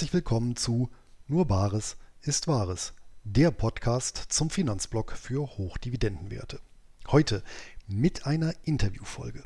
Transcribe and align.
herzlich 0.00 0.14
willkommen 0.14 0.56
zu 0.56 0.88
Nur 1.28 1.44
Bares 1.46 1.98
ist 2.22 2.48
Wahres, 2.48 2.94
der 3.24 3.50
Podcast 3.50 4.16
zum 4.30 4.48
Finanzblock 4.48 5.12
für 5.12 5.46
Hochdividendenwerte. 5.58 6.58
Heute 7.08 7.42
mit 7.86 8.24
einer 8.24 8.54
Interviewfolge. 8.62 9.44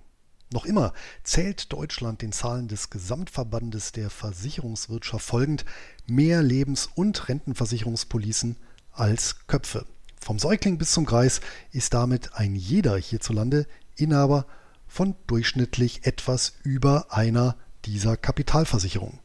Noch 0.52 0.64
immer 0.64 0.93
zählt 1.25 1.73
Deutschland 1.73 2.23
den 2.23 2.30
Zahlen 2.30 2.69
des 2.69 2.88
Gesamtverbandes 2.88 3.91
der 3.91 4.11
Versicherungswirtschaft 4.11 5.27
folgend 5.27 5.64
mehr 6.06 6.41
Lebens- 6.41 6.89
und 6.95 7.28
Rentenversicherungspolicen 7.28 8.56
als 8.92 9.48
Köpfe. 9.48 9.86
Vom 10.20 10.39
Säugling 10.39 10.78
bis 10.78 10.92
zum 10.92 11.05
Kreis 11.05 11.41
ist 11.73 11.95
damit 11.95 12.34
ein 12.34 12.55
jeder 12.55 12.97
hierzulande 12.97 13.66
Inhaber 13.97 14.47
von 14.86 15.16
durchschnittlich 15.27 16.06
etwas 16.06 16.52
über 16.62 17.06
einer 17.11 17.56
dieser 17.84 18.16
Kapitalversicherungen. 18.16 19.23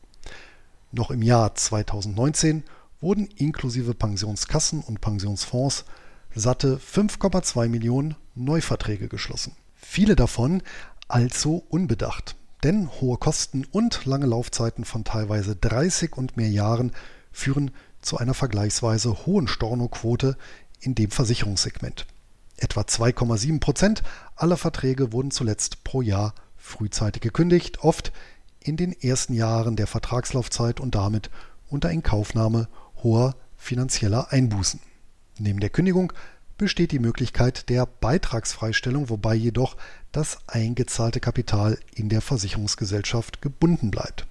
Noch 0.92 1.12
im 1.12 1.22
Jahr 1.22 1.54
2019 1.54 2.64
wurden 3.00 3.28
inklusive 3.36 3.94
Pensionskassen 3.94 4.82
und 4.82 5.02
Pensionsfonds 5.02 5.86
satte 6.34 6.78
5,2 6.78 7.68
Millionen 7.70 8.16
Neuverträge 8.34 9.08
geschlossen. 9.08 9.56
Viele 9.76 10.16
davon 10.16 10.64
also 11.08 11.64
unbedacht, 11.70 12.36
denn 12.64 12.90
hohe 13.02 13.18
Kosten 13.18 13.66
und 13.72 14.06
lange 14.06 14.26
Laufzeiten 14.26 14.84
von 14.84 15.04
teilweise 15.04 15.56
30 15.56 16.18
und 16.18 16.38
mehr 16.38 16.50
Jahren 16.50 16.92
führen 17.32 17.72
zu 18.02 18.18
einer 18.18 18.34
vergleichsweise 18.34 19.26
hohen 19.26 19.48
Stornoquote 19.48 20.38
in 20.80 20.96
dem 20.96 21.12
Versicherungssegment. 21.12 22.08
Etwa 22.58 22.82
2,7 22.82 23.60
Prozent 23.60 24.04
aller 24.36 24.58
Verträge 24.58 25.14
wurden 25.14 25.32
zuletzt 25.32 25.84
pro 25.84 26.02
Jahr 26.02 26.34
frühzeitig 26.58 27.22
gekündigt, 27.22 27.84
oft 27.84 28.12
in 28.62 28.78
den 28.78 28.94
ersten 28.94 29.34
Jahren 29.34 29.76
der 29.76 29.88
Vertragslaufzeit 29.88 30.80
und 30.80 30.96
damit 30.96 31.30
unter 31.70 31.92
Inkaufnahme 31.92 32.68
hoher 33.04 33.36
finanzieller 33.58 34.32
Einbußen. 34.32 34.80
Neben 35.38 35.60
der 35.60 35.70
Kündigung 35.70 36.14
besteht 36.58 36.92
die 36.92 37.00
Möglichkeit 37.00 37.70
der 37.70 37.86
Beitragsfreistellung, 37.86 39.10
wobei 39.10 39.34
jedoch 39.34 39.78
das 40.12 40.40
eingezahlte 40.48 41.20
Kapital 41.20 41.80
in 41.96 42.10
der 42.10 42.22
Versicherungsgesellschaft 42.22 43.42
gebunden 43.42 43.92
bleibt. 43.92 44.28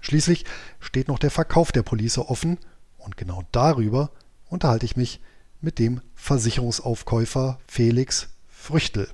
Schließlich 0.00 0.44
steht 0.80 1.08
noch 1.08 1.18
der 1.18 1.30
Verkauf 1.30 1.72
der 1.72 1.82
Police 1.82 2.18
offen 2.18 2.58
und 2.98 3.16
genau 3.16 3.42
darüber 3.52 4.10
unterhalte 4.48 4.86
ich 4.86 4.96
mich 4.96 5.20
mit 5.60 5.78
dem 5.78 6.00
Versicherungsaufkäufer 6.14 7.58
Felix 7.66 8.28
Früchtel. 8.48 9.08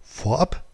Vorab 0.00 0.67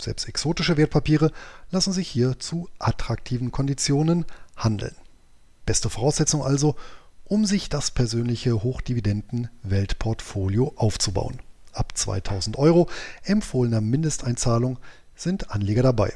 Selbst 0.00 0.28
exotische 0.28 0.76
Wertpapiere 0.76 1.32
lassen 1.70 1.92
sich 1.92 2.08
hier 2.08 2.38
zu 2.38 2.68
attraktiven 2.78 3.50
Konditionen 3.50 4.26
handeln. 4.56 4.94
Beste 5.66 5.90
Voraussetzung 5.90 6.44
also, 6.44 6.76
um 7.24 7.44
sich 7.44 7.68
das 7.68 7.90
persönliche 7.90 8.62
Hochdividenden-Weltportfolio 8.62 10.74
aufzubauen. 10.76 11.40
Ab 11.72 11.96
2000 11.96 12.56
Euro 12.58 12.88
empfohlener 13.24 13.80
Mindesteinzahlung 13.80 14.78
sind 15.14 15.50
Anleger 15.50 15.82
dabei. 15.82 16.12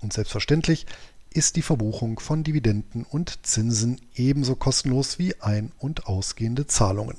Und 0.00 0.12
selbstverständlich 0.12 0.86
ist 1.30 1.56
die 1.56 1.62
Verbuchung 1.62 2.20
von 2.20 2.44
Dividenden 2.44 3.04
und 3.04 3.44
Zinsen 3.44 4.00
ebenso 4.14 4.54
kostenlos 4.54 5.18
wie 5.18 5.40
ein- 5.40 5.72
und 5.78 6.06
ausgehende 6.06 6.66
Zahlungen. 6.66 7.16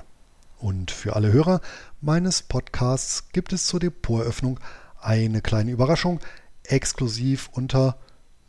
Und 0.57 0.91
für 0.91 1.15
alle 1.15 1.33
Hörer 1.33 1.61
meines 1.99 2.41
Podcasts 2.41 3.29
gibt 3.33 3.51
es 3.51 3.67
zur 3.67 3.81
Depoteröffnung 3.81 4.59
eine 5.05 5.41
kleine 5.41 5.71
Überraschung, 5.71 6.19
exklusiv 6.63 7.49
unter 7.51 7.97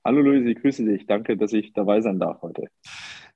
Hallo 0.06 0.22
Luis, 0.22 0.46
ich 0.46 0.62
grüße 0.62 0.86
dich. 0.86 1.06
Danke, 1.08 1.36
dass 1.36 1.52
ich 1.52 1.74
dabei 1.74 2.00
sein 2.00 2.20
darf 2.20 2.42
heute. 2.42 2.68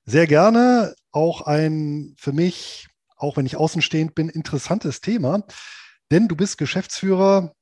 Sehr 0.04 0.26
gerne. 0.26 0.94
Auch 1.10 1.42
ein 1.42 2.14
für 2.16 2.32
mich, 2.32 2.88
auch 3.16 3.36
wenn 3.36 3.44
ich 3.44 3.56
außenstehend 3.56 4.14
bin, 4.14 4.28
interessantes 4.28 5.00
Thema, 5.00 5.44
denn 6.10 6.28
du 6.28 6.36
bist 6.36 6.56
Geschäftsführer 6.56 7.52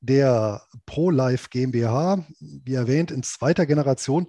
der 0.00 0.62
ProLife 0.86 1.48
GmbH, 1.50 2.26
wie 2.40 2.74
erwähnt, 2.74 3.12
in 3.12 3.22
zweiter 3.22 3.66
Generation 3.66 4.26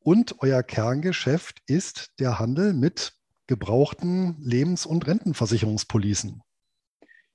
und 0.00 0.36
euer 0.40 0.62
Kerngeschäft 0.64 1.60
ist 1.66 2.10
der 2.18 2.40
Handel 2.40 2.72
mit 2.72 3.12
gebrauchten 3.52 4.36
Lebens- 4.40 4.86
und 4.86 5.06
Rentenversicherungspolicen. 5.06 6.42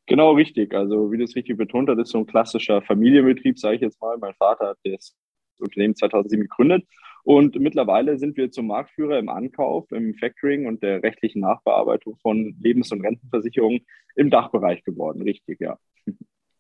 Genau 0.08 0.32
richtig. 0.32 0.74
Also 0.74 1.12
wie 1.12 1.18
du 1.18 1.26
es 1.26 1.36
richtig 1.36 1.58
betont 1.58 1.90
hast, 1.90 2.00
ist 2.00 2.10
so 2.10 2.20
ein 2.20 2.26
klassischer 2.26 2.82
Familienbetrieb, 2.82 3.60
sage 3.60 3.76
ich 3.76 3.82
jetzt 3.82 4.02
mal. 4.02 4.18
Mein 4.18 4.34
Vater 4.36 4.70
hat 4.70 4.78
das 4.84 5.16
Unternehmen 5.60 5.96
2007 5.96 6.44
gegründet 6.44 6.86
und 7.24 7.60
mittlerweile 7.60 8.18
sind 8.18 8.38
wir 8.38 8.52
zum 8.52 8.68
Marktführer 8.68 9.20
im 9.20 9.28
Ankauf, 9.28 9.92
im 9.92 10.16
Factoring 10.16 10.66
und 10.66 10.82
der 10.82 11.04
rechtlichen 11.04 11.42
Nachbearbeitung 11.42 12.18
von 12.22 12.56
Lebens- 12.60 12.92
und 12.92 13.02
Rentenversicherungen 13.02 13.86
im 14.16 14.30
Dachbereich 14.30 14.84
geworden. 14.86 15.22
Richtig, 15.22 15.60
ja. 15.60 15.78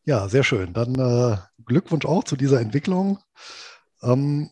Ja, 0.04 0.28
sehr 0.28 0.44
schön. 0.44 0.74
Dann 0.74 0.96
äh, 0.96 1.38
Glückwunsch 1.66 2.06
auch 2.06 2.26
zu 2.26 2.36
dieser 2.36 2.60
Entwicklung. 2.60 3.20
Ähm, 4.04 4.50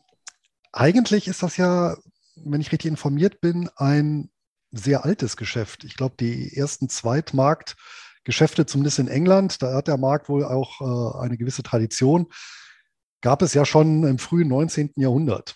eigentlich 0.72 1.28
ist 1.28 1.44
das 1.44 1.58
ja, 1.58 1.96
wenn 2.36 2.62
ich 2.62 2.72
richtig 2.72 2.92
informiert 2.92 3.42
bin, 3.42 3.70
ein 3.76 4.30
sehr 4.78 5.06
altes 5.06 5.38
Geschäft. 5.38 5.84
Ich 5.84 5.96
glaube, 5.96 6.16
die 6.20 6.56
ersten 6.56 6.90
Zweitmarktgeschäfte, 6.90 8.66
zumindest 8.66 9.00
in 9.00 9.08
England, 9.08 9.62
da 9.62 9.74
hat 9.74 9.88
der 9.88 9.98
Markt 9.98 10.30
wohl 10.30 10.44
auch 10.44 10.82
äh, 10.82 11.24
eine 11.24 11.38
gewisse 11.38 11.64
Tradition, 11.64 12.28
gab 13.22 13.42
es 13.42 13.54
ja 13.54 13.66
schon 13.66 14.04
im 14.04 14.20
frühen 14.20 14.48
19. 14.48 14.92
Jahrhundert. 14.98 15.56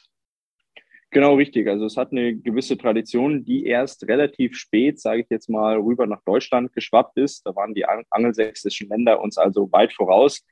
Genau 1.12 1.36
richtig. 1.36 1.68
Also 1.68 1.86
es 1.86 1.98
hat 1.98 2.12
eine 2.12 2.36
gewisse 2.36 2.78
Tradition, 2.78 3.44
die 3.44 3.66
erst 3.66 4.08
relativ 4.08 4.56
spät, 4.56 5.00
sage 5.00 5.22
ich 5.22 5.28
jetzt 5.30 5.50
mal, 5.50 5.78
rüber 5.78 6.06
nach 6.06 6.22
Deutschland 6.24 6.72
geschwappt 6.74 7.18
ist. 7.18 7.46
Da 7.46 7.56
waren 7.56 7.74
die 7.74 7.86
angelsächsischen 7.86 8.90
Länder 8.90 9.20
uns 9.20 9.38
also 9.38 9.72
weit 9.72 9.92
voraus. 9.92 10.46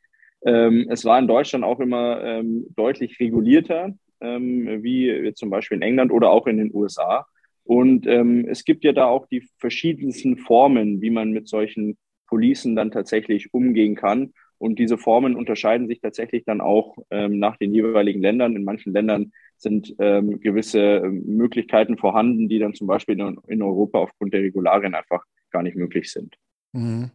Ähm, 0.45 0.87
es 0.89 1.05
war 1.05 1.19
in 1.19 1.27
Deutschland 1.27 1.63
auch 1.63 1.79
immer 1.79 2.23
ähm, 2.23 2.65
deutlich 2.75 3.19
regulierter, 3.19 3.93
ähm, 4.19 4.81
wie 4.81 5.31
zum 5.35 5.51
Beispiel 5.51 5.77
in 5.77 5.83
England 5.83 6.11
oder 6.11 6.31
auch 6.31 6.47
in 6.47 6.57
den 6.57 6.73
USA. 6.73 7.27
Und 7.67 8.07
ähm, 8.07 8.47
es 8.47 8.63
gibt 8.63 8.85
ja 8.85 8.93
da 8.93 9.07
auch 9.07 9.27
die 9.27 9.45
verschiedensten 9.57 10.37
Formen, 10.37 11.01
wie 11.01 11.09
man 11.09 11.31
mit 11.31 11.49
solchen 11.49 11.97
Policen 12.27 12.75
dann 12.75 12.91
tatsächlich 12.91 13.53
umgehen 13.53 13.95
kann. 13.95 14.33
Und 14.57 14.79
diese 14.79 14.97
Formen 14.97 15.35
unterscheiden 15.35 15.87
sich 15.87 15.99
tatsächlich 15.99 16.45
dann 16.45 16.61
auch 16.61 16.97
ähm, 17.11 17.39
nach 17.39 17.57
den 17.57 17.73
jeweiligen 17.73 18.21
Ländern. 18.21 18.55
In 18.55 18.63
manchen 18.63 18.93
Ländern 18.93 19.31
sind 19.57 19.93
ähm, 19.99 20.39
gewisse 20.39 20.79
ähm, 20.79 21.23
Möglichkeiten 21.25 21.97
vorhanden, 21.97 22.47
die 22.47 22.59
dann 22.59 22.73
zum 22.73 22.87
Beispiel 22.87 23.19
in, 23.19 23.37
in, 23.47 23.61
Europa 23.61 23.99
aufgrund 23.99 24.33
der 24.33 24.41
Regularien 24.41 24.95
einfach 24.95 25.23
gar 25.51 25.61
nicht 25.61 25.75
möglich 25.75 26.11
sind. 26.11 26.37
Mhm. 26.71 27.11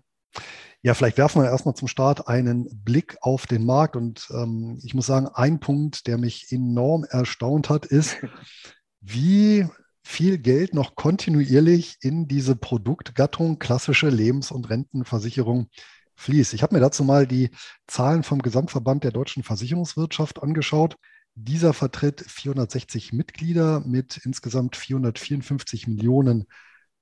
Ja, 0.82 0.94
vielleicht 0.94 1.19
werfen 1.19 1.43
wir 1.43 1.50
erstmal 1.50 1.75
zum 1.75 1.88
Start 1.88 2.28
einen 2.28 2.69
Blick 2.84 3.16
auf 3.22 3.46
den 3.46 3.64
Markt. 3.64 3.96
Und 3.96 4.28
ähm, 4.34 4.78
ich 4.84 4.94
muss 4.94 5.06
sagen, 5.06 5.28
ein 5.32 5.60
Punkt, 5.60 6.06
der 6.06 6.19
mich 6.19 6.52
enorm 6.52 7.04
erstaunt 7.08 7.70
hat, 7.70 7.87
ist, 7.87 8.19
wie 9.00 9.66
viel 10.02 10.38
Geld 10.38 10.75
noch 10.75 10.94
kontinuierlich 10.94 11.96
in 12.00 12.26
diese 12.28 12.56
Produktgattung 12.56 13.58
klassische 13.58 14.08
Lebens- 14.08 14.50
und 14.50 14.69
Rentenversicherung 14.69 15.69
fließt. 16.16 16.54
Ich 16.54 16.62
habe 16.62 16.75
mir 16.75 16.81
dazu 16.81 17.04
mal 17.04 17.26
die 17.26 17.50
Zahlen 17.87 18.22
vom 18.22 18.43
Gesamtverband 18.43 19.04
der 19.04 19.12
deutschen 19.12 19.43
Versicherungswirtschaft 19.43 20.43
angeschaut. 20.43 20.96
Dieser 21.34 21.72
vertritt 21.72 22.25
460 22.26 23.12
Mitglieder 23.12 23.81
mit 23.81 24.20
insgesamt 24.25 24.76
454 24.76 25.87
Millionen 25.87 26.46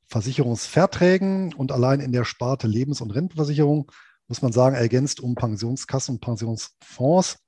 Versicherungsverträgen 0.07 1.55
und 1.55 1.73
allein 1.73 2.01
in 2.01 2.13
der 2.13 2.25
Sparte 2.25 2.67
Lebens- 2.67 3.01
und 3.01 3.13
Rentenversicherung 3.13 3.91
muss 4.29 4.43
man 4.43 4.53
sagen, 4.53 4.77
ergänzt 4.77 5.21
um 5.21 5.35
Pensionskassen 5.35 6.17
und 6.17 6.21
Pensionsfonds 6.21 7.39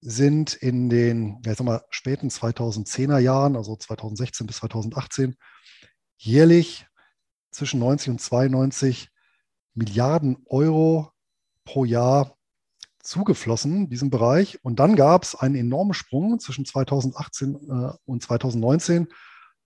sind 0.00 0.54
in 0.54 0.88
den 0.88 1.40
ja, 1.44 1.52
ich 1.52 1.58
späten 1.90 2.28
2010er 2.28 3.18
Jahren, 3.18 3.56
also 3.56 3.76
2016 3.76 4.46
bis 4.46 4.56
2018, 4.56 5.36
jährlich 6.16 6.86
zwischen 7.50 7.80
90 7.80 8.10
und 8.10 8.20
92 8.20 9.10
Milliarden 9.74 10.38
Euro 10.46 11.10
pro 11.64 11.84
Jahr 11.84 12.36
zugeflossen, 13.02 13.88
diesem 13.88 14.10
Bereich. 14.10 14.62
Und 14.64 14.80
dann 14.80 14.96
gab 14.96 15.22
es 15.22 15.34
einen 15.34 15.54
enormen 15.54 15.94
Sprung 15.94 16.38
zwischen 16.38 16.64
2018 16.64 17.54
äh, 17.54 17.92
und 18.04 18.22
2019 18.22 19.08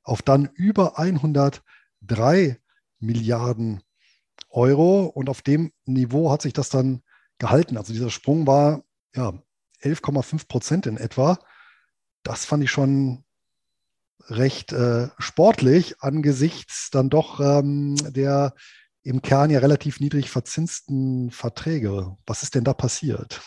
auf 0.03 0.23
dann 0.23 0.49
über 0.55 0.99
103 0.99 2.61
Milliarden 2.99 3.83
Euro. 4.51 5.07
Und 5.07 5.29
auf 5.29 5.43
dem 5.43 5.73
Niveau 5.85 6.31
hat 6.31 6.43
sich 6.43 6.53
das 6.53 6.69
dann 6.69 7.03
gehalten. 7.39 7.77
Also 7.77 7.93
dieser 7.93 8.11
Sprung 8.11 8.47
war 8.47 8.83
ja 9.15 9.43
11,5 9.83 10.49
Prozent 10.49 10.87
in 10.87 10.97
etwa. 10.97 11.39
Das 12.23 12.45
fand 12.45 12.63
ich 12.63 12.71
schon 12.71 13.25
recht 14.29 14.73
äh, 14.73 15.09
sportlich 15.19 15.97
angesichts 16.01 16.91
dann 16.91 17.11
doch 17.11 17.41
ähm, 17.41 17.97
der 18.11 18.55
im 19.03 19.23
Kern 19.23 19.51
ja 19.51 19.61
relativ 19.61 19.99
niedrig 20.01 20.31
verzinsten 20.31 21.31
Verträge. 21.31 22.17
Was 22.27 22.43
ist 22.43 22.55
denn 22.55 22.65
da 22.65 22.75
passiert? 22.75 23.41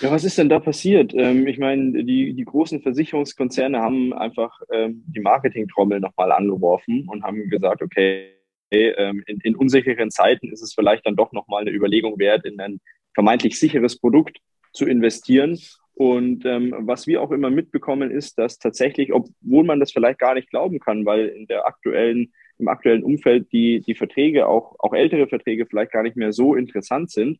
Ja, 0.00 0.10
was 0.10 0.24
ist 0.24 0.38
denn 0.38 0.48
da 0.48 0.60
passiert? 0.60 1.12
Ähm, 1.14 1.46
ich 1.46 1.58
meine, 1.58 2.04
die, 2.04 2.34
die 2.34 2.44
großen 2.44 2.82
Versicherungskonzerne 2.82 3.80
haben 3.80 4.12
einfach 4.12 4.60
ähm, 4.72 5.02
die 5.06 5.20
Marketingtrommel 5.20 6.00
nochmal 6.00 6.32
angeworfen 6.32 7.08
und 7.08 7.22
haben 7.22 7.48
gesagt, 7.48 7.82
okay, 7.82 8.28
ähm, 8.70 9.22
in, 9.26 9.38
in 9.40 9.56
unsicheren 9.56 10.10
Zeiten 10.10 10.50
ist 10.50 10.62
es 10.62 10.74
vielleicht 10.74 11.06
dann 11.06 11.16
doch 11.16 11.32
nochmal 11.32 11.62
eine 11.62 11.70
Überlegung 11.70 12.18
wert, 12.18 12.44
in 12.44 12.60
ein 12.60 12.80
vermeintlich 13.14 13.58
sicheres 13.58 13.98
Produkt 13.98 14.38
zu 14.72 14.86
investieren. 14.86 15.58
Und 15.94 16.44
ähm, 16.46 16.74
was 16.78 17.06
wir 17.06 17.22
auch 17.22 17.30
immer 17.30 17.50
mitbekommen, 17.50 18.10
ist, 18.10 18.38
dass 18.38 18.58
tatsächlich, 18.58 19.12
obwohl 19.12 19.64
man 19.64 19.78
das 19.78 19.92
vielleicht 19.92 20.18
gar 20.18 20.34
nicht 20.34 20.50
glauben 20.50 20.80
kann, 20.80 21.04
weil 21.04 21.28
in 21.28 21.46
der 21.46 21.66
aktuellen, 21.66 22.32
im 22.58 22.68
aktuellen 22.68 23.04
Umfeld 23.04 23.52
die, 23.52 23.80
die 23.80 23.94
Verträge, 23.94 24.48
auch, 24.48 24.76
auch 24.78 24.94
ältere 24.94 25.26
Verträge 25.26 25.66
vielleicht 25.66 25.92
gar 25.92 26.02
nicht 26.02 26.16
mehr 26.16 26.32
so 26.32 26.54
interessant 26.54 27.10
sind 27.10 27.38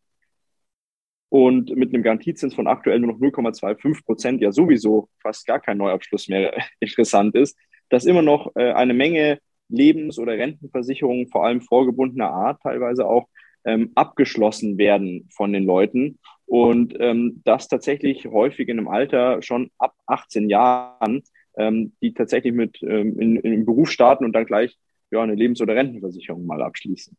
und 1.32 1.74
mit 1.74 1.94
einem 1.94 2.02
Garantiezins 2.02 2.54
von 2.54 2.66
aktuell 2.66 3.00
nur 3.00 3.14
noch 3.14 3.18
0,25 3.18 4.04
Prozent 4.04 4.42
ja 4.42 4.52
sowieso 4.52 5.08
fast 5.22 5.46
gar 5.46 5.60
kein 5.60 5.78
Neuabschluss 5.78 6.28
mehr 6.28 6.54
interessant 6.80 7.34
ist, 7.34 7.56
dass 7.88 8.04
immer 8.04 8.20
noch 8.20 8.54
äh, 8.54 8.72
eine 8.72 8.92
Menge 8.92 9.38
Lebens- 9.70 10.18
oder 10.18 10.34
Rentenversicherungen, 10.34 11.28
vor 11.28 11.46
allem 11.46 11.62
vorgebundener 11.62 12.28
Art 12.28 12.60
teilweise 12.62 13.06
auch, 13.06 13.28
ähm, 13.64 13.92
abgeschlossen 13.94 14.78
werden 14.78 15.28
von 15.30 15.52
den 15.52 15.64
Leuten 15.64 16.18
und 16.46 16.94
ähm, 17.00 17.40
das 17.44 17.68
tatsächlich 17.68 18.26
häufig 18.26 18.68
in 18.68 18.78
einem 18.78 18.88
Alter 18.88 19.40
schon 19.42 19.70
ab 19.78 19.94
18 20.06 20.50
Jahren, 20.50 21.22
ähm, 21.56 21.92
die 22.02 22.12
tatsächlich 22.12 22.52
mit 22.52 22.82
ähm, 22.82 23.18
in, 23.18 23.36
in 23.36 23.50
den 23.52 23.64
Beruf 23.64 23.90
starten 23.90 24.24
und 24.24 24.32
dann 24.32 24.46
gleich 24.46 24.78
ja, 25.10 25.22
eine 25.22 25.34
Lebens- 25.34 25.60
oder 25.60 25.74
Rentenversicherung 25.74 26.44
mal 26.46 26.62
abschließen. 26.62 27.16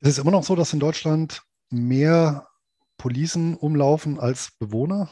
Es 0.00 0.08
ist 0.08 0.18
immer 0.18 0.30
noch 0.30 0.42
so, 0.42 0.56
dass 0.56 0.72
in 0.72 0.80
Deutschland 0.80 1.42
mehr 1.70 2.46
Policen 2.96 3.56
umlaufen 3.56 4.20
als 4.20 4.52
Bewohner? 4.58 5.10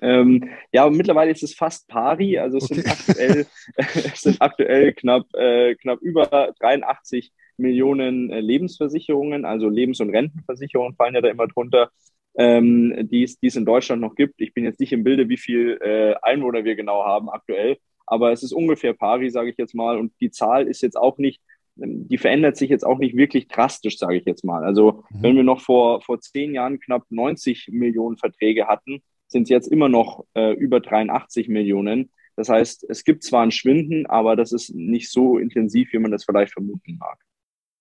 Ähm, 0.00 0.50
ja, 0.72 0.88
mittlerweile 0.90 1.30
ist 1.30 1.42
es 1.42 1.54
fast 1.54 1.88
pari. 1.88 2.38
Also 2.38 2.58
es, 2.58 2.64
okay. 2.64 2.74
sind, 2.74 2.88
aktuell, 2.88 3.46
es 3.76 4.20
sind 4.20 4.36
aktuell 4.40 4.92
knapp, 4.92 5.26
äh, 5.34 5.74
knapp 5.76 6.00
über 6.00 6.54
83 6.58 7.32
Millionen 7.56 8.30
äh, 8.30 8.40
Lebensversicherungen, 8.40 9.44
also 9.44 9.68
Lebens- 9.68 10.00
und 10.00 10.10
Rentenversicherungen 10.10 10.94
fallen 10.94 11.14
ja 11.14 11.20
da 11.20 11.28
immer 11.28 11.46
drunter, 11.46 11.90
ähm, 12.36 13.08
die 13.10 13.24
es 13.24 13.56
in 13.56 13.64
Deutschland 13.64 14.02
noch 14.02 14.14
gibt. 14.14 14.40
Ich 14.40 14.52
bin 14.52 14.64
jetzt 14.64 14.80
nicht 14.80 14.92
im 14.92 15.04
Bilde, 15.04 15.28
wie 15.28 15.38
viel 15.38 15.78
äh, 15.80 16.14
Einwohner 16.22 16.64
wir 16.64 16.76
genau 16.76 17.04
haben 17.04 17.30
aktuell, 17.30 17.78
aber 18.06 18.32
es 18.32 18.42
ist 18.42 18.52
ungefähr 18.52 18.92
pari, 18.92 19.30
sage 19.30 19.50
ich 19.50 19.56
jetzt 19.56 19.74
mal. 19.74 19.98
Und 19.98 20.12
die 20.20 20.30
Zahl 20.30 20.66
ist 20.66 20.82
jetzt 20.82 20.96
auch 20.96 21.18
nicht, 21.18 21.40
ähm, 21.80 22.08
die 22.08 22.18
verändert 22.18 22.56
sich 22.56 22.70
jetzt 22.70 22.84
auch 22.84 22.98
nicht 22.98 23.16
wirklich 23.16 23.48
drastisch, 23.48 23.98
sage 23.98 24.16
ich 24.16 24.26
jetzt 24.26 24.44
mal. 24.44 24.64
Also 24.64 25.04
mhm. 25.10 25.22
wenn 25.22 25.36
wir 25.36 25.44
noch 25.44 25.60
vor, 25.60 26.02
vor 26.02 26.20
zehn 26.20 26.54
Jahren 26.54 26.78
knapp 26.78 27.04
90 27.10 27.68
Millionen 27.72 28.18
Verträge 28.18 28.66
hatten, 28.66 29.02
sind 29.28 29.44
es 29.44 29.48
jetzt 29.48 29.68
immer 29.68 29.88
noch 29.88 30.24
äh, 30.34 30.52
über 30.54 30.80
83 30.80 31.48
Millionen. 31.48 32.10
Das 32.36 32.48
heißt, 32.48 32.86
es 32.88 33.04
gibt 33.04 33.24
zwar 33.24 33.42
ein 33.42 33.50
Schwinden, 33.50 34.06
aber 34.06 34.36
das 34.36 34.52
ist 34.52 34.74
nicht 34.74 35.10
so 35.10 35.38
intensiv, 35.38 35.92
wie 35.92 35.98
man 35.98 36.10
das 36.10 36.24
vielleicht 36.24 36.52
vermuten 36.52 36.98
mag. 36.98 37.18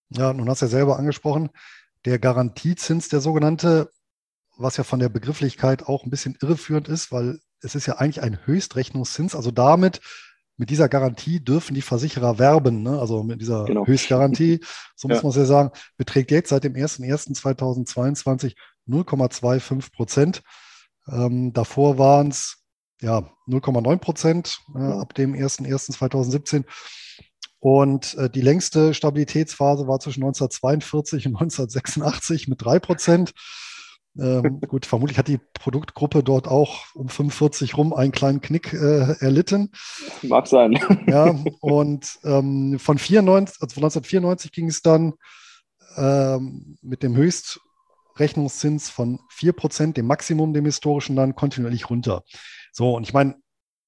Ja, 0.09 0.33
nun 0.33 0.49
hast 0.49 0.61
du 0.61 0.65
ja 0.65 0.69
selber 0.69 0.97
angesprochen, 0.97 1.49
der 2.05 2.19
Garantiezins, 2.19 3.09
der 3.09 3.19
sogenannte, 3.19 3.89
was 4.57 4.77
ja 4.77 4.83
von 4.83 4.99
der 4.99 5.09
Begrifflichkeit 5.09 5.87
auch 5.87 6.05
ein 6.05 6.09
bisschen 6.09 6.37
irreführend 6.41 6.87
ist, 6.87 7.11
weil 7.11 7.39
es 7.61 7.75
ist 7.75 7.85
ja 7.87 7.97
eigentlich 7.97 8.21
ein 8.21 8.45
Höchstrechnungszins. 8.45 9.35
Also 9.35 9.51
damit, 9.51 9.99
mit 10.57 10.69
dieser 10.69 10.87
Garantie 10.87 11.43
dürfen 11.43 11.73
die 11.73 11.81
Versicherer 11.81 12.39
werben. 12.39 12.83
Ne? 12.83 12.97
Also 12.99 13.23
mit 13.23 13.41
dieser 13.41 13.65
genau. 13.65 13.85
Höchstgarantie, 13.85 14.61
so 14.95 15.07
muss 15.07 15.17
ja. 15.17 15.23
man 15.23 15.29
es 15.31 15.35
ja 15.35 15.45
sagen, 15.45 15.71
beträgt 15.97 16.31
jetzt 16.31 16.49
seit 16.49 16.63
dem 16.63 16.73
01.01.2022 16.73 18.55
0,25 18.87 19.91
Prozent. 19.91 20.43
Ähm, 21.11 21.53
davor 21.53 21.97
waren 21.97 22.29
es 22.29 22.57
ja 23.01 23.29
0,9 23.47 23.97
Prozent 23.97 24.59
äh, 24.75 24.79
ab 24.79 25.13
dem 25.13 25.33
01.01.2017. 25.33 26.65
Und 27.59 28.15
äh, 28.15 28.29
die 28.29 28.41
längste 28.41 28.93
Stabilitätsphase 28.93 29.87
war 29.87 29.99
zwischen 29.99 30.23
1942 30.23 31.27
und 31.27 31.35
1986 31.35 32.47
mit 32.47 32.63
drei 32.63 32.79
Prozent. 32.79 33.33
Ähm, 34.19 34.59
gut, 34.67 34.85
vermutlich 34.85 35.17
hat 35.17 35.27
die 35.27 35.39
Produktgruppe 35.53 36.23
dort 36.23 36.47
auch 36.47 36.93
um 36.93 37.09
45 37.09 37.77
rum 37.77 37.93
einen 37.93 38.11
kleinen 38.11 38.41
Knick 38.41 38.73
äh, 38.73 39.15
erlitten. 39.19 39.71
Mag 40.21 40.47
sein. 40.47 40.79
Ja, 41.07 41.35
und 41.61 42.19
ähm, 42.23 42.77
von, 42.79 42.97
94, 42.97 43.61
also 43.61 43.73
von 43.73 43.83
1994 43.83 44.51
ging 44.51 44.67
es 44.67 44.81
dann 44.81 45.13
ähm, 45.97 46.77
mit 46.81 47.03
dem 47.03 47.15
Höchstrechnungszins 48.15 48.89
von 48.89 49.19
4%, 49.31 49.93
dem 49.93 50.07
Maximum, 50.07 50.53
dem 50.53 50.65
historischen, 50.65 51.15
dann 51.15 51.35
kontinuierlich 51.35 51.89
runter. 51.89 52.23
So, 52.71 52.95
und 52.95 53.03
ich 53.03 53.13
meine, 53.13 53.35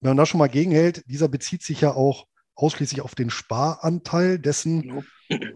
wenn 0.02 0.12
man 0.12 0.18
da 0.18 0.26
schon 0.26 0.40
mal 0.40 0.48
gegenhält, 0.48 1.04
dieser 1.08 1.28
bezieht 1.28 1.64
sich 1.64 1.82
ja 1.82 1.94
auch 1.94 2.28
ausschließlich 2.56 3.02
auf 3.02 3.16
den 3.16 3.30
Sparanteil 3.30 4.40
dessen, 4.40 4.82
genau. 4.82 5.04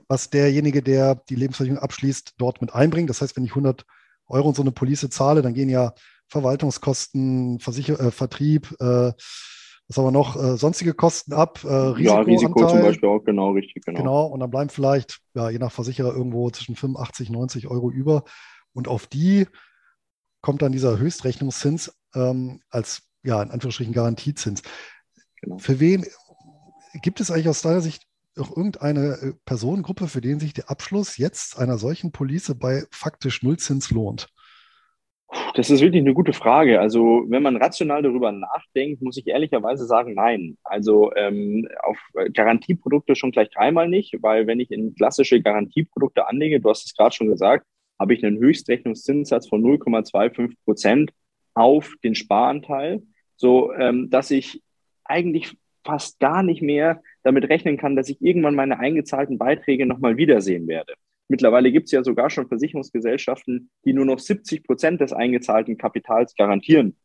was 0.08 0.30
derjenige, 0.30 0.82
der 0.82 1.16
die 1.16 1.36
Lebensversicherung 1.36 1.82
abschließt, 1.82 2.34
dort 2.38 2.62
mit 2.62 2.74
einbringt. 2.74 3.10
Das 3.10 3.22
heißt, 3.22 3.36
wenn 3.36 3.44
ich 3.44 3.52
100 3.52 3.86
Euro 4.28 4.50
in 4.50 4.56
so 4.56 4.62
eine 4.62 4.72
Police 4.72 5.08
zahle, 5.10 5.42
dann 5.42 5.54
gehen 5.54 5.70
ja 5.70 5.94
Verwaltungskosten, 6.28 7.60
Versicher 7.60 8.00
äh, 8.00 8.12
Vertrieb, 8.12 8.72
äh, 8.80 9.12
was 9.88 9.98
haben 9.98 10.06
wir 10.06 10.12
noch, 10.12 10.42
äh, 10.42 10.56
sonstige 10.56 10.94
Kosten 10.94 11.34
ab. 11.34 11.60
Äh, 11.66 12.02
ja, 12.02 12.22
Risiko 12.22 12.66
zum 12.66 12.82
Beispiel 12.82 13.10
auch, 13.10 13.24
genau, 13.26 13.52
richtig, 13.52 13.84
genau. 13.84 14.00
Genau, 14.00 14.26
und 14.28 14.40
dann 14.40 14.50
bleiben 14.50 14.70
vielleicht, 14.70 15.20
ja, 15.34 15.50
je 15.50 15.60
nach 15.60 15.72
Versicherer 15.72 16.14
irgendwo 16.14 16.50
zwischen 16.50 16.78
85, 16.78 17.30
90 17.30 17.68
Euro 17.68 17.92
über. 17.92 18.24
Und 18.74 18.88
auf 18.88 19.08
die 19.08 19.48
kommt 20.42 20.62
dann 20.62 20.72
dieser 20.72 20.98
Höchstrechnungszins 20.98 21.94
ähm, 22.16 22.62
als, 22.70 23.04
ja, 23.24 23.42
in 23.42 23.52
Anführungsstrichen 23.52 23.94
Garantiezins. 23.94 24.64
Genau. 25.42 25.58
Für 25.58 25.80
wen 25.80 26.06
Gibt 27.02 27.20
es 27.20 27.32
eigentlich 27.32 27.50
aus 27.50 27.62
deiner 27.62 27.82
Sicht 27.82 28.04
auch 28.38 28.56
irgendeine 28.56 29.18
äh, 29.22 29.34
Personengruppe, 29.46 30.08
für 30.08 30.22
den 30.22 30.40
sich 30.40 30.54
der 30.54 30.70
Abschluss 30.70 31.18
jetzt 31.18 31.58
einer 31.58 31.78
solchen 31.78 32.12
Police 32.12 32.56
bei 32.60 32.84
faktisch 32.92 33.44
Nullzins 33.44 33.92
lohnt? 33.92 34.28
Das 35.56 35.70
ist 35.70 35.80
wirklich 35.80 36.02
eine 36.02 36.14
gute 36.14 36.34
Frage. 36.34 36.82
Also 36.82 37.24
wenn 37.30 37.44
man 37.44 37.56
rational 37.56 38.02
darüber 38.02 38.34
nachdenkt, 38.34 39.02
muss 39.02 39.16
ich 39.16 39.28
ehrlicherweise 39.28 39.86
sagen, 39.86 40.14
nein. 40.14 40.58
Also 40.64 41.14
ähm, 41.16 41.68
auf 41.84 41.98
Garantieprodukte 42.34 43.16
schon 43.16 43.32
gleich 43.32 43.50
dreimal 43.50 43.88
nicht, 43.88 44.18
weil 44.22 44.48
wenn 44.48 44.60
ich 44.60 44.72
in 44.72 44.94
klassische 44.94 45.42
Garantieprodukte 45.42 46.28
anlege, 46.28 46.60
du 46.60 46.70
hast 46.70 46.86
es 46.86 46.94
gerade 46.94 47.16
schon 47.16 47.30
gesagt, 47.30 47.66
habe 48.02 48.16
ich 48.16 48.26
einen 48.26 48.40
Höchstrechnungszinssatz 48.40 49.48
von 49.48 49.62
0,25 49.62 50.56
Prozent 50.66 51.14
auf 51.54 51.94
den 52.04 52.16
Sparanteil, 52.16 53.04
so 53.36 53.72
ähm, 53.74 54.10
dass 54.10 54.32
ich 54.32 54.64
eigentlich 55.04 55.56
fast 55.86 56.20
gar 56.20 56.42
nicht 56.42 56.64
mehr 56.64 57.04
damit 57.22 57.48
rechnen 57.48 57.78
kann, 57.78 57.96
dass 57.96 58.10
ich 58.10 58.20
irgendwann 58.20 58.56
meine 58.56 58.80
eingezahlten 58.80 59.38
Beiträge 59.38 59.86
nochmal 59.86 60.18
wiedersehen 60.18 60.68
werde. 60.68 60.96
Mittlerweile 61.28 61.72
gibt 61.72 61.86
es 61.86 61.92
ja 61.92 62.04
sogar 62.04 62.32
schon 62.32 62.48
Versicherungsgesellschaften, 62.48 63.70
die 63.86 63.94
nur 63.94 64.06
noch 64.06 64.20
70 64.20 64.64
Prozent 64.64 65.00
des 65.00 65.14
eingezahlten 65.14 65.78
Kapitals 65.78 66.36
garantieren. 66.36 66.98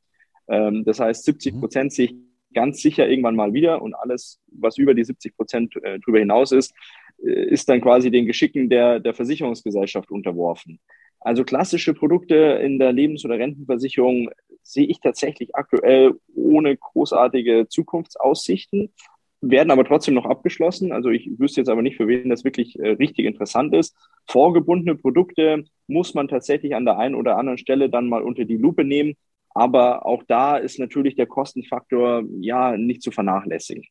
Ähm, 0.49 0.83
das 0.87 0.99
heißt, 0.99 1.25
70 1.25 1.55
mhm. 1.55 1.61
Prozent 1.61 1.93
sehe 1.93 2.07
ich 2.07 2.15
ganz 2.55 2.81
sicher 2.81 3.07
irgendwann 3.07 3.37
mal 3.37 3.53
wieder 3.53 3.83
und 3.83 3.93
alles, 3.93 4.41
was 4.47 4.79
über 4.79 4.95
die 4.95 5.05
70 5.05 5.37
Prozent 5.37 5.77
äh, 5.83 5.99
drüber 6.01 6.21
hinaus 6.21 6.53
ist, 6.53 6.73
ist 7.19 7.69
dann 7.69 7.81
quasi 7.81 8.11
den 8.11 8.27
Geschicken 8.27 8.69
der, 8.69 9.01
der 9.01 9.15
Versicherungsgesellschaft 9.15 10.11
unterworfen. 10.11 10.81
Also 11.21 11.45
klassische 11.45 11.95
Produkte 11.95 12.35
in 12.63 12.79
der 12.79 12.93
Lebens- 12.93 13.25
oder 13.25 13.39
Rentenversicherung 13.39 14.31
sehe 14.63 14.87
ich 14.87 15.01
tatsächlich 15.01 15.55
aktuell 15.55 16.15
ohne 16.35 16.77
großartige 16.77 17.67
Zukunftsaussichten, 17.69 18.93
werden 19.41 19.71
aber 19.71 19.85
trotzdem 19.85 20.15
noch 20.15 20.27
abgeschlossen. 20.27 20.93
Also 20.93 21.11
ich 21.11 21.31
wüsste 21.39 21.61
jetzt 21.61 21.69
aber 21.69 21.83
nicht, 21.83 21.97
für 21.97 22.09
wen 22.09 22.29
das 22.29 22.45
wirklich 22.45 22.79
äh, 22.79 22.91
richtig 22.91 23.27
interessant 23.27 23.75
ist. 23.75 23.97
Vorgebundene 24.27 24.97
Produkte 24.97 25.65
muss 25.87 26.15
man 26.15 26.29
tatsächlich 26.29 26.75
an 26.75 26.85
der 26.85 26.99
einen 26.99 27.15
oder 27.15 27.37
anderen 27.37 27.59
Stelle 27.59 27.89
dann 27.91 28.09
mal 28.09 28.23
unter 28.23 28.45
die 28.45 28.57
Lupe 28.57 28.85
nehmen. 28.85 29.15
Aber 29.51 30.05
auch 30.05 30.23
da 30.23 30.57
ist 30.57 30.79
natürlich 30.79 31.17
der 31.17 31.27
Kostenfaktor 31.27 32.25
ja 32.41 32.77
nicht 32.77 33.03
zu 33.03 33.11
vernachlässigen. 33.11 33.85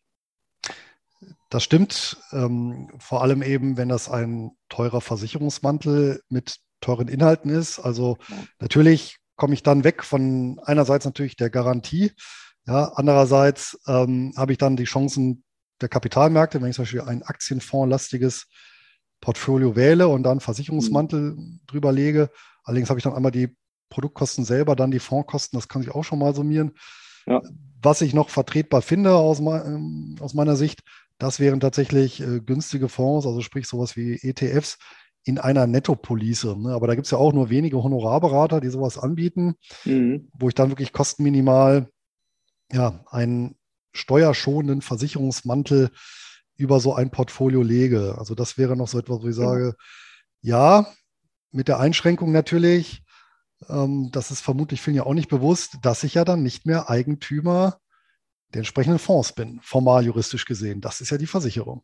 Das 1.49 1.63
stimmt. 1.63 2.17
Ähm, 2.31 2.89
vor 2.99 3.21
allem 3.21 3.41
eben, 3.41 3.77
wenn 3.77 3.89
das 3.89 4.09
ein 4.09 4.51
teurer 4.69 5.01
Versicherungsmantel 5.01 6.21
mit 6.29 6.57
teuren 6.81 7.07
Inhalten 7.07 7.49
ist. 7.49 7.79
Also 7.79 8.17
natürlich 8.59 9.17
komme 9.35 9.53
ich 9.53 9.63
dann 9.63 9.83
weg 9.83 10.03
von 10.03 10.59
einerseits 10.63 11.05
natürlich 11.05 11.35
der 11.35 11.49
Garantie, 11.49 12.11
ja, 12.67 12.91
andererseits 12.95 13.79
ähm, 13.87 14.33
habe 14.35 14.51
ich 14.51 14.57
dann 14.57 14.75
die 14.75 14.85
Chancen 14.85 15.43
der 15.81 15.89
Kapitalmärkte, 15.89 16.61
wenn 16.61 16.69
ich 16.69 16.75
zum 16.75 16.83
Beispiel 16.83 17.01
ein 17.01 17.21
aktienfondslastiges 17.21 18.47
Portfolio 19.21 19.75
wähle 19.75 20.07
und 20.07 20.23
dann 20.23 20.39
Versicherungsmantel 20.39 21.35
mhm. 21.35 21.59
drüber 21.67 21.91
lege. 21.91 22.29
Allerdings 22.63 22.89
habe 22.89 22.99
ich 22.99 23.03
dann 23.03 23.13
einmal 23.13 23.31
die 23.31 23.55
Produktkosten 23.89 24.45
selber, 24.45 24.75
dann 24.75 24.91
die 24.91 24.99
Fondskosten, 24.99 25.57
das 25.57 25.67
kann 25.67 25.83
sich 25.83 25.91
auch 25.91 26.03
schon 26.03 26.19
mal 26.19 26.33
summieren. 26.33 26.71
Ja. 27.27 27.41
Was 27.81 28.01
ich 28.01 28.13
noch 28.13 28.29
vertretbar 28.29 28.81
finde 28.81 29.15
aus, 29.15 29.41
aus 30.19 30.33
meiner 30.33 30.55
Sicht, 30.55 30.81
das 31.17 31.39
wären 31.39 31.59
tatsächlich 31.59 32.21
äh, 32.21 32.39
günstige 32.39 32.89
Fonds, 32.89 33.25
also 33.25 33.41
sprich 33.41 33.67
sowas 33.67 33.95
wie 33.95 34.15
ETFs, 34.21 34.77
in 35.23 35.39
einer 35.39 35.65
Nettopolice. 35.65 36.55
Ne? 36.55 36.73
Aber 36.73 36.87
da 36.87 36.95
gibt 36.95 37.05
es 37.05 37.11
ja 37.11 37.17
auch 37.17 37.33
nur 37.33 37.49
wenige 37.49 37.81
Honorarberater, 37.81 38.61
die 38.61 38.69
sowas 38.69 38.97
anbieten, 38.97 39.55
mhm. 39.83 40.29
wo 40.33 40.47
ich 40.47 40.55
dann 40.55 40.69
wirklich 40.69 40.93
kostenminimal 40.93 41.89
ja, 42.71 43.03
einen 43.07 43.55
steuerschonenden 43.93 44.81
Versicherungsmantel 44.81 45.89
über 46.57 46.79
so 46.79 46.93
ein 46.93 47.11
Portfolio 47.11 47.63
lege. 47.63 48.15
Also 48.17 48.35
das 48.35 48.57
wäre 48.57 48.75
noch 48.75 48.87
so 48.87 48.99
etwas, 48.99 49.21
wo 49.21 49.27
ich 49.27 49.35
sage, 49.35 49.75
ja, 50.41 50.87
mit 51.51 51.67
der 51.67 51.79
Einschränkung 51.79 52.31
natürlich, 52.31 53.03
ähm, 53.67 54.09
das 54.11 54.31
ist 54.31 54.41
vermutlich 54.41 54.81
vielen 54.81 54.95
ja 54.95 55.05
auch 55.05 55.13
nicht 55.13 55.29
bewusst, 55.29 55.77
dass 55.81 56.03
ich 56.03 56.13
ja 56.13 56.23
dann 56.23 56.43
nicht 56.43 56.65
mehr 56.65 56.89
Eigentümer 56.89 57.79
der 58.55 58.61
entsprechenden 58.61 58.99
Fonds 58.99 59.33
bin, 59.33 59.59
formal 59.61 60.05
juristisch 60.05 60.45
gesehen. 60.45 60.79
Das 60.79 61.01
ist 61.01 61.11
ja 61.11 61.17
die 61.17 61.25
Versicherung. 61.25 61.83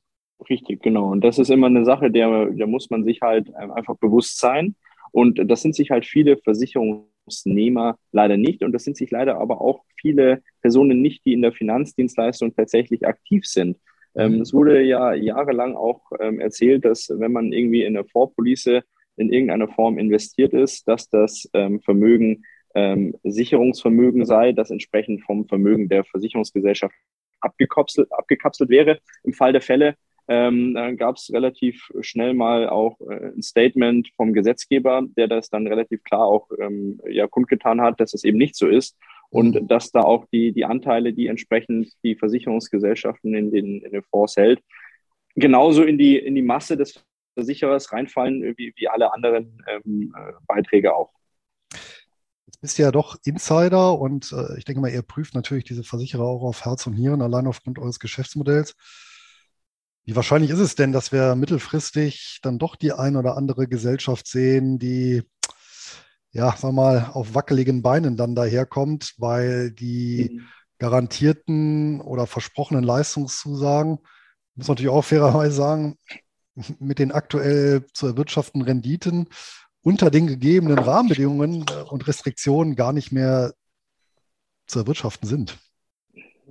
Richtig, 0.50 0.82
genau. 0.82 1.12
Und 1.12 1.22
das 1.22 1.38
ist 1.38 1.50
immer 1.50 1.68
eine 1.68 1.84
Sache, 1.84 2.10
der, 2.10 2.46
der 2.46 2.66
muss 2.66 2.90
man 2.90 3.04
sich 3.04 3.22
halt 3.22 3.51
ähm, 3.62 3.72
einfach 3.72 3.98
bewusst 3.98 4.40
sein. 4.40 4.75
Und 5.12 5.38
das 5.51 5.62
sind 5.62 5.75
sich 5.75 5.92
halt 5.92 6.06
viele 6.06 6.38
Versicherungsnehmer 6.38 7.98
leider 8.13 8.38
nicht. 8.38 8.63
Und 8.63 8.72
das 8.72 8.86
sind 8.86 8.96
sich 8.96 9.12
leider 9.12 9.38
aber 9.38 9.60
auch 9.60 9.84
viele 10.00 10.42
Personen 10.62 11.01
nicht, 11.01 11.25
die 11.25 11.34
in 11.34 11.42
der 11.42 11.51
Finanzdienstleistung 11.51 12.56
tatsächlich 12.56 13.06
aktiv 13.06 13.46
sind. 13.46 13.78
Ähm, 14.16 14.40
es 14.42 14.54
wurde 14.54 14.82
ja 14.82 15.13
jahrelang 15.13 15.75
auch 15.75 16.01
ähm, 16.22 16.40
erzählt, 16.40 16.86
dass 16.86 17.10
wenn 17.13 17.34
man 17.34 17.51
irgendwie 17.51 17.84
in 17.84 17.98
eine 17.98 18.08
Vorpolice 18.08 18.84
in 19.18 19.32
irgendeiner 19.32 19.68
Form 19.68 19.98
investiert 19.98 20.54
ist, 20.54 20.88
dass 20.88 21.10
das 21.10 21.50
ähm, 21.54 21.82
Vermögen 21.82 22.44
ähm, 22.75 23.16
Sicherungsvermögen 23.24 24.25
sei, 24.25 24.51
das 24.51 24.72
entsprechend 24.72 25.24
vom 25.24 25.48
Vermögen 25.48 25.90
der 25.90 26.04
Versicherungsgesellschaft 26.04 26.96
abgekapselt, 27.40 28.12
abgekapselt 28.12 28.70
wäre. 28.70 29.00
Im 29.24 29.34
Fall 29.34 29.51
der 29.51 29.62
Fälle 29.62 29.96
ähm, 30.28 30.75
dann 30.75 30.96
gab 30.96 31.18
es 31.18 31.30
relativ 31.34 31.92
schnell 32.00 32.34
mal 32.34 32.70
auch 32.70 33.00
äh, 33.01 33.32
ein 33.36 33.42
Statement 33.42 34.10
vom 34.16 34.34
Gesetzgeber, 34.34 35.04
der 35.18 35.28
das 35.28 35.50
dann 35.50 35.68
relativ 35.68 36.04
klar 36.04 36.25
auch 36.25 36.48
ähm, 36.60 37.01
ja, 37.10 37.28
kundgetan 37.28 37.82
hat, 37.82 38.00
dass 38.00 38.13
es 38.13 38.24
eben 38.24 38.38
nicht 38.38 38.56
so 38.56 38.68
ist 38.68 38.98
und 39.30 39.56
mhm. 39.56 39.68
dass 39.68 39.92
da 39.92 40.01
auch 40.01 40.25
die, 40.32 40.54
die 40.54 40.63
Anteile, 40.63 41.12
die 41.12 41.28
entsprechend 41.28 41.92
die 42.04 42.16
Versicherungsgesellschaften 42.16 43.34
in 43.34 43.51
den, 43.51 43.82
in 43.82 43.92
den 43.92 44.04
Fonds 44.04 44.38
hält, 44.38 44.62
genauso 45.36 45.84
in 45.84 45.98
die, 45.98 46.18
in 46.18 46.36
die 46.36 46.42
Masse 46.42 46.78
des 46.78 47.04
Versicherers 47.34 47.92
reinfallen 47.92 48.54
wie, 48.58 48.74
wie 48.75 48.88
alle 48.88 49.13
anderen 49.13 49.62
ähm, 49.68 50.13
äh, 50.18 50.32
Beiträge 50.48 50.96
auch. 50.96 51.12
Bist 52.62 52.77
ja 52.77 52.91
doch 52.91 53.18
Insider 53.25 53.98
und 53.98 54.32
äh, 54.32 54.58
ich 54.58 54.65
denke 54.65 54.82
mal, 54.82 54.91
ihr 54.91 55.01
prüft 55.01 55.34
natürlich 55.34 55.63
diese 55.63 55.84
Versicherer 55.84 56.24
auch 56.24 56.44
auf 56.44 56.63
Herz 56.63 56.86
und 56.86 56.94
Nieren, 56.94 57.22
allein 57.22 57.48
aufgrund 57.48 57.80
eures 57.80 58.00
Geschäftsmodells. 58.00 58.75
Wie 60.03 60.15
wahrscheinlich 60.15 60.51
ist 60.51 60.60
es 60.60 60.75
denn, 60.75 60.91
dass 60.91 61.12
wir 61.12 61.36
mittelfristig 61.36 62.39
dann 62.41 62.60
doch 62.60 62.75
die 62.75 62.94
ein 62.94 63.15
oder 63.15 63.38
andere 63.38 63.68
Gesellschaft 63.68 64.27
sehen, 64.27 64.80
die, 64.80 65.24
ja, 66.32 66.56
sag 66.58 66.74
mal, 66.74 67.12
auf 67.13 67.34
wackeligen 67.34 67.82
Beinen 67.82 68.18
dann 68.18 68.36
daherkommt, 68.36 69.13
weil 69.18 69.72
die 69.72 70.30
mhm. 70.32 70.48
garantierten 70.80 72.01
oder 72.01 72.25
versprochenen 72.25 72.84
Leistungszusagen, 72.84 74.00
muss 74.56 74.68
man 74.68 74.75
natürlich 74.75 74.91
auch 74.91 75.03
fairerweise 75.03 75.56
sagen, 75.56 75.98
mit 76.80 77.00
den 77.00 77.12
aktuell 77.12 77.86
zu 77.94 78.08
erwirtschaftenden 78.08 78.68
Renditen 78.68 79.27
unter 79.83 80.11
den 80.11 80.27
gegebenen 80.27 80.79
Rahmenbedingungen 80.79 81.65
äh, 81.69 81.89
und 81.89 82.07
Restriktionen 82.07 82.75
gar 82.75 82.93
nicht 82.93 83.11
mehr 83.11 83.53
zu 84.67 84.79
erwirtschaften 84.79 85.27
sind. 85.27 85.57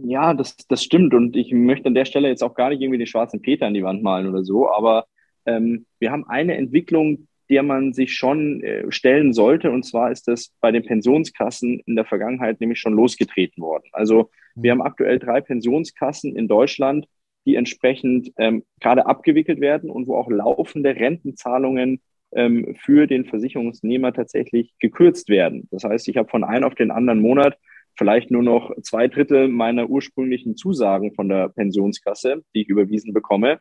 Ja, 0.02 0.34
das, 0.34 0.56
das 0.68 0.82
stimmt. 0.82 1.14
Und 1.14 1.37
ich 1.37 1.52
möchte 1.52 1.87
an 1.87 1.94
der 1.94 2.04
Stelle 2.04 2.28
jetzt 2.28 2.42
auch 2.42 2.54
gar 2.54 2.70
nicht 2.70 2.80
irgendwie 2.80 2.99
den 2.99 3.06
schwarzen 3.06 3.42
Peter 3.42 3.66
an 3.66 3.75
die 3.75 3.84
Wand 3.84 4.02
malen 4.02 4.28
oder 4.28 4.44
so. 4.44 4.70
Aber 4.70 5.06
ähm, 5.46 5.87
wir 5.99 6.10
haben 6.10 6.26
eine 6.28 6.56
Entwicklung, 6.56 7.28
der 7.50 7.62
man 7.62 7.92
sich 7.92 8.14
schon 8.14 8.62
äh, 8.62 8.90
stellen 8.90 9.32
sollte. 9.32 9.70
Und 9.70 9.84
zwar 9.84 10.10
ist 10.10 10.28
das 10.28 10.52
bei 10.60 10.70
den 10.70 10.84
Pensionskassen 10.84 11.80
in 11.84 11.96
der 11.96 12.04
Vergangenheit 12.04 12.60
nämlich 12.60 12.78
schon 12.78 12.94
losgetreten 12.94 13.62
worden. 13.62 13.88
Also 13.92 14.30
wir 14.54 14.70
haben 14.70 14.82
aktuell 14.82 15.18
drei 15.18 15.40
Pensionskassen 15.40 16.37
in 16.37 16.49
Deutschland, 16.49 17.06
die 17.46 17.56
entsprechend 17.56 18.32
ähm, 18.37 18.64
gerade 18.80 19.06
abgewickelt 19.06 19.60
werden 19.60 19.90
und 19.90 20.06
wo 20.06 20.16
auch 20.16 20.30
laufende 20.30 20.94
Rentenzahlungen 20.94 22.00
ähm, 22.32 22.76
für 22.80 23.06
den 23.06 23.25
Versicherungsnehmer 23.25 24.12
tatsächlich 24.12 24.75
gekürzt 24.78 25.28
werden. 25.28 25.68
Das 25.70 25.84
heißt, 25.84 26.08
ich 26.08 26.16
habe 26.16 26.28
von 26.28 26.44
einem 26.44 26.64
auf 26.64 26.75
den 26.75 26.90
anderen 26.90 27.20
Monat 27.20 27.56
vielleicht 27.96 28.30
nur 28.30 28.42
noch 28.42 28.72
zwei 28.82 29.08
Drittel 29.08 29.49
meiner 29.49 29.88
ursprünglichen 29.88 30.56
Zusagen 30.56 31.12
von 31.14 31.28
der 31.28 31.49
Pensionskasse, 31.49 32.42
die 32.54 32.62
ich 32.62 32.68
überwiesen 32.68 33.12
bekomme. 33.12 33.60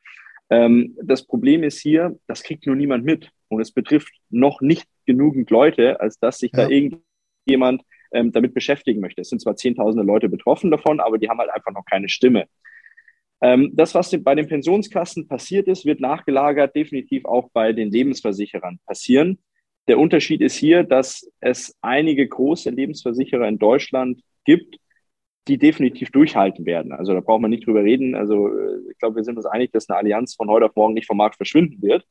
Ähm, 0.49 0.95
das 1.03 1.25
Problem 1.25 1.63
ist 1.63 1.79
hier, 1.79 2.17
das 2.27 2.43
kriegt 2.43 2.65
nur 2.65 2.75
niemand 2.75 3.05
mit. 3.05 3.31
Und 3.49 3.61
es 3.61 3.71
betrifft 3.71 4.13
noch 4.29 4.61
nicht 4.61 4.87
genügend 5.05 5.49
Leute, 5.49 5.99
als 5.99 6.19
dass 6.19 6.37
sich 6.37 6.51
ja. 6.53 6.63
da 6.63 6.69
irgendjemand 6.69 7.83
ähm, 8.11 8.31
damit 8.31 8.53
beschäftigen 8.53 9.01
möchte. 9.01 9.21
Es 9.21 9.29
sind 9.29 9.41
zwar 9.41 9.55
zehntausende 9.55 10.05
Leute 10.05 10.29
betroffen 10.29 10.71
davon, 10.71 10.99
aber 10.99 11.17
die 11.17 11.29
haben 11.29 11.39
halt 11.39 11.51
einfach 11.51 11.71
noch 11.71 11.85
keine 11.85 12.09
Stimme. 12.09 12.45
Ähm, 13.41 13.71
das, 13.73 13.95
was 13.95 14.11
bei 14.23 14.35
den 14.35 14.47
Pensionskassen 14.47 15.27
passiert 15.27 15.67
ist, 15.67 15.85
wird 15.85 15.99
nachgelagert 15.99 16.75
definitiv 16.75 17.25
auch 17.25 17.49
bei 17.53 17.73
den 17.73 17.91
Lebensversicherern 17.91 18.79
passieren. 18.85 19.39
Der 19.87 19.97
Unterschied 19.97 20.41
ist 20.41 20.55
hier, 20.55 20.83
dass 20.83 21.29
es 21.39 21.75
einige 21.81 22.27
große 22.27 22.69
Lebensversicherer 22.69 23.47
in 23.47 23.57
Deutschland 23.57 24.21
gibt, 24.45 24.77
die 25.47 25.57
definitiv 25.57 26.11
durchhalten 26.11 26.65
werden. 26.65 26.91
Also 26.91 27.13
da 27.13 27.21
braucht 27.21 27.41
man 27.41 27.49
nicht 27.49 27.65
drüber 27.65 27.83
reden. 27.83 28.13
Also 28.13 28.49
ich 28.91 28.97
glaube, 28.99 29.15
wir 29.15 29.23
sind 29.23 29.37
uns 29.37 29.45
einig, 29.45 29.71
dass 29.71 29.89
eine 29.89 29.97
Allianz 29.97 30.35
von 30.35 30.49
heute 30.49 30.65
auf 30.65 30.75
morgen 30.75 30.93
nicht 30.93 31.07
vom 31.07 31.17
Markt 31.17 31.37
verschwinden 31.37 31.81
wird. 31.81 32.05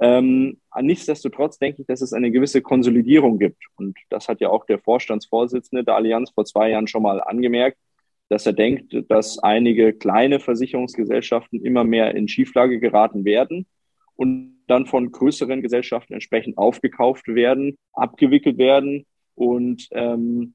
Ähm, 0.00 0.60
nichtsdestotrotz 0.80 1.58
denke 1.58 1.82
ich, 1.82 1.86
dass 1.88 2.02
es 2.02 2.12
eine 2.12 2.30
gewisse 2.30 2.62
Konsolidierung 2.62 3.38
gibt. 3.38 3.64
Und 3.76 3.98
das 4.10 4.28
hat 4.28 4.40
ja 4.40 4.50
auch 4.50 4.64
der 4.66 4.78
Vorstandsvorsitzende 4.78 5.82
der 5.82 5.96
Allianz 5.96 6.30
vor 6.30 6.44
zwei 6.44 6.70
Jahren 6.70 6.86
schon 6.86 7.02
mal 7.02 7.20
angemerkt, 7.20 7.78
dass 8.28 8.46
er 8.46 8.52
denkt, 8.52 8.94
dass 9.08 9.38
einige 9.38 9.92
kleine 9.92 10.40
Versicherungsgesellschaften 10.40 11.64
immer 11.64 11.84
mehr 11.84 12.14
in 12.14 12.28
Schieflage 12.28 12.78
geraten 12.78 13.24
werden 13.24 13.66
und 14.16 14.58
dann 14.66 14.86
von 14.86 15.10
größeren 15.10 15.62
Gesellschaften 15.62 16.12
entsprechend 16.12 16.58
aufgekauft 16.58 17.26
werden, 17.28 17.78
abgewickelt 17.92 18.58
werden. 18.58 19.06
Und 19.34 19.88
ähm, 19.92 20.54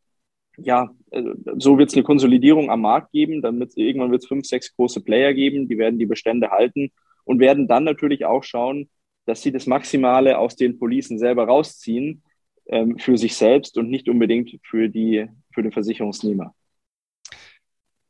ja, 0.58 0.92
äh, 1.12 1.24
so 1.58 1.78
wird 1.78 1.90
es 1.90 1.96
eine 1.96 2.04
Konsolidierung 2.04 2.70
am 2.70 2.82
Markt 2.82 3.12
geben. 3.12 3.42
Damit 3.42 3.76
irgendwann 3.76 4.12
wird 4.12 4.22
es 4.22 4.28
fünf, 4.28 4.46
sechs 4.46 4.76
große 4.76 5.02
Player 5.02 5.34
geben, 5.34 5.68
die 5.68 5.78
werden 5.78 5.98
die 5.98 6.06
Bestände 6.06 6.52
halten 6.52 6.92
und 7.24 7.40
werden 7.40 7.68
dann 7.68 7.84
natürlich 7.84 8.26
auch 8.26 8.44
schauen, 8.44 8.90
dass 9.26 9.42
sie 9.42 9.52
das 9.52 9.66
Maximale 9.66 10.38
aus 10.38 10.56
den 10.56 10.78
Policen 10.78 11.18
selber 11.18 11.46
rausziehen 11.46 12.24
ähm, 12.68 12.98
für 13.00 13.18
sich 13.18 13.36
selbst 13.36 13.78
und 13.78 13.90
nicht 13.90 14.10
unbedingt 14.10 14.60
für 14.64 14.90
die 14.90 15.28
für 15.52 15.64
den 15.64 15.72
Versicherungsnehmer. 15.72 16.54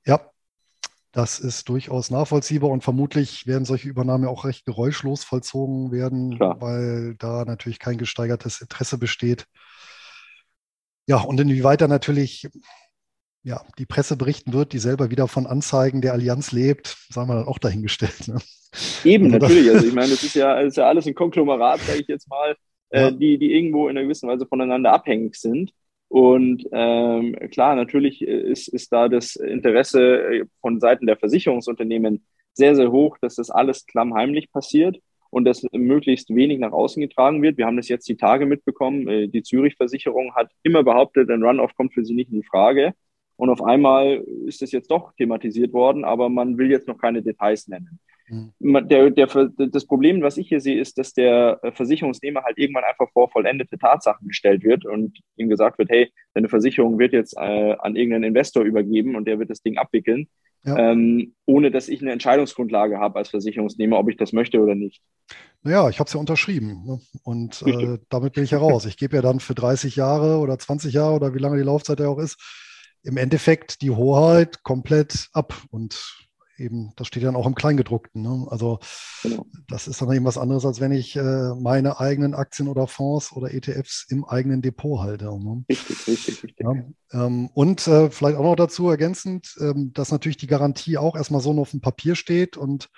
Ja, 0.05 0.29
das 1.11 1.39
ist 1.39 1.69
durchaus 1.69 2.09
nachvollziehbar 2.09 2.69
und 2.71 2.83
vermutlich 2.83 3.45
werden 3.45 3.65
solche 3.65 3.87
Übernahmen 3.87 4.25
auch 4.25 4.45
recht 4.45 4.65
geräuschlos 4.65 5.23
vollzogen 5.23 5.91
werden, 5.91 6.37
Klar. 6.37 6.59
weil 6.59 7.15
da 7.19 7.45
natürlich 7.45 7.79
kein 7.79 7.97
gesteigertes 7.97 8.61
Interesse 8.61 8.97
besteht. 8.97 9.45
Ja, 11.07 11.21
und 11.21 11.39
inwieweit 11.39 11.81
da 11.81 11.87
natürlich 11.87 12.47
ja, 13.43 13.61
die 13.77 13.85
Presse 13.85 14.15
berichten 14.15 14.53
wird, 14.53 14.73
die 14.73 14.79
selber 14.79 15.11
wieder 15.11 15.27
von 15.27 15.45
Anzeigen 15.45 16.01
der 16.01 16.13
Allianz 16.13 16.51
lebt, 16.51 16.97
sagen 17.09 17.29
wir 17.29 17.35
dann 17.35 17.47
auch 17.47 17.59
dahingestellt. 17.59 18.27
Ne? 18.27 18.37
Eben, 19.03 19.25
also 19.25 19.37
natürlich. 19.37 19.69
Also 19.69 19.85
ich 19.85 19.93
meine, 19.93 20.09
das 20.11 20.23
ist 20.23 20.35
ja, 20.35 20.55
das 20.55 20.69
ist 20.69 20.77
ja 20.77 20.87
alles 20.87 21.05
ein 21.05 21.13
Konglomerat, 21.13 21.81
sage 21.81 21.99
ich 21.99 22.07
jetzt 22.07 22.29
mal. 22.29 22.55
ja. 22.91 23.09
äh, 23.09 23.15
die, 23.15 23.37
die 23.37 23.53
irgendwo 23.53 23.89
in 23.89 23.97
einer 23.97 24.05
gewissen 24.05 24.29
Weise 24.29 24.47
voneinander 24.47 24.93
abhängig 24.93 25.35
sind. 25.35 25.73
Und 26.13 26.67
ähm, 26.71 27.35
klar, 27.49 27.75
natürlich 27.75 28.21
ist, 28.21 28.67
ist 28.67 28.93
da 28.93 29.09
das 29.09 29.35
Interesse 29.35 30.41
äh, 30.41 30.45
von 30.61 30.79
Seiten 30.79 31.07
der 31.07 31.17
Versicherungsunternehmen 31.17 32.23
sehr, 32.53 32.75
sehr 32.75 32.91
hoch, 32.91 33.17
dass 33.19 33.33
das 33.33 33.49
alles 33.49 33.87
klammheimlich 33.87 34.51
passiert 34.51 34.99
und 35.31 35.45
dass 35.45 35.65
möglichst 35.71 36.29
wenig 36.29 36.59
nach 36.59 36.71
außen 36.71 37.01
getragen 37.01 37.41
wird. 37.41 37.57
Wir 37.57 37.65
haben 37.65 37.77
das 37.77 37.87
jetzt 37.87 38.07
die 38.07 38.15
Tage 38.15 38.45
mitbekommen. 38.45 39.07
Äh, 39.07 39.27
die 39.27 39.41
Zürich-Versicherung 39.41 40.35
hat 40.35 40.51
immer 40.61 40.83
behauptet, 40.83 41.31
ein 41.31 41.41
Runoff 41.41 41.73
kommt 41.75 41.95
für 41.95 42.05
sie 42.05 42.13
nicht 42.13 42.31
in 42.31 42.43
Frage. 42.43 42.93
Und 43.35 43.49
auf 43.49 43.63
einmal 43.63 44.23
ist 44.45 44.61
das 44.61 44.71
jetzt 44.71 44.91
doch 44.91 45.13
thematisiert 45.13 45.73
worden, 45.73 46.05
aber 46.05 46.29
man 46.29 46.59
will 46.59 46.69
jetzt 46.69 46.87
noch 46.87 46.99
keine 46.99 47.23
Details 47.23 47.67
nennen. 47.67 47.99
Mhm. 48.27 48.87
Der, 48.87 49.09
der, 49.09 49.27
das 49.27 49.85
Problem, 49.85 50.21
was 50.21 50.37
ich 50.37 50.47
hier 50.47 50.61
sehe, 50.61 50.79
ist, 50.79 50.97
dass 50.97 51.13
der 51.13 51.59
Versicherungsnehmer 51.73 52.43
halt 52.43 52.57
irgendwann 52.57 52.83
einfach 52.83 53.11
vor 53.11 53.29
vollendete 53.29 53.77
Tatsachen 53.77 54.27
gestellt 54.27 54.63
wird 54.63 54.85
und 54.85 55.19
ihm 55.35 55.49
gesagt 55.49 55.77
wird, 55.77 55.89
hey, 55.89 56.11
deine 56.33 56.49
Versicherung 56.49 56.99
wird 56.99 57.13
jetzt 57.13 57.35
äh, 57.37 57.75
an 57.79 57.95
irgendeinen 57.95 58.25
Investor 58.25 58.63
übergeben 58.63 59.15
und 59.15 59.25
der 59.25 59.39
wird 59.39 59.49
das 59.49 59.61
Ding 59.61 59.77
abwickeln, 59.77 60.27
ja. 60.63 60.91
ähm, 60.91 61.33
ohne 61.45 61.71
dass 61.71 61.89
ich 61.89 62.01
eine 62.01 62.11
Entscheidungsgrundlage 62.11 62.97
habe 62.97 63.19
als 63.19 63.29
Versicherungsnehmer, 63.29 63.99
ob 63.99 64.09
ich 64.09 64.17
das 64.17 64.31
möchte 64.33 64.59
oder 64.59 64.75
nicht. 64.75 65.01
Naja, 65.61 65.89
ich 65.89 65.99
habe 65.99 66.07
es 66.07 66.13
ja 66.13 66.19
unterschrieben 66.19 66.83
ne? 66.85 66.99
und 67.23 67.61
äh, 67.65 67.97
damit 68.09 68.33
bin 68.33 68.43
ich 68.43 68.51
heraus. 68.51 68.85
Ich 68.85 68.97
gebe 68.97 69.15
ja 69.15 69.21
dann 69.21 69.39
für 69.39 69.55
30 69.55 69.95
Jahre 69.95 70.37
oder 70.37 70.57
20 70.57 70.93
Jahre 70.93 71.15
oder 71.15 71.33
wie 71.33 71.39
lange 71.39 71.57
die 71.57 71.63
Laufzeit 71.63 71.99
ja 71.99 72.07
auch 72.07 72.19
ist, 72.19 72.37
im 73.03 73.17
Endeffekt 73.17 73.81
die 73.81 73.91
Hoheit 73.91 74.63
komplett 74.63 75.29
ab 75.33 75.53
und 75.71 76.22
eben, 76.63 76.93
das 76.95 77.07
steht 77.07 77.23
dann 77.23 77.35
auch 77.35 77.45
im 77.45 77.55
Kleingedruckten. 77.55 78.21
Ne? 78.21 78.47
Also 78.49 78.79
genau. 79.21 79.45
das 79.67 79.87
ist 79.87 80.01
dann 80.01 80.11
eben 80.11 80.25
was 80.25 80.37
anderes, 80.37 80.65
als 80.65 80.79
wenn 80.79 80.91
ich 80.91 81.15
äh, 81.15 81.53
meine 81.55 81.99
eigenen 81.99 82.33
Aktien 82.33 82.67
oder 82.67 82.87
Fonds 82.87 83.31
oder 83.33 83.53
ETFs 83.53 84.05
im 84.09 84.25
eigenen 84.25 84.61
Depot 84.61 85.01
halte. 85.01 85.25
Ne? 85.25 85.65
Richtig, 85.69 86.07
richtig, 86.07 86.43
richtig. 86.43 86.55
Ja, 86.59 86.73
ähm, 87.25 87.49
und 87.53 87.87
äh, 87.87 88.09
vielleicht 88.09 88.37
auch 88.37 88.43
noch 88.43 88.55
dazu 88.55 88.89
ergänzend, 88.89 89.55
ähm, 89.59 89.91
dass 89.93 90.11
natürlich 90.11 90.37
die 90.37 90.47
Garantie 90.47 90.97
auch 90.97 91.15
erstmal 91.15 91.41
so 91.41 91.53
noch 91.53 91.63
auf 91.63 91.71
dem 91.71 91.81
Papier 91.81 92.15
steht 92.15 92.57
und 92.57 92.89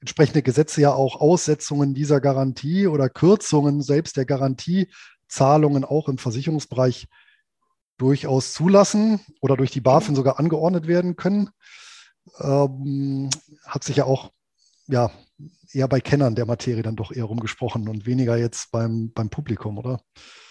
entsprechende 0.00 0.42
Gesetze 0.42 0.82
ja 0.82 0.92
auch 0.92 1.20
Aussetzungen 1.20 1.94
dieser 1.94 2.20
Garantie 2.20 2.86
oder 2.86 3.08
Kürzungen 3.08 3.80
selbst 3.80 4.16
der 4.16 4.26
Garantiezahlungen 4.26 5.84
auch 5.84 6.08
im 6.08 6.18
Versicherungsbereich 6.18 7.08
durchaus 7.96 8.52
zulassen 8.52 9.20
oder 9.40 9.56
durch 9.56 9.70
die 9.70 9.80
BaFin 9.80 10.14
sogar 10.14 10.38
angeordnet 10.38 10.86
werden 10.86 11.16
können 11.16 11.50
ähm, 12.40 13.30
hat 13.66 13.84
sich 13.84 13.96
ja 13.96 14.04
auch 14.04 14.30
ja, 14.86 15.10
eher 15.72 15.88
bei 15.88 16.00
Kennern 16.00 16.34
der 16.34 16.46
Materie 16.46 16.82
dann 16.82 16.96
doch 16.96 17.12
eher 17.12 17.24
rumgesprochen 17.24 17.88
und 17.88 18.06
weniger 18.06 18.36
jetzt 18.36 18.70
beim, 18.70 19.12
beim 19.12 19.30
Publikum, 19.30 19.78
oder? 19.78 20.00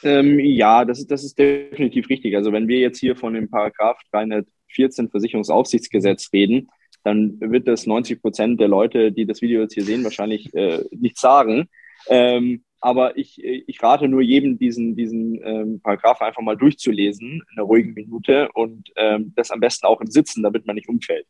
Ähm, 0.03 0.39
ja, 0.39 0.85
das 0.85 0.99
ist, 0.99 1.11
das 1.11 1.23
ist 1.23 1.37
definitiv 1.37 2.09
richtig. 2.09 2.35
Also 2.35 2.51
wenn 2.51 2.67
wir 2.67 2.79
jetzt 2.79 2.99
hier 2.99 3.15
von 3.15 3.33
dem 3.33 3.49
Paragraph 3.49 3.99
314 4.11 5.09
Versicherungsaufsichtsgesetz 5.09 6.29
reden, 6.33 6.69
dann 7.03 7.39
wird 7.39 7.67
das 7.67 7.85
90 7.85 8.21
Prozent 8.21 8.59
der 8.59 8.67
Leute, 8.67 9.11
die 9.11 9.25
das 9.25 9.41
Video 9.41 9.61
jetzt 9.61 9.73
hier 9.73 9.83
sehen, 9.83 10.03
wahrscheinlich 10.03 10.53
äh, 10.53 10.83
nicht 10.91 11.17
sagen. 11.17 11.69
Ähm, 12.07 12.63
aber 12.79 13.17
ich, 13.17 13.41
ich 13.41 13.81
rate 13.81 14.09
nur 14.09 14.21
jedem, 14.21 14.57
diesen, 14.57 14.95
diesen 14.97 15.39
ähm, 15.43 15.79
Paragraph 15.81 16.21
einfach 16.21 16.41
mal 16.41 16.57
durchzulesen 16.57 17.41
in 17.49 17.57
einer 17.57 17.65
ruhigen 17.65 17.93
Minute 17.93 18.49
und 18.53 18.91
ähm, 18.97 19.31
das 19.37 19.51
am 19.51 19.61
besten 19.61 19.85
auch 19.85 20.01
im 20.01 20.11
Sitzen, 20.11 20.43
damit 20.43 20.65
man 20.65 20.75
nicht 20.75 20.89
umfällt 20.89 21.25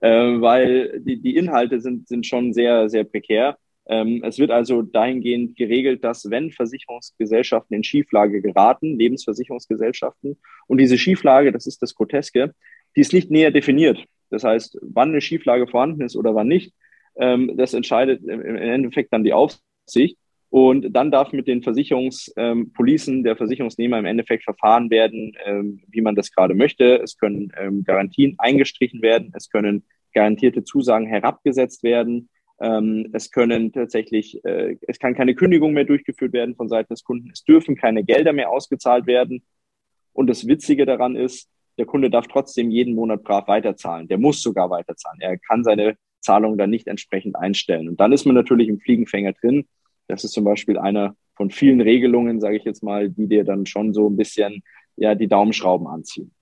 äh, 0.00 0.10
weil 0.10 1.00
die, 1.00 1.20
die 1.20 1.36
Inhalte 1.36 1.80
sind, 1.80 2.08
sind 2.08 2.26
schon 2.26 2.52
sehr, 2.52 2.88
sehr 2.88 3.04
prekär. 3.04 3.56
Ähm, 3.86 4.22
es 4.24 4.38
wird 4.38 4.50
also 4.50 4.82
dahingehend 4.82 5.56
geregelt, 5.56 6.04
dass 6.04 6.30
wenn 6.30 6.52
Versicherungsgesellschaften 6.52 7.76
in 7.76 7.84
Schieflage 7.84 8.40
geraten, 8.40 8.98
Lebensversicherungsgesellschaften, 8.98 10.38
und 10.68 10.78
diese 10.78 10.98
Schieflage, 10.98 11.52
das 11.52 11.66
ist 11.66 11.82
das 11.82 11.94
Groteske, 11.94 12.54
die 12.96 13.00
ist 13.00 13.12
nicht 13.12 13.30
näher 13.30 13.50
definiert. 13.50 14.04
Das 14.30 14.44
heißt, 14.44 14.78
wann 14.82 15.10
eine 15.10 15.20
Schieflage 15.20 15.66
vorhanden 15.66 16.02
ist 16.02 16.16
oder 16.16 16.34
wann 16.34 16.48
nicht, 16.48 16.72
ähm, 17.16 17.52
das 17.56 17.74
entscheidet 17.74 18.22
im 18.24 18.56
Endeffekt 18.56 19.12
dann 19.12 19.24
die 19.24 19.32
Aufsicht. 19.32 20.16
Und 20.52 20.92
dann 20.92 21.10
darf 21.10 21.32
mit 21.32 21.48
den 21.48 21.62
Versicherungspolicen 21.62 23.14
ähm, 23.16 23.24
der 23.24 23.36
Versicherungsnehmer 23.36 23.98
im 23.98 24.04
Endeffekt 24.04 24.44
verfahren 24.44 24.90
werden, 24.90 25.34
ähm, 25.46 25.80
wie 25.88 26.02
man 26.02 26.14
das 26.14 26.30
gerade 26.30 26.54
möchte. 26.54 27.00
Es 27.02 27.16
können 27.16 27.50
ähm, 27.58 27.84
Garantien 27.84 28.34
eingestrichen 28.36 29.00
werden, 29.00 29.32
es 29.34 29.48
können 29.48 29.82
garantierte 30.12 30.62
Zusagen 30.62 31.06
herabgesetzt 31.06 31.82
werden. 31.82 32.28
Es 33.12 33.32
können 33.32 33.72
tatsächlich, 33.72 34.44
äh, 34.44 34.76
es 34.82 35.00
kann 35.00 35.16
keine 35.16 35.34
Kündigung 35.34 35.72
mehr 35.72 35.84
durchgeführt 35.84 36.32
werden 36.32 36.54
von 36.54 36.68
Seiten 36.68 36.94
des 36.94 37.02
Kunden. 37.02 37.30
Es 37.32 37.42
dürfen 37.42 37.74
keine 37.74 38.04
Gelder 38.04 38.32
mehr 38.32 38.50
ausgezahlt 38.50 39.08
werden. 39.08 39.42
Und 40.12 40.28
das 40.28 40.46
Witzige 40.46 40.86
daran 40.86 41.16
ist, 41.16 41.48
der 41.76 41.86
Kunde 41.86 42.08
darf 42.08 42.28
trotzdem 42.28 42.70
jeden 42.70 42.94
Monat 42.94 43.24
brav 43.24 43.48
weiterzahlen. 43.48 44.06
Der 44.06 44.18
muss 44.18 44.42
sogar 44.42 44.70
weiterzahlen. 44.70 45.20
Er 45.20 45.38
kann 45.38 45.64
seine 45.64 45.96
Zahlung 46.20 46.56
dann 46.56 46.70
nicht 46.70 46.86
entsprechend 46.86 47.34
einstellen. 47.34 47.88
Und 47.88 47.98
dann 47.98 48.12
ist 48.12 48.26
man 48.26 48.36
natürlich 48.36 48.68
im 48.68 48.78
Fliegenfänger 48.78 49.32
drin 49.32 49.66
das 50.08 50.24
ist 50.24 50.32
zum 50.32 50.44
Beispiel 50.44 50.78
eine 50.78 51.16
von 51.34 51.50
vielen 51.50 51.80
Regelungen, 51.80 52.40
sage 52.40 52.56
ich 52.56 52.64
jetzt 52.64 52.82
mal, 52.82 53.08
die 53.10 53.26
dir 53.26 53.44
dann 53.44 53.66
schon 53.66 53.94
so 53.94 54.08
ein 54.08 54.16
bisschen 54.16 54.62
ja, 54.96 55.14
die 55.14 55.28
Daumenschrauben 55.28 55.86
anziehen. 55.86 56.32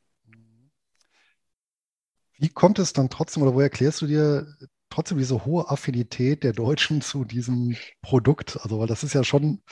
Wie 2.39 2.49
kommt 2.49 2.79
es 2.79 2.93
dann 2.93 3.11
trotzdem 3.11 3.43
oder 3.43 3.55
wo 3.55 3.61
erklärst 3.61 4.01
du 4.03 4.07
dir 4.07 4.47
trotzdem 4.89 5.19
diese 5.19 5.45
hohe 5.45 5.69
Affinität 5.71 6.43
der 6.43 6.53
Deutschen 6.53 7.01
zu 7.01 7.25
diesem 7.25 7.77
Produkt? 8.03 8.59
Also, 8.63 8.81
weil 8.81 8.87
das 8.87 9.05
ist 9.05 9.15
ja 9.15 9.25
schon 9.25 9.63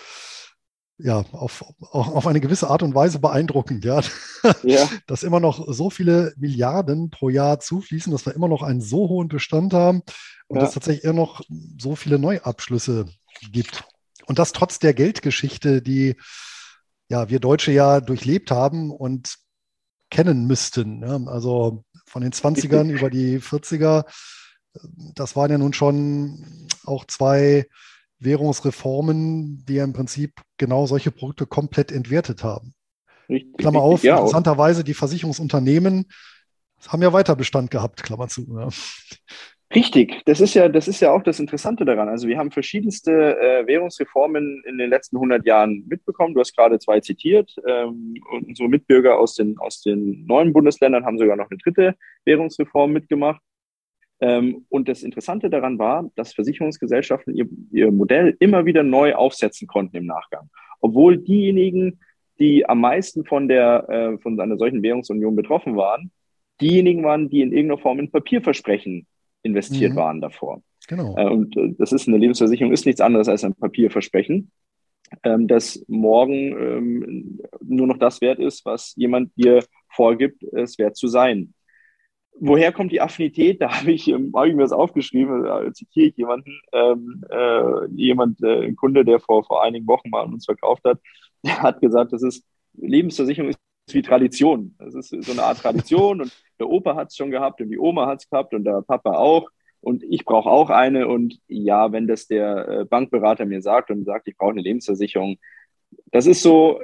ja, 0.98 1.24
auf, 1.30 1.64
auf 1.90 2.26
eine 2.26 2.40
gewisse 2.40 2.68
Art 2.68 2.82
und 2.82 2.94
Weise 2.94 3.20
beeindruckend, 3.20 3.84
ja. 3.84 4.00
ja. 4.64 4.88
Dass 5.06 5.22
immer 5.22 5.38
noch 5.38 5.72
so 5.72 5.90
viele 5.90 6.34
Milliarden 6.36 7.10
pro 7.10 7.28
Jahr 7.28 7.60
zufließen, 7.60 8.12
dass 8.12 8.26
wir 8.26 8.34
immer 8.34 8.48
noch 8.48 8.62
einen 8.62 8.80
so 8.80 9.08
hohen 9.08 9.28
Bestand 9.28 9.72
haben 9.72 10.02
und 10.48 10.56
ja. 10.56 10.62
dass 10.62 10.74
tatsächlich 10.74 11.04
eher 11.04 11.12
noch 11.12 11.40
so 11.78 11.94
viele 11.94 12.18
Neuabschlüsse 12.18 13.06
gibt. 13.52 13.84
Und 14.26 14.38
das 14.38 14.52
trotz 14.52 14.78
der 14.78 14.94
Geldgeschichte, 14.94 15.82
die 15.82 16.16
ja, 17.08 17.28
wir 17.30 17.40
Deutsche 17.40 17.72
ja 17.72 18.00
durchlebt 18.00 18.50
haben 18.50 18.90
und 18.90 19.36
kennen 20.10 20.46
müssten. 20.46 21.02
Ja? 21.02 21.18
Also 21.26 21.84
von 22.06 22.22
den 22.22 22.32
20ern 22.32 22.90
über 22.90 23.10
die 23.10 23.40
40er, 23.40 24.04
das 25.14 25.36
waren 25.36 25.50
ja 25.50 25.58
nun 25.58 25.72
schon 25.72 26.68
auch 26.84 27.06
zwei 27.06 27.66
Währungsreformen, 28.18 29.64
die 29.66 29.74
ja 29.74 29.84
im 29.84 29.92
Prinzip 29.92 30.42
genau 30.56 30.86
solche 30.86 31.10
Produkte 31.10 31.46
komplett 31.46 31.92
entwertet 31.92 32.44
haben. 32.44 32.74
Richtig, 33.28 33.56
Klammer 33.58 33.80
auf, 33.80 34.02
ja, 34.02 34.16
interessanterweise 34.16 34.84
die 34.84 34.94
Versicherungsunternehmen 34.94 36.06
haben 36.86 37.02
ja 37.02 37.12
weiter 37.12 37.34
Bestand 37.34 37.70
gehabt, 37.70 38.02
Klammer 38.02 38.28
zu. 38.28 38.46
Ja. 38.58 38.68
Richtig, 39.74 40.22
das 40.24 40.40
ist 40.40 40.54
ja, 40.54 40.68
das 40.70 40.88
ist 40.88 41.00
ja 41.00 41.12
auch 41.12 41.22
das 41.22 41.40
Interessante 41.40 41.84
daran. 41.84 42.08
Also 42.08 42.26
wir 42.26 42.38
haben 42.38 42.50
verschiedenste 42.50 43.38
äh, 43.38 43.66
Währungsreformen 43.66 44.62
in 44.66 44.78
den 44.78 44.88
letzten 44.88 45.16
100 45.16 45.44
Jahren 45.44 45.84
mitbekommen. 45.86 46.32
Du 46.32 46.40
hast 46.40 46.56
gerade 46.56 46.78
zwei 46.78 47.00
zitiert. 47.00 47.54
Ähm, 47.66 48.14
und 48.30 48.48
unsere 48.48 48.68
Mitbürger 48.70 49.18
aus 49.18 49.34
den, 49.34 49.58
aus 49.58 49.82
den 49.82 50.24
neuen 50.24 50.54
Bundesländern 50.54 51.04
haben 51.04 51.18
sogar 51.18 51.36
noch 51.36 51.50
eine 51.50 51.58
dritte 51.58 51.96
Währungsreform 52.24 52.92
mitgemacht. 52.92 53.42
Ähm, 54.20 54.64
und 54.70 54.88
das 54.88 55.02
Interessante 55.02 55.50
daran 55.50 55.78
war, 55.78 56.10
dass 56.16 56.32
Versicherungsgesellschaften 56.32 57.36
ihr, 57.36 57.46
ihr 57.70 57.92
Modell 57.92 58.36
immer 58.40 58.64
wieder 58.64 58.82
neu 58.82 59.14
aufsetzen 59.14 59.68
konnten 59.68 59.98
im 59.98 60.06
Nachgang. 60.06 60.48
Obwohl 60.80 61.18
diejenigen, 61.18 62.00
die 62.38 62.66
am 62.66 62.80
meisten 62.80 63.26
von 63.26 63.48
der, 63.48 63.86
äh, 63.90 64.18
von 64.18 64.40
einer 64.40 64.56
solchen 64.56 64.82
Währungsunion 64.82 65.36
betroffen 65.36 65.76
waren, 65.76 66.10
diejenigen 66.58 67.04
waren, 67.04 67.28
die 67.28 67.42
in 67.42 67.52
irgendeiner 67.52 67.82
Form 67.82 67.98
in 67.98 68.10
Papierversprechen 68.10 69.06
investiert 69.42 69.92
mhm. 69.92 69.96
waren 69.96 70.20
davor. 70.20 70.62
Genau. 70.88 71.16
Äh, 71.16 71.28
und 71.28 71.56
äh, 71.56 71.74
das 71.78 71.92
ist 71.92 72.08
eine 72.08 72.18
Lebensversicherung, 72.18 72.72
ist 72.72 72.86
nichts 72.86 73.00
anderes 73.00 73.28
als 73.28 73.44
ein 73.44 73.54
Papierversprechen, 73.54 74.50
ähm, 75.22 75.48
das 75.48 75.84
morgen 75.88 76.34
ähm, 76.34 77.40
nur 77.62 77.86
noch 77.86 77.98
das 77.98 78.20
wert 78.20 78.38
ist, 78.38 78.64
was 78.64 78.94
jemand 78.96 79.36
dir 79.36 79.64
vorgibt, 79.90 80.42
es 80.52 80.78
wert 80.78 80.96
zu 80.96 81.08
sein. 81.08 81.54
Woher 82.40 82.72
kommt 82.72 82.92
die 82.92 83.00
Affinität? 83.00 83.60
Da 83.60 83.80
habe 83.80 83.92
ich, 83.92 84.08
ähm, 84.08 84.32
habe 84.34 84.48
ich 84.48 84.54
mir 84.54 84.62
das 84.62 84.72
aufgeschrieben, 84.72 85.42
da 85.42 85.72
zitiere 85.72 86.06
ich 86.08 86.16
jemanden, 86.16 86.60
ähm, 86.72 87.24
äh, 87.30 87.86
jemand, 87.94 88.42
äh, 88.42 88.66
ein 88.66 88.76
Kunde, 88.76 89.04
der 89.04 89.18
vor, 89.18 89.44
vor 89.44 89.64
einigen 89.64 89.86
Wochen 89.86 90.10
mal 90.10 90.22
an 90.22 90.34
uns 90.34 90.44
verkauft 90.44 90.84
hat, 90.84 91.00
der 91.44 91.62
hat 91.62 91.80
gesagt, 91.80 92.12
das 92.12 92.22
ist 92.22 92.44
Lebensversicherung 92.74 93.50
ist 93.50 93.58
wie 93.94 94.02
Tradition. 94.02 94.74
Das 94.78 94.94
ist 94.94 95.08
so 95.08 95.32
eine 95.32 95.42
Art 95.42 95.58
Tradition 95.58 96.20
und 96.20 96.32
der 96.58 96.68
Opa 96.68 96.94
hat 96.96 97.08
es 97.08 97.16
schon 97.16 97.30
gehabt 97.30 97.60
und 97.60 97.70
die 97.70 97.78
Oma 97.78 98.06
hat 98.06 98.20
es 98.20 98.30
gehabt 98.30 98.54
und 98.54 98.64
der 98.64 98.82
Papa 98.82 99.12
auch 99.12 99.50
und 99.80 100.02
ich 100.02 100.24
brauche 100.24 100.50
auch 100.50 100.70
eine 100.70 101.08
und 101.08 101.38
ja, 101.46 101.92
wenn 101.92 102.06
das 102.06 102.26
der 102.26 102.68
äh, 102.68 102.84
Bankberater 102.84 103.46
mir 103.46 103.62
sagt 103.62 103.90
und 103.90 104.04
sagt, 104.04 104.28
ich 104.28 104.36
brauche 104.36 104.52
eine 104.52 104.62
Lebensversicherung, 104.62 105.38
das 106.06 106.26
ist 106.26 106.42
so 106.42 106.80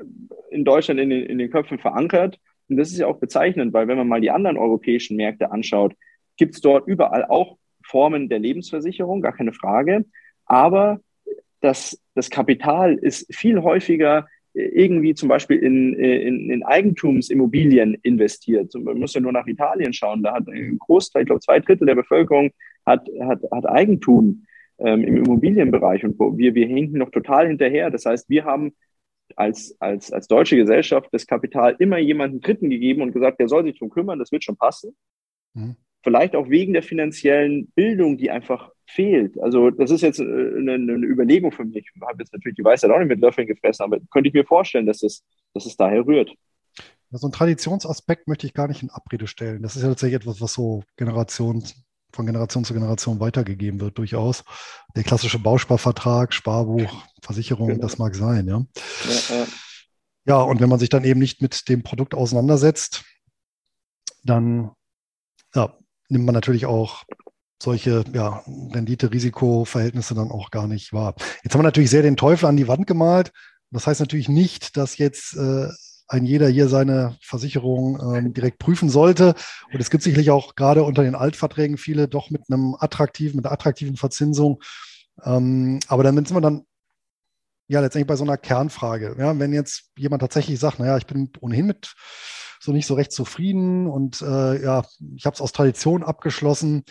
in 0.51 0.65
Deutschland 0.65 1.01
in 1.01 1.11
den, 1.11 1.25
in 1.25 1.39
den 1.39 1.51
Köpfen 1.51 1.79
verankert 1.79 2.39
und 2.69 2.77
das 2.77 2.91
ist 2.91 2.99
ja 2.99 3.07
auch 3.07 3.19
bezeichnend, 3.19 3.73
weil 3.73 3.89
wenn 3.89 3.99
man 3.99 4.09
mal 4.09 4.21
die 4.21 4.31
anderen 4.31 4.57
europäischen 4.57 5.17
Märkte 5.17 5.51
anschaut, 5.51 5.95
gibt 6.37 6.55
es 6.55 6.61
dort 6.61 6.87
überall 6.87 7.25
auch 7.25 7.59
Formen 7.85 8.29
der 8.29 8.39
Lebensversicherung, 8.39 9.21
gar 9.21 9.33
keine 9.33 9.53
Frage, 9.53 10.05
aber 10.47 11.01
das 11.61 12.01
das 12.15 12.31
Kapital 12.31 12.95
ist 12.95 13.35
viel 13.35 13.63
häufiger 13.63 14.29
irgendwie 14.55 15.15
zum 15.15 15.29
Beispiel 15.29 15.59
in, 15.59 15.95
in, 15.95 16.51
in 16.51 16.63
Eigentumsimmobilien 16.63 17.95
investiert. 18.03 18.73
Man 18.75 18.99
muss 18.99 19.15
ja 19.15 19.21
nur 19.21 19.33
nach 19.33 19.47
Italien 19.47 19.93
schauen. 19.93 20.23
Da 20.23 20.33
hat 20.33 20.49
ein 20.49 20.79
Großteil, 20.79 21.23
ich 21.23 21.27
glaube 21.27 21.41
zwei 21.41 21.61
Drittel 21.61 21.87
der 21.87 21.97
Bevölkerung 21.97 22.51
hat, 22.87 23.09
hat, 23.21 23.41
hat 23.51 23.69
Eigentum 23.69 24.47
ähm, 24.79 25.03
im 25.03 25.17
Immobilienbereich 25.19 26.05
und 26.05 26.19
wir, 26.39 26.55
wir 26.55 26.67
hinken 26.67 26.99
noch 26.99 27.11
total 27.11 27.49
hinterher. 27.49 27.91
Das 27.91 28.07
heißt, 28.07 28.31
wir 28.31 28.45
haben 28.45 28.73
als, 29.37 29.77
als, 29.81 30.13
als 30.13 30.29
deutsche 30.29 30.57
Gesellschaft 30.57 31.09
das 31.13 31.27
Kapital 31.27 31.75
immer 31.79 31.99
jemanden 31.99 32.41
Dritten 32.41 32.71
gegeben 32.71 33.03
und 33.03 33.13
gesagt, 33.13 33.41
der 33.41 33.49
soll 33.49 33.65
sich 33.65 33.75
darum 33.75 33.91
kümmern, 33.91 34.19
das 34.19 34.31
wird 34.31 34.45
schon 34.45 34.57
passen. 34.57 34.97
Mhm. 35.55 35.77
Vielleicht 36.03 36.37
auch 36.37 36.49
wegen 36.49 36.75
der 36.75 36.83
finanziellen 36.83 37.73
Bildung, 37.75 38.19
die 38.19 38.31
einfach 38.31 38.71
fehlt. 38.87 39.39
Also 39.41 39.71
das 39.71 39.91
ist 39.91 40.03
jetzt 40.03 40.21
äh, 40.21 40.23
eine, 40.23 40.75
eine 40.75 41.07
Überlegung 41.07 41.53
für 41.53 41.65
mich. 41.65 41.91
Ich 41.95 42.03
habe 42.03 42.23
jetzt 42.23 42.33
natürlich 42.33 42.57
die 42.57 42.65
Weisheit 42.65 42.91
auch 42.91 42.99
nicht 42.99 43.09
mit 43.09 43.21
Löffeln 43.21 43.47
gefressen, 43.47 43.85
aber 43.85 43.99
könnte 44.13 44.29
ich 44.29 44.35
mir 44.35 44.45
vorstellen, 44.45 44.87
dass 44.87 45.03
es, 45.03 45.25
dass 45.53 45.67
es 45.67 45.77
daher 45.77 46.07
rührt. 46.07 46.33
So 47.11 47.27
einen 47.27 47.33
Traditionsaspekt 47.33 48.27
möchte 48.27 48.47
ich 48.47 48.55
gar 48.55 48.67
nicht 48.67 48.83
in 48.83 48.91
Abrede 48.91 49.29
stellen. 49.29 49.63
Das 49.63 49.77
ist 49.77 49.83
ja 49.83 49.89
tatsächlich 49.89 50.17
etwas, 50.17 50.41
was 50.41 50.53
so 50.53 50.83
Generation 50.97 51.63
von 52.15 52.27
Generation 52.27 52.65
zu 52.65 52.75
Generation 52.75 53.21
weitergegeben 53.21 53.81
wird, 53.81 53.99
durchaus. 53.99 54.45
Der 54.97 55.03
klassische 55.03 55.39
Bausparvertrag, 55.39 56.33
Sparbuch, 56.33 57.05
Versicherung, 57.23 57.69
genau. 57.69 57.83
das 57.83 57.99
mag 57.99 58.15
sein, 58.15 58.47
ja. 58.47 58.65
Ja, 59.09 59.37
ja. 59.37 59.47
ja, 60.27 60.43
und 60.43 60.61
wenn 60.61 60.69
man 60.69 60.79
sich 60.79 60.89
dann 60.89 61.05
eben 61.05 61.21
nicht 61.21 61.43
mit 61.43 61.69
dem 61.69 61.83
Produkt 61.83 62.15
auseinandersetzt, 62.15 63.05
dann 64.23 64.71
ja, 65.55 65.77
nimmt 66.09 66.25
man 66.25 66.35
natürlich 66.35 66.67
auch 66.67 67.05
solche 67.63 68.05
ja, 68.13 68.43
Rendite-Risiko-Verhältnisse 68.47 70.15
dann 70.15 70.31
auch 70.31 70.51
gar 70.51 70.67
nicht 70.67 70.93
wahr. 70.93 71.15
Jetzt 71.43 71.55
haben 71.55 71.61
wir 71.61 71.65
natürlich 71.65 71.91
sehr 71.91 72.03
den 72.03 72.17
Teufel 72.17 72.47
an 72.47 72.57
die 72.57 72.69
Wand 72.69 72.87
gemalt. 72.87 73.33
Das 73.71 73.87
heißt 73.87 74.01
natürlich 74.01 74.29
nicht, 74.29 74.77
dass 74.77 74.99
jetzt 74.99 75.37
äh, 75.37 75.69
ein 76.07 76.25
jeder 76.25 76.49
hier 76.49 76.69
seine 76.69 77.17
Versicherung 77.23 77.99
ähm, 78.15 78.35
direkt 78.35 78.59
prüfen 78.59 78.89
sollte. 78.89 79.35
Und 79.73 79.81
es 79.81 79.91
gibt 79.91 80.03
sicherlich 80.03 80.31
auch 80.31 80.55
gerade 80.55 80.85
unter 80.85 81.03
den 81.03 81.15
Altverträgen 81.15 81.79
viele 81.79 82.09
doch 82.09 82.31
mit 82.31 82.43
einem 82.49 82.77
attraktiven, 82.79 83.37
mit 83.37 83.47
einer 83.47 83.53
attraktiven 83.53 83.97
Verzinsung. 83.97 84.63
Ähm, 85.25 85.81
aber 85.89 86.03
damit 86.03 86.29
sind 86.29 86.37
wir 86.37 86.41
dann 86.41 86.67
ja 87.69 87.81
letztendlich 87.81 88.07
bei 88.07 88.17
so 88.17 88.25
einer 88.25 88.37
Kernfrage. 88.37 89.17
Ja, 89.19 89.39
wenn 89.39 89.53
jetzt 89.53 89.91
jemand 89.97 90.21
tatsächlich 90.21 90.59
sagt, 90.59 90.79
naja, 90.79 90.97
ich 90.99 91.07
bin 91.07 91.31
ohnehin 91.41 91.67
mit 91.67 91.95
so 92.61 92.73
nicht 92.73 92.87
so 92.87 92.95
recht 92.95 93.13
zufrieden 93.13 93.87
und 93.87 94.23
äh, 94.23 94.63
ja, 94.63 94.85
ich 95.17 95.27
habe 95.27 95.35
es 95.35 95.41
aus 95.41 95.53
Tradition 95.53 96.03
abgeschlossen 96.03 96.85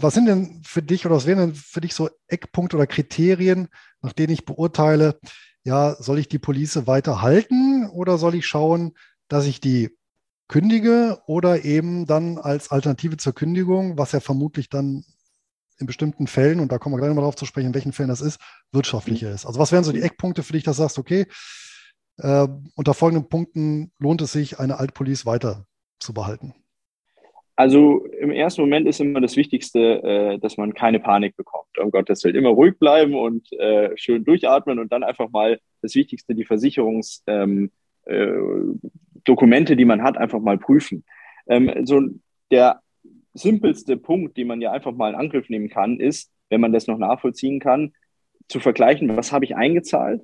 was 0.00 0.14
sind 0.14 0.26
denn 0.26 0.60
für 0.64 0.82
dich 0.82 1.06
oder 1.06 1.14
was 1.14 1.26
wären 1.26 1.38
denn 1.38 1.54
für 1.54 1.80
dich 1.80 1.94
so 1.94 2.10
Eckpunkte 2.26 2.76
oder 2.76 2.86
Kriterien, 2.86 3.68
nach 4.00 4.12
denen 4.12 4.32
ich 4.32 4.44
beurteile, 4.44 5.18
ja, 5.64 5.94
soll 6.00 6.18
ich 6.18 6.28
die 6.28 6.40
Police 6.40 6.86
weiter 6.86 7.22
halten 7.22 7.88
oder 7.90 8.18
soll 8.18 8.34
ich 8.34 8.46
schauen, 8.46 8.94
dass 9.28 9.46
ich 9.46 9.60
die 9.60 9.96
kündige 10.48 11.20
oder 11.26 11.64
eben 11.64 12.06
dann 12.06 12.38
als 12.38 12.70
Alternative 12.70 13.16
zur 13.16 13.34
Kündigung, 13.34 13.96
was 13.96 14.12
ja 14.12 14.20
vermutlich 14.20 14.68
dann 14.68 15.04
in 15.78 15.86
bestimmten 15.86 16.26
Fällen, 16.26 16.60
und 16.60 16.70
da 16.70 16.78
kommen 16.78 16.94
wir 16.94 16.98
gleich 16.98 17.08
nochmal 17.08 17.24
drauf 17.24 17.36
zu 17.36 17.46
sprechen, 17.46 17.68
in 17.68 17.74
welchen 17.74 17.92
Fällen 17.92 18.08
das 18.08 18.20
ist, 18.20 18.40
wirtschaftlicher 18.70 19.32
ist. 19.32 19.46
Also 19.46 19.58
was 19.58 19.72
wären 19.72 19.84
so 19.84 19.92
die 19.92 20.02
Eckpunkte 20.02 20.42
für 20.42 20.52
dich, 20.52 20.62
dass 20.62 20.76
du 20.76 20.82
sagst, 20.82 20.98
okay, 20.98 21.26
äh, 22.18 22.46
unter 22.74 22.94
folgenden 22.94 23.28
Punkten 23.28 23.92
lohnt 23.98 24.20
es 24.20 24.32
sich, 24.32 24.58
eine 24.58 24.78
Altpolice 24.78 25.26
weiter 25.26 25.66
zu 25.98 26.12
behalten? 26.12 26.54
Also 27.62 28.06
im 28.18 28.32
ersten 28.32 28.62
Moment 28.62 28.88
ist 28.88 29.00
immer 29.00 29.20
das 29.20 29.36
Wichtigste, 29.36 30.02
äh, 30.02 30.38
dass 30.40 30.56
man 30.56 30.74
keine 30.74 30.98
Panik 30.98 31.36
bekommt. 31.36 31.78
Um 31.78 31.92
Gottes 31.92 32.24
Willen 32.24 32.34
immer 32.34 32.48
ruhig 32.48 32.76
bleiben 32.76 33.14
und 33.14 33.52
äh, 33.52 33.96
schön 33.96 34.24
durchatmen 34.24 34.80
und 34.80 34.90
dann 34.90 35.04
einfach 35.04 35.30
mal 35.30 35.60
das 35.80 35.94
Wichtigste, 35.94 36.34
die 36.34 36.44
Versicherungsdokumente, 36.44 37.72
ähm, 38.06 39.28
äh, 39.28 39.76
die 39.76 39.84
man 39.84 40.02
hat, 40.02 40.18
einfach 40.18 40.40
mal 40.40 40.58
prüfen. 40.58 41.04
Ähm, 41.46 41.86
so 41.86 42.00
der 42.50 42.80
simpelste 43.32 43.96
Punkt, 43.96 44.36
den 44.36 44.48
man 44.48 44.60
ja 44.60 44.72
einfach 44.72 44.90
mal 44.90 45.10
in 45.10 45.20
Angriff 45.20 45.48
nehmen 45.48 45.68
kann, 45.68 46.00
ist, 46.00 46.32
wenn 46.50 46.60
man 46.60 46.72
das 46.72 46.88
noch 46.88 46.98
nachvollziehen 46.98 47.60
kann, 47.60 47.92
zu 48.48 48.58
vergleichen, 48.58 49.16
was 49.16 49.30
habe 49.30 49.44
ich 49.44 49.54
eingezahlt 49.54 50.22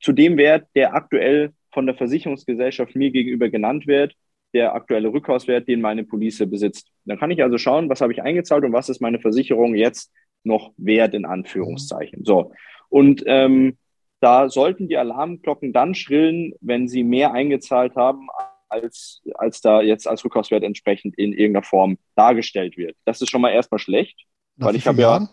zu 0.00 0.12
dem 0.12 0.36
Wert, 0.38 0.66
der 0.74 0.92
aktuell 0.94 1.52
von 1.70 1.86
der 1.86 1.94
Versicherungsgesellschaft 1.94 2.96
mir 2.96 3.12
gegenüber 3.12 3.48
genannt 3.48 3.86
wird 3.86 4.16
der 4.52 4.74
aktuelle 4.74 5.12
Rückkaufswert, 5.12 5.68
den 5.68 5.80
meine 5.80 6.04
Police 6.04 6.44
besitzt. 6.46 6.88
Dann 7.04 7.18
kann 7.18 7.30
ich 7.30 7.42
also 7.42 7.58
schauen, 7.58 7.88
was 7.88 8.00
habe 8.00 8.12
ich 8.12 8.22
eingezahlt 8.22 8.64
und 8.64 8.72
was 8.72 8.88
ist 8.88 9.00
meine 9.00 9.20
Versicherung 9.20 9.74
jetzt 9.74 10.12
noch 10.42 10.72
wert, 10.76 11.14
in 11.14 11.24
Anführungszeichen. 11.24 12.24
So. 12.24 12.52
Und 12.88 13.22
ähm, 13.26 13.76
da 14.20 14.48
sollten 14.48 14.88
die 14.88 14.96
Alarmglocken 14.96 15.72
dann 15.72 15.94
schrillen, 15.94 16.52
wenn 16.60 16.88
sie 16.88 17.04
mehr 17.04 17.32
eingezahlt 17.32 17.96
haben, 17.96 18.28
als, 18.68 19.22
als 19.34 19.60
da 19.60 19.82
jetzt 19.82 20.06
als 20.06 20.24
Rückkaufswert 20.24 20.62
entsprechend 20.62 21.18
in 21.18 21.32
irgendeiner 21.32 21.64
Form 21.64 21.98
dargestellt 22.14 22.76
wird. 22.76 22.96
Das 23.04 23.20
ist 23.20 23.30
schon 23.30 23.40
mal 23.40 23.50
erstmal 23.50 23.78
schlecht. 23.78 24.26
Nach 24.56 24.68
weil 24.68 24.76
ich 24.76 24.86
habe 24.86 25.00
ja. 25.00 25.28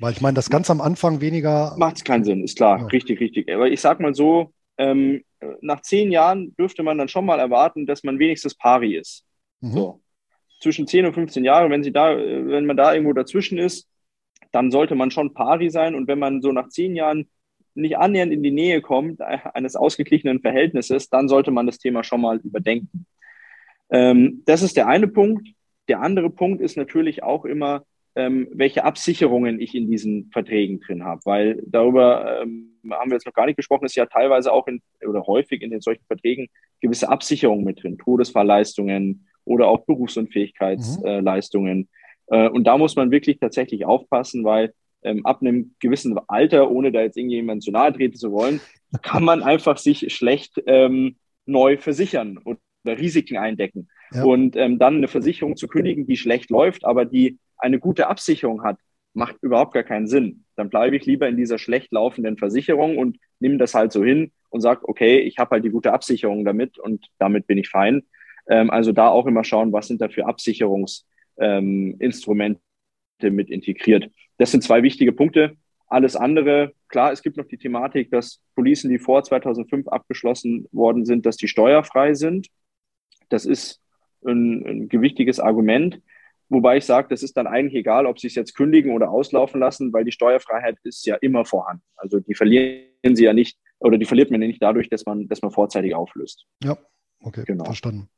Weil 0.00 0.12
ich 0.12 0.20
meine, 0.20 0.34
das 0.34 0.48
ganz 0.48 0.70
am 0.70 0.80
Anfang 0.80 1.20
weniger. 1.20 1.74
Macht 1.76 1.96
es 1.96 2.04
keinen 2.04 2.22
Sinn, 2.22 2.44
ist 2.44 2.56
klar. 2.56 2.78
Ja. 2.78 2.86
Richtig, 2.86 3.18
richtig. 3.18 3.52
Aber 3.52 3.68
ich 3.68 3.80
sag 3.80 3.98
mal 3.98 4.14
so, 4.14 4.52
ähm, 4.78 5.24
nach 5.60 5.82
zehn 5.82 6.10
Jahren 6.10 6.54
dürfte 6.56 6.82
man 6.82 6.98
dann 6.98 7.08
schon 7.08 7.26
mal 7.26 7.38
erwarten, 7.40 7.86
dass 7.86 8.04
man 8.04 8.18
wenigstens 8.18 8.54
pari 8.54 8.96
ist. 8.96 9.24
Mhm. 9.60 9.72
So. 9.72 10.00
Zwischen 10.60 10.86
10 10.86 11.06
und 11.06 11.14
15 11.14 11.44
Jahre, 11.44 11.70
wenn, 11.70 11.84
sie 11.84 11.92
da, 11.92 12.16
wenn 12.16 12.66
man 12.66 12.76
da 12.76 12.92
irgendwo 12.92 13.12
dazwischen 13.12 13.58
ist, 13.58 13.88
dann 14.50 14.70
sollte 14.70 14.94
man 14.94 15.10
schon 15.10 15.34
pari 15.34 15.70
sein. 15.70 15.94
Und 15.94 16.08
wenn 16.08 16.18
man 16.18 16.42
so 16.42 16.52
nach 16.52 16.68
zehn 16.68 16.96
Jahren 16.96 17.28
nicht 17.74 17.96
annähernd 17.96 18.32
in 18.32 18.42
die 18.42 18.50
Nähe 18.50 18.80
kommt 18.80 19.20
äh, 19.20 19.38
eines 19.54 19.76
ausgeglichenen 19.76 20.40
Verhältnisses, 20.40 21.08
dann 21.10 21.28
sollte 21.28 21.50
man 21.50 21.66
das 21.66 21.78
Thema 21.78 22.02
schon 22.02 22.20
mal 22.20 22.38
überdenken. 22.38 23.06
Ähm, 23.90 24.42
das 24.46 24.62
ist 24.62 24.76
der 24.76 24.88
eine 24.88 25.08
Punkt. 25.08 25.48
Der 25.88 26.00
andere 26.00 26.30
Punkt 26.30 26.60
ist 26.60 26.76
natürlich 26.76 27.22
auch 27.22 27.44
immer, 27.44 27.84
ähm, 28.18 28.48
welche 28.50 28.82
Absicherungen 28.82 29.60
ich 29.60 29.76
in 29.76 29.88
diesen 29.88 30.28
Verträgen 30.32 30.80
drin 30.80 31.04
habe, 31.04 31.20
weil 31.24 31.62
darüber 31.64 32.42
ähm, 32.42 32.76
haben 32.90 33.10
wir 33.10 33.14
jetzt 33.14 33.26
noch 33.26 33.32
gar 33.32 33.46
nicht 33.46 33.54
gesprochen, 33.54 33.84
ist 33.84 33.94
ja 33.94 34.06
teilweise 34.06 34.52
auch 34.52 34.66
in, 34.66 34.82
oder 35.06 35.24
häufig 35.28 35.62
in 35.62 35.70
den 35.70 35.80
solchen 35.80 36.04
Verträgen 36.04 36.48
gewisse 36.80 37.08
Absicherungen 37.08 37.64
mit 37.64 37.80
drin, 37.80 37.96
Todesfallleistungen 37.96 39.28
oder 39.44 39.68
auch 39.68 39.86
Berufsunfähigkeitsleistungen. 39.86 41.78
Mhm. 41.78 41.86
Äh, 42.26 42.48
und 42.48 42.64
da 42.64 42.76
muss 42.76 42.96
man 42.96 43.12
wirklich 43.12 43.38
tatsächlich 43.38 43.86
aufpassen, 43.86 44.42
weil 44.42 44.74
ähm, 45.02 45.24
ab 45.24 45.40
einem 45.40 45.76
gewissen 45.78 46.18
Alter, 46.26 46.72
ohne 46.72 46.90
da 46.90 47.02
jetzt 47.02 47.16
irgendjemand 47.16 47.62
zu 47.62 47.70
nahe 47.70 47.92
treten 47.92 48.16
zu 48.16 48.32
wollen, 48.32 48.60
kann 49.02 49.22
man 49.22 49.44
einfach 49.44 49.76
sich 49.76 50.12
schlecht 50.12 50.60
ähm, 50.66 51.14
neu 51.46 51.76
versichern 51.76 52.38
oder 52.38 52.58
Risiken 52.84 53.36
eindecken. 53.36 53.88
Ja. 54.12 54.24
Und 54.24 54.56
ähm, 54.56 54.80
dann 54.80 54.96
eine 54.96 55.08
Versicherung 55.08 55.56
zu 55.56 55.68
kündigen, 55.68 56.04
die 56.04 56.16
schlecht 56.16 56.50
läuft, 56.50 56.84
aber 56.84 57.04
die 57.04 57.38
eine 57.58 57.78
gute 57.78 58.08
Absicherung 58.08 58.62
hat, 58.62 58.78
macht 59.14 59.36
überhaupt 59.42 59.74
gar 59.74 59.82
keinen 59.82 60.06
Sinn. 60.06 60.44
Dann 60.56 60.70
bleibe 60.70 60.96
ich 60.96 61.06
lieber 61.06 61.28
in 61.28 61.36
dieser 61.36 61.58
schlecht 61.58 61.92
laufenden 61.92 62.36
Versicherung 62.36 62.98
und 62.98 63.18
nehme 63.40 63.58
das 63.58 63.74
halt 63.74 63.92
so 63.92 64.04
hin 64.04 64.32
und 64.50 64.60
sage, 64.60 64.88
okay, 64.88 65.20
ich 65.20 65.38
habe 65.38 65.52
halt 65.52 65.64
die 65.64 65.70
gute 65.70 65.92
Absicherung 65.92 66.44
damit 66.44 66.78
und 66.78 67.06
damit 67.18 67.46
bin 67.46 67.58
ich 67.58 67.68
fein. 67.68 68.02
Ähm, 68.48 68.70
also 68.70 68.92
da 68.92 69.08
auch 69.08 69.26
immer 69.26 69.44
schauen, 69.44 69.72
was 69.72 69.88
sind 69.88 70.00
da 70.00 70.08
für 70.08 70.26
Absicherungsinstrumente 70.26 72.60
ähm, 73.22 73.34
mit 73.34 73.50
integriert. 73.50 74.10
Das 74.38 74.52
sind 74.52 74.62
zwei 74.62 74.82
wichtige 74.82 75.12
Punkte. 75.12 75.56
Alles 75.88 76.16
andere, 76.16 76.72
klar, 76.88 77.12
es 77.12 77.22
gibt 77.22 77.36
noch 77.36 77.46
die 77.46 77.56
Thematik, 77.56 78.10
dass 78.10 78.40
Policen, 78.54 78.90
die 78.90 78.98
vor 78.98 79.24
2005 79.24 79.88
abgeschlossen 79.88 80.66
worden 80.70 81.04
sind, 81.04 81.26
dass 81.26 81.36
die 81.36 81.48
steuerfrei 81.48 82.14
sind. 82.14 82.48
Das 83.30 83.46
ist 83.46 83.80
ein, 84.24 84.64
ein 84.66 84.88
gewichtiges 84.88 85.40
Argument. 85.40 86.00
Wobei 86.48 86.78
ich 86.78 86.86
sage, 86.86 87.08
das 87.10 87.22
ist 87.22 87.36
dann 87.36 87.46
eigentlich 87.46 87.74
egal, 87.74 88.06
ob 88.06 88.18
sie 88.18 88.26
es 88.26 88.34
jetzt 88.34 88.54
kündigen 88.54 88.92
oder 88.92 89.10
auslaufen 89.10 89.60
lassen, 89.60 89.92
weil 89.92 90.04
die 90.04 90.12
Steuerfreiheit 90.12 90.78
ist 90.82 91.04
ja 91.04 91.16
immer 91.16 91.44
vorhanden. 91.44 91.84
Also 91.96 92.20
die 92.20 92.34
verlieren 92.34 93.14
sie 93.14 93.24
ja 93.24 93.34
nicht 93.34 93.58
oder 93.78 93.98
die 93.98 94.06
verliert 94.06 94.30
man 94.30 94.40
ja 94.40 94.48
nicht 94.48 94.62
dadurch, 94.62 94.88
dass 94.88 95.04
man, 95.04 95.28
dass 95.28 95.42
man 95.42 95.50
vorzeitig 95.50 95.94
auflöst. 95.94 96.46
Ja, 96.64 96.78
okay, 97.20 97.44
genau. 97.46 97.64
verstanden. 97.64 98.08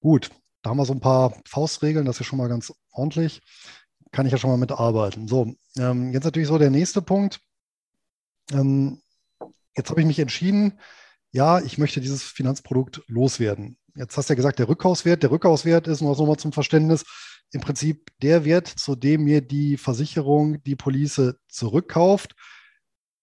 Gut, 0.00 0.30
da 0.62 0.70
haben 0.70 0.78
wir 0.78 0.84
so 0.84 0.92
ein 0.92 1.00
paar 1.00 1.34
Faustregeln, 1.46 2.04
das 2.04 2.20
ist 2.20 2.26
schon 2.26 2.38
mal 2.38 2.48
ganz 2.48 2.72
ordentlich. 2.92 3.40
Kann 4.12 4.26
ich 4.26 4.32
ja 4.32 4.38
schon 4.38 4.50
mal 4.50 4.56
mitarbeiten. 4.56 5.28
So, 5.28 5.54
ähm, 5.78 6.12
jetzt 6.12 6.24
natürlich 6.24 6.48
so 6.48 6.58
der 6.58 6.70
nächste 6.70 7.00
Punkt. 7.00 7.40
Ähm, 8.52 9.00
jetzt 9.76 9.90
habe 9.90 10.00
ich 10.00 10.06
mich 10.06 10.18
entschieden, 10.18 10.80
ja, 11.30 11.60
ich 11.60 11.78
möchte 11.78 12.00
dieses 12.00 12.24
Finanzprodukt 12.24 13.02
loswerden. 13.06 13.78
Jetzt 13.94 14.16
hast 14.16 14.28
du 14.28 14.32
ja 14.32 14.36
gesagt, 14.36 14.58
der 14.58 14.68
Rückkaufswert. 14.68 15.22
Der 15.22 15.30
Rückkaufswert 15.30 15.88
ist 15.88 16.00
nur 16.00 16.16
nochmal 16.16 16.36
zum 16.36 16.52
Verständnis 16.52 17.04
im 17.52 17.60
Prinzip 17.60 18.10
der 18.22 18.44
Wert, 18.44 18.68
zu 18.68 18.94
dem 18.94 19.24
mir 19.24 19.40
die 19.40 19.76
Versicherung 19.76 20.62
die 20.62 20.76
Police 20.76 21.34
zurückkauft 21.48 22.34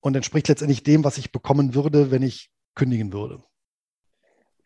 und 0.01 0.15
entspricht 0.15 0.47
letztendlich 0.47 0.83
dem, 0.83 1.03
was 1.03 1.17
ich 1.17 1.31
bekommen 1.31 1.75
würde, 1.75 2.11
wenn 2.11 2.23
ich 2.23 2.49
kündigen 2.75 3.13
würde. 3.13 3.41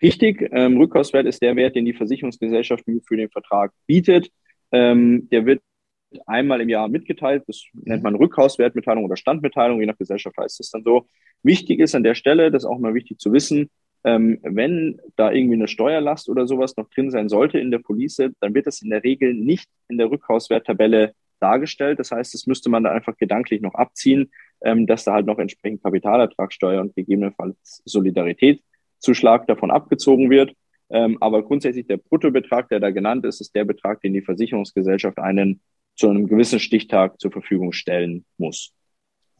Richtig, 0.01 0.49
ähm, 0.51 0.77
Rückkaufswert 0.77 1.27
ist 1.27 1.41
der 1.41 1.55
Wert, 1.55 1.75
den 1.75 1.85
die 1.85 1.93
Versicherungsgesellschaft 1.93 2.85
für 3.05 3.17
den 3.17 3.29
Vertrag 3.29 3.71
bietet. 3.85 4.31
Ähm, 4.71 5.29
der 5.31 5.45
wird 5.45 5.61
einmal 6.25 6.61
im 6.61 6.69
Jahr 6.69 6.87
mitgeteilt. 6.87 7.43
Das 7.47 7.63
nennt 7.73 8.03
man 8.03 8.15
Rückhauswertmitteilung 8.15 9.05
oder 9.05 9.15
Standmitteilung, 9.15 9.79
je 9.79 9.85
nach 9.85 9.97
Gesellschaft 9.97 10.37
heißt 10.37 10.59
es 10.59 10.71
dann 10.71 10.83
so. 10.83 11.07
Wichtig 11.43 11.79
ist 11.79 11.95
an 11.95 12.03
der 12.03 12.15
Stelle, 12.15 12.51
das 12.51 12.63
ist 12.63 12.69
auch 12.69 12.79
mal 12.79 12.93
wichtig 12.93 13.19
zu 13.19 13.31
wissen, 13.31 13.69
ähm, 14.03 14.39
wenn 14.41 14.99
da 15.15 15.31
irgendwie 15.31 15.55
eine 15.55 15.67
Steuerlast 15.67 16.29
oder 16.29 16.47
sowas 16.47 16.75
noch 16.77 16.89
drin 16.89 17.11
sein 17.11 17.29
sollte 17.29 17.59
in 17.59 17.71
der 17.71 17.79
Police, 17.79 18.21
dann 18.39 18.53
wird 18.53 18.67
das 18.67 18.81
in 18.81 18.89
der 18.89 19.03
Regel 19.03 19.33
nicht 19.33 19.69
in 19.89 19.97
der 19.97 20.09
Rückhauswerttabelle 20.09 21.13
dargestellt. 21.39 21.99
Das 21.99 22.11
heißt, 22.11 22.33
das 22.33 22.47
müsste 22.47 22.69
man 22.69 22.83
da 22.83 22.91
einfach 22.91 23.17
gedanklich 23.17 23.61
noch 23.61 23.75
abziehen, 23.75 24.31
ähm, 24.61 24.87
dass 24.87 25.03
da 25.03 25.13
halt 25.13 25.25
noch 25.25 25.39
entsprechend 25.39 25.83
Kapitalertragssteuer 25.83 26.81
und 26.81 26.95
gegebenenfalls 26.95 27.81
Solidaritätszuschlag 27.85 29.47
davon 29.47 29.71
abgezogen 29.71 30.29
wird. 30.29 30.53
Ähm, 30.89 31.17
aber 31.21 31.43
grundsätzlich 31.43 31.87
der 31.87 31.97
Bruttobetrag, 31.97 32.69
der 32.69 32.79
da 32.79 32.91
genannt 32.91 33.25
ist, 33.25 33.41
ist 33.41 33.55
der 33.55 33.65
Betrag, 33.65 34.01
den 34.01 34.13
die 34.13 34.21
Versicherungsgesellschaft 34.21 35.19
einen 35.19 35.61
zu 35.95 36.09
einem 36.09 36.27
gewissen 36.27 36.59
Stichtag 36.59 37.19
zur 37.19 37.31
Verfügung 37.31 37.71
stellen 37.71 38.25
muss. 38.37 38.73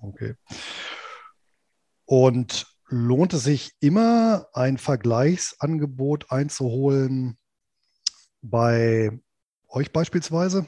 Okay. 0.02 0.34
Und 2.06 2.71
lohnt 2.92 3.34
es 3.34 3.46
sich 3.46 3.72
immer, 3.80 4.48
ein 4.54 4.78
Vergleichsangebot 4.78 6.32
einzuholen 6.32 7.38
bei 8.42 9.20
euch 9.70 9.92
beispielsweise? 9.92 10.68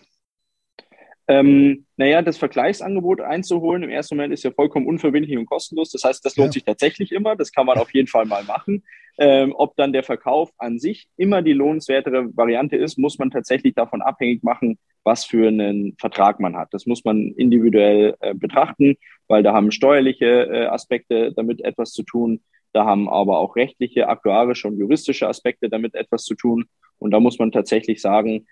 Ähm, 1.27 1.85
naja, 1.95 2.21
das 2.21 2.37
Vergleichsangebot 2.37 3.21
einzuholen 3.21 3.83
im 3.83 3.89
ersten 3.89 4.15
Moment 4.15 4.33
ist 4.33 4.43
ja 4.43 4.51
vollkommen 4.51 4.87
unverbindlich 4.87 5.37
und 5.37 5.45
kostenlos. 5.45 5.91
Das 5.91 6.03
heißt, 6.03 6.25
das 6.25 6.35
lohnt 6.35 6.49
ja. 6.49 6.53
sich 6.53 6.65
tatsächlich 6.65 7.11
immer. 7.11 7.35
Das 7.35 7.51
kann 7.51 7.65
man 7.65 7.77
auf 7.77 7.93
jeden 7.93 8.07
Fall 8.07 8.25
mal 8.25 8.43
machen. 8.43 8.83
Ähm, 9.17 9.53
ob 9.55 9.75
dann 9.75 9.93
der 9.93 10.03
Verkauf 10.03 10.51
an 10.57 10.79
sich 10.79 11.07
immer 11.17 11.41
die 11.41 11.53
lohnenswertere 11.53 12.35
Variante 12.35 12.75
ist, 12.75 12.97
muss 12.97 13.19
man 13.19 13.29
tatsächlich 13.29 13.75
davon 13.75 14.01
abhängig 14.01 14.43
machen, 14.43 14.79
was 15.03 15.23
für 15.23 15.47
einen 15.47 15.95
Vertrag 15.99 16.39
man 16.39 16.55
hat. 16.57 16.69
Das 16.71 16.87
muss 16.87 17.05
man 17.05 17.31
individuell 17.37 18.15
äh, 18.19 18.33
betrachten, 18.33 18.95
weil 19.27 19.43
da 19.43 19.53
haben 19.53 19.71
steuerliche 19.71 20.25
äh, 20.25 20.65
Aspekte 20.65 21.31
damit 21.33 21.63
etwas 21.63 21.91
zu 21.91 22.03
tun. 22.03 22.41
Da 22.73 22.85
haben 22.85 23.07
aber 23.07 23.37
auch 23.37 23.55
rechtliche, 23.55 24.09
aktuarische 24.09 24.67
und 24.67 24.79
juristische 24.79 25.27
Aspekte 25.27 25.69
damit 25.69 25.93
etwas 25.93 26.23
zu 26.23 26.33
tun. 26.33 26.65
Und 26.97 27.11
da 27.11 27.19
muss 27.19 27.37
man 27.37 27.51
tatsächlich 27.51 28.01
sagen, 28.01 28.47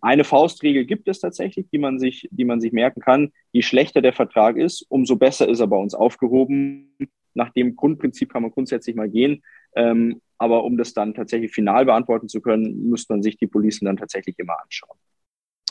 eine 0.00 0.24
Faustregel 0.24 0.84
gibt 0.84 1.08
es 1.08 1.20
tatsächlich, 1.20 1.66
die 1.72 1.78
man 1.78 1.98
sich, 1.98 2.28
die 2.30 2.44
man 2.44 2.60
sich 2.60 2.72
merken 2.72 3.00
kann. 3.00 3.32
Je 3.52 3.62
schlechter 3.62 4.02
der 4.02 4.12
Vertrag 4.12 4.56
ist, 4.56 4.84
umso 4.88 5.16
besser 5.16 5.48
ist 5.48 5.60
er 5.60 5.66
bei 5.66 5.76
uns 5.76 5.94
aufgehoben. 5.94 6.94
Nach 7.34 7.50
dem 7.50 7.74
Grundprinzip 7.76 8.30
kann 8.30 8.42
man 8.42 8.50
grundsätzlich 8.50 8.94
mal 8.94 9.08
gehen. 9.08 9.42
Ähm, 9.74 10.20
aber 10.36 10.64
um 10.64 10.76
das 10.76 10.92
dann 10.92 11.14
tatsächlich 11.14 11.52
final 11.52 11.86
beantworten 11.86 12.28
zu 12.28 12.42
können, 12.42 12.90
müsste 12.90 13.14
man 13.14 13.22
sich 13.22 13.38
die 13.38 13.46
Policen 13.46 13.86
dann 13.86 13.96
tatsächlich 13.96 14.38
immer 14.38 14.60
anschauen. 14.62 14.98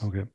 Okay. 0.04 0.26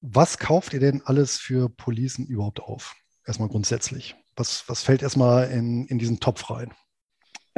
Was 0.00 0.38
kauft 0.38 0.72
ihr 0.74 0.80
denn 0.80 1.02
alles 1.04 1.38
für 1.38 1.68
Policen 1.68 2.26
überhaupt 2.26 2.60
auf? 2.60 2.96
Erstmal 3.26 3.48
grundsätzlich. 3.48 4.16
Was, 4.34 4.68
was 4.68 4.82
fällt 4.82 5.02
erstmal 5.02 5.50
in, 5.50 5.86
in 5.86 5.98
diesen 5.98 6.18
Topf 6.18 6.50
rein? 6.50 6.72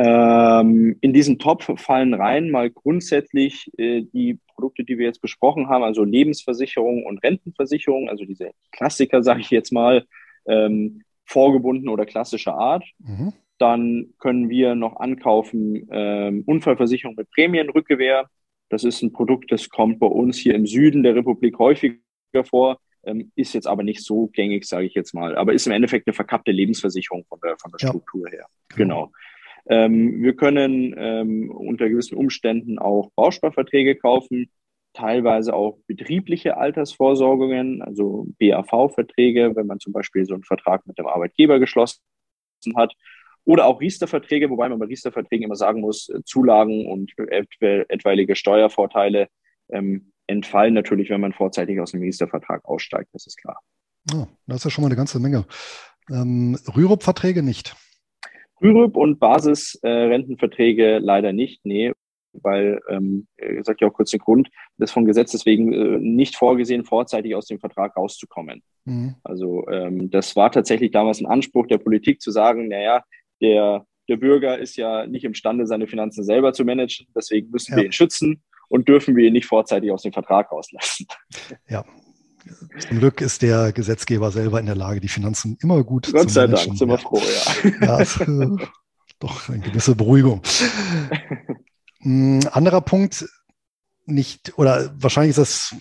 Ähm, 0.03 0.97
in 1.03 1.13
diesen 1.13 1.39
Topf 1.39 1.71
fallen 1.79 2.15
rein 2.15 2.51
mal 2.51 2.71
grundsätzlich 2.71 3.71
äh, 3.77 4.01
die 4.15 4.39
Produkte, 4.55 4.83
die 4.83 4.97
wir 4.97 5.05
jetzt 5.05 5.21
besprochen 5.21 5.69
haben, 5.69 5.85
also 5.85 6.05
Lebensversicherung 6.05 7.05
und 7.05 7.23
Rentenversicherung, 7.23 8.09
also 8.09 8.25
diese 8.25 8.53
Klassiker, 8.73 9.23
sage 9.23 9.41
ich 9.41 9.51
jetzt 9.51 9.73
mal, 9.73 10.07
ähm, 10.47 11.03
vorgebunden 11.27 11.91
oder 11.91 12.07
klassischer 12.07 12.55
Art. 12.55 12.83
Mhm. 12.99 13.35
Dann 13.59 14.15
können 14.19 14.49
wir 14.49 14.75
noch 14.75 14.97
ankaufen 14.97 15.87
ähm, 15.91 16.45
Unfallversicherung 16.47 17.15
mit 17.15 17.31
Prämienrückgewehr. 17.33 18.27
Das 18.71 18.85
ist 18.85 19.03
ein 19.03 19.13
Produkt, 19.13 19.53
das 19.53 19.69
kommt 19.69 19.99
bei 19.99 20.07
uns 20.07 20.39
hier 20.39 20.55
im 20.55 20.67
Süden 20.67 21.03
der 21.03 21.15
Republik 21.15 21.59
häufiger 21.59 21.99
vor, 22.49 22.79
ähm, 23.05 23.33
ist 23.35 23.53
jetzt 23.53 23.67
aber 23.67 23.83
nicht 23.83 24.03
so 24.03 24.29
gängig, 24.29 24.65
sage 24.65 24.87
ich 24.87 24.95
jetzt 24.95 25.13
mal, 25.13 25.37
aber 25.37 25.53
ist 25.53 25.67
im 25.67 25.75
Endeffekt 25.75 26.07
eine 26.07 26.15
verkappte 26.15 26.53
Lebensversicherung 26.53 27.27
von 27.29 27.39
der, 27.45 27.57
von 27.61 27.71
der 27.71 27.87
Struktur 27.87 28.29
ja. 28.29 28.39
her. 28.39 28.47
Genau. 28.77 29.07
genau. 29.07 29.13
Ähm, 29.71 30.21
wir 30.21 30.35
können 30.35 30.95
ähm, 30.99 31.51
unter 31.51 31.89
gewissen 31.89 32.17
Umständen 32.17 32.81
auch 32.81 33.11
Bausparverträge 33.15 33.95
kaufen, 33.95 34.51
teilweise 34.95 35.55
auch 35.55 35.79
betriebliche 35.87 36.57
Altersvorsorgungen, 36.57 37.81
also 37.81 38.27
BAV-Verträge, 38.41 39.55
wenn 39.55 39.69
man 39.69 39.79
zum 39.79 39.93
Beispiel 39.93 40.25
so 40.25 40.35
einen 40.35 40.43
Vertrag 40.43 40.85
mit 40.89 40.99
dem 40.99 41.07
Arbeitgeber 41.07 41.61
geschlossen 41.61 42.01
hat. 42.75 42.95
Oder 43.45 43.67
auch 43.67 43.81
Riester-Verträge, 43.81 44.51
wobei 44.51 44.69
man 44.69 44.81
bei 44.81 44.87
Riester-Verträgen 44.87 45.45
immer 45.45 45.57
sagen 45.57 45.81
muss, 45.81 46.09
äh, 46.09 46.21
Zulagen 46.25 46.87
und 46.87 47.13
etwaige 47.19 48.35
Steuervorteile 48.35 49.29
ähm, 49.71 50.11
entfallen 50.27 50.75
natürlich, 50.75 51.11
wenn 51.11 51.21
man 51.21 51.33
vorzeitig 51.33 51.81
aus 51.81 51.93
dem 51.93 52.01
Riester-Vertrag 52.01 52.65
aussteigt, 52.65 53.11
das 53.13 53.29
ist 53.29 53.39
klar. 53.41 53.61
Ja, 54.13 54.27
das 54.47 54.59
ist 54.59 54.65
ja 54.65 54.71
schon 54.71 54.83
mal 54.83 54.89
eine 54.89 54.97
ganze 54.97 55.21
Menge. 55.21 55.45
Ähm, 56.11 56.59
Rürup-Verträge 56.77 57.45
nicht. 57.45 57.77
Rürup 58.63 58.97
und 58.97 59.19
Basisrentenverträge 59.19 60.97
äh, 60.97 60.99
leider 60.99 61.33
nicht, 61.33 61.61
nee, 61.65 61.93
weil, 62.33 62.81
ähm, 62.89 63.27
ich 63.37 63.65
sage 63.65 63.79
ja 63.81 63.89
auch 63.89 63.93
kurz 63.93 64.11
den 64.11 64.21
Grund, 64.21 64.51
das 64.79 64.93
von 64.93 65.05
Gesetz 65.05 65.33
deswegen 65.33 65.73
äh, 65.73 65.99
nicht 65.99 66.37
vorgesehen, 66.37 66.85
vorzeitig 66.85 67.35
aus 67.35 67.47
dem 67.47 67.59
Vertrag 67.59 67.97
rauszukommen. 67.97 68.63
Mhm. 68.85 69.17
Also 69.25 69.67
ähm, 69.69 70.11
das 70.11 70.37
war 70.37 70.53
tatsächlich 70.53 70.91
damals 70.91 71.21
ein 71.21 71.27
Anspruch 71.27 71.67
der 71.67 71.79
Politik 71.79 72.21
zu 72.21 72.31
sagen, 72.31 72.69
naja, 72.69 73.03
der, 73.41 73.85
der 74.09 74.17
Bürger 74.17 74.59
ist 74.59 74.77
ja 74.77 75.07
nicht 75.07 75.25
imstande, 75.25 75.67
seine 75.67 75.87
Finanzen 75.87 76.25
selber 76.25 76.53
zu 76.53 76.65
managen, 76.65 77.07
deswegen 77.15 77.51
müssen 77.51 77.73
ja. 77.73 77.79
wir 77.79 77.85
ihn 77.87 77.93
schützen 77.93 78.43
und 78.69 78.89
dürfen 78.89 79.17
wir 79.17 79.27
ihn 79.27 79.33
nicht 79.33 79.47
vorzeitig 79.47 79.91
aus 79.91 80.03
dem 80.03 80.13
Vertrag 80.13 80.53
rauslassen. 80.53 81.07
Ja, 81.69 81.85
zum 82.79 82.99
Glück 82.99 83.21
ist 83.21 83.43
der 83.43 83.73
Gesetzgeber 83.73 84.31
selber 84.31 84.61
in 84.61 84.67
der 84.67 84.75
Lage, 84.75 85.01
die 85.01 85.09
Finanzen 85.09 85.57
immer 85.61 85.83
gut 85.85 86.13
Gott 86.13 86.29
zu 86.29 86.35
sei 86.35 86.47
Dank, 86.47 86.77
sind 86.77 86.89
wir 86.89 86.99
froh, 86.99 87.21
ja. 87.21 87.71
ja 87.87 87.99
ist, 88.01 88.21
äh, 88.21 88.49
doch 89.19 89.49
eine 89.49 89.61
gewisse 89.61 89.95
Beruhigung. 89.95 90.43
Ein 92.03 92.41
hm, 92.43 92.49
anderer 92.53 92.81
Punkt, 92.81 93.27
nicht, 94.07 94.59
oder 94.59 94.93
wahrscheinlich 94.97 95.37
ist 95.37 95.39
das 95.39 95.77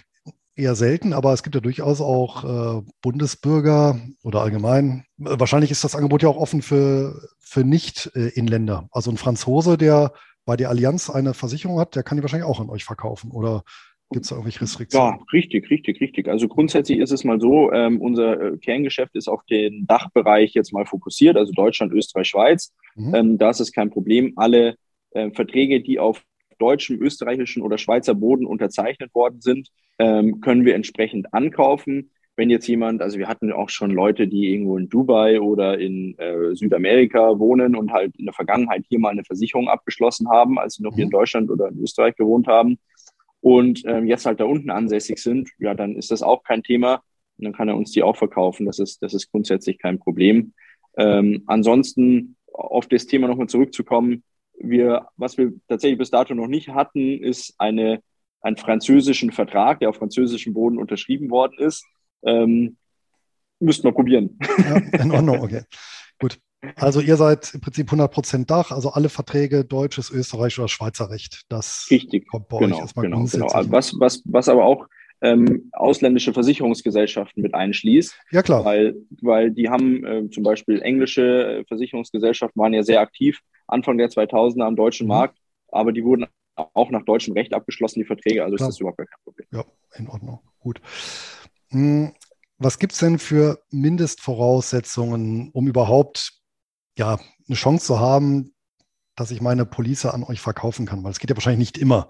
eher 0.56 0.76
selten, 0.76 1.14
aber 1.14 1.34
es 1.34 1.42
gibt 1.42 1.56
ja 1.56 1.62
durchaus 1.62 2.02
auch 2.02 2.44
äh, 2.44 2.82
Bundesbürger 3.02 4.00
oder 4.24 4.42
allgemein. 4.42 5.06
Wahrscheinlich 5.18 5.72
ist 5.72 5.84
das 5.84 5.96
Angebot 5.96 6.22
ja 6.22 6.30
auch 6.30 6.38
offen 6.38 6.62
für, 6.62 7.30
für 7.40 7.64
Nicht-Inländer. 7.64 8.88
Also 8.92 9.10
ein 9.10 9.18
Franzose, 9.18 9.78
der 9.78 10.14
bei 10.46 10.58
der 10.58 10.70
Allianz 10.70 11.10
eine 11.10 11.34
Versicherung 11.34 11.80
hat, 11.80 11.96
der 11.96 12.04
kann 12.04 12.18
die 12.18 12.24
wahrscheinlich 12.24 12.48
auch 12.48 12.60
an 12.60 12.70
euch 12.70 12.84
verkaufen. 12.84 13.32
Oder 13.32 13.64
Gibt 14.12 14.26
es 14.26 14.30
da 14.30 14.36
irgendwelche 14.36 14.62
Restriktionen? 14.62 15.20
Ja, 15.20 15.26
richtig, 15.32 15.70
richtig, 15.70 16.02
richtig. 16.02 16.28
Also 16.28 16.48
grundsätzlich 16.48 16.98
ist 16.98 17.12
es 17.12 17.24
mal 17.24 17.40
so, 17.40 17.72
ähm, 17.72 18.02
unser 18.02 18.42
äh, 18.42 18.58
Kerngeschäft 18.58 19.16
ist 19.16 19.28
auf 19.28 19.44
den 19.46 19.86
Dachbereich 19.86 20.54
jetzt 20.56 20.74
mal 20.74 20.86
fokussiert, 20.86 21.38
also 21.38 21.54
Deutschland, 21.54 21.94
Österreich, 21.94 22.28
Schweiz. 22.28 22.74
Mhm. 22.96 23.16
Ähm, 23.16 23.38
da 23.38 23.52
ist 23.52 23.60
es 23.60 23.72
kein 23.72 23.92
Problem. 23.92 24.34
Alle 24.36 24.76
äh, 25.12 25.30
Verträge, 25.30 25.82
die 25.82 26.00
auf 26.00 26.24
deutschem, 26.58 27.00
österreichischen 27.00 27.62
oder 27.62 27.78
Schweizer 27.78 28.16
Boden 28.16 28.48
unterzeichnet 28.48 29.14
worden 29.14 29.42
sind, 29.42 29.70
ähm, 30.00 30.42
können 30.42 30.66
wir 30.66 30.74
entsprechend 30.74 31.32
ankaufen. 31.34 32.10
Wenn 32.36 32.50
jetzt 32.50 32.68
jemand, 32.68 33.02
also 33.02 33.20
wir 33.20 33.28
hatten 33.28 33.52
auch 33.52 33.70
schon 33.70 33.92
Leute, 33.92 34.28
die 34.28 34.52
irgendwo 34.52 34.78
in 34.78 34.90
Dubai 34.90 35.40
oder 35.40 35.78
in 35.78 36.18
äh, 36.18 36.56
Südamerika 36.56 37.38
wohnen 37.38 37.76
und 37.76 37.92
halt 37.92 38.16
in 38.18 38.26
der 38.26 38.34
Vergangenheit 38.34 38.86
hier 38.90 38.98
mal 38.98 39.10
eine 39.10 39.26
Versicherung 39.26 39.68
abgeschlossen 39.68 40.30
haben, 40.30 40.58
als 40.58 40.76
sie 40.76 40.84
noch 40.84 40.92
mhm. 40.92 40.96
hier 40.96 41.06
in. 41.06 41.12
Deutschland 41.12 41.52
oder 41.52 41.68
in 41.68 41.80
Österreich 41.80 42.16
gewohnt 42.16 42.48
haben 42.48 42.80
und 43.42 43.84
ähm, 43.86 44.08
jetzt 44.08 44.26
halt 44.26 44.40
da 44.40 44.46
unten 44.46 44.70
ansässig 44.70 45.20
sind, 45.20 45.50
ja, 45.60 45.74
dann 45.74 45.96
ist 45.96 46.12
das 46.12 46.22
auch 46.22 46.44
kein 46.44 46.64
Thema. 46.64 47.02
Und 47.38 47.46
dann 47.46 47.54
kann 47.54 47.70
er 47.70 47.78
uns 47.78 47.92
die 47.92 48.04
auch 48.04 48.18
verkaufen. 48.18 48.66
Das 48.66 48.80
ist, 48.80 49.02
das 49.02 49.14
ist 49.14 49.32
grundsätzlich 49.32 49.80
kein 49.80 50.00
Problem. 50.00 50.54
Ähm, 50.98 51.44
ansonsten 51.48 52.36
auf 52.52 52.88
das 52.88 53.06
Thema 53.06 53.28
nochmal 53.28 53.48
zurückzukommen. 53.48 54.24
Wir, 54.58 55.08
was 55.16 55.38
wir 55.38 55.54
tatsächlich 55.70 56.00
bis 56.00 56.12
dato 56.12 56.36
noch 56.36 56.48
nicht 56.48 56.70
hatten, 56.70 57.24
ist 57.24 57.56
eine, 57.58 58.02
einen 58.42 58.58
französischen 58.58 59.32
Vertrag, 59.32 59.80
der 59.80 59.90
auf 59.90 59.96
französischem 59.96 60.54
Boden 60.54 60.78
unterschrieben 60.78 61.30
worden 61.30 61.58
ist. 61.60 61.86
Ähm, 62.24 62.76
müssten 63.62 63.86
wir 63.86 63.94
probieren. 63.94 64.38
Ja, 64.58 65.02
in 65.02 65.12
Ordnung, 65.12 65.42
okay. 65.42 65.64
Also 66.76 67.00
ihr 67.00 67.16
seid 67.16 67.54
im 67.54 67.62
Prinzip 67.62 67.90
100% 67.90 68.46
Dach, 68.46 68.72
also 68.72 68.92
alle 68.92 69.10
Verträge 69.10 69.64
deutsches, 69.64 70.12
Österreich 70.12 70.60
oder 70.60 70.68
Schweizer 70.68 71.10
Recht. 71.10 71.44
Das 71.50 71.88
Richtig, 71.90 72.28
kommt 72.28 72.50
bei 72.50 72.60
genau, 72.60 72.76
euch 72.76 72.82
erstmal 72.82 73.06
genau, 73.06 73.18
grundsätzlich. 73.18 73.52
Genau. 73.54 73.72
Was, 73.72 73.98
was, 74.00 74.22
was 74.26 74.50
aber 74.50 74.66
auch 74.66 74.86
ähm, 75.22 75.70
ausländische 75.74 76.34
Versicherungsgesellschaften 76.34 77.44
mit 77.44 77.54
einschließt. 77.54 78.16
Ja, 78.32 78.42
klar. 78.42 78.64
Weil, 78.64 78.96
weil 79.22 79.52
die 79.52 79.70
haben 79.70 80.06
äh, 80.06 80.30
zum 80.30 80.44
Beispiel 80.44 80.82
englische 80.82 81.64
Versicherungsgesellschaften 81.68 82.62
waren 82.62 82.74
ja 82.74 82.84
sehr 82.84 83.02
aktiv 83.02 83.40
Anfang 83.68 83.98
der 83.98 84.10
2000er 84.10 84.64
am 84.64 84.76
deutschen 84.76 85.06
mhm. 85.06 85.10
Markt, 85.10 85.38
aber 85.70 85.92
die 85.92 86.04
wurden 86.04 86.26
auch 86.56 86.90
nach 86.90 87.04
deutschem 87.04 87.34
Recht 87.34 87.54
abgeschlossen, 87.54 88.00
die 88.00 88.06
Verträge, 88.06 88.44
also 88.44 88.56
klar. 88.56 88.70
ist 88.70 88.76
das 88.76 88.80
überhaupt 88.80 88.98
kein 88.98 89.08
Problem. 89.24 89.48
Ja, 89.52 89.64
in 89.98 90.08
Ordnung. 90.10 90.40
Gut. 90.60 90.82
Hm, 91.70 92.14
was 92.58 92.80
gibt 92.80 92.94
es 92.94 93.00
denn 93.00 93.20
für 93.20 93.60
Mindestvoraussetzungen, 93.72 95.50
um 95.54 95.68
überhaupt 95.68 96.39
ja, 97.00 97.18
eine 97.48 97.56
Chance 97.56 97.88
zu 97.88 98.00
haben, 98.00 98.54
dass 99.16 99.32
ich 99.32 99.42
meine 99.42 99.66
Police 99.66 100.06
an 100.06 100.24
euch 100.24 100.42
verkaufen 100.42 100.86
kann, 100.86 101.04
weil 101.04 101.12
es 101.12 101.20
geht 101.20 101.30
ja 101.30 101.36
wahrscheinlich 101.36 101.74
nicht 101.74 101.78
immer. 101.80 102.08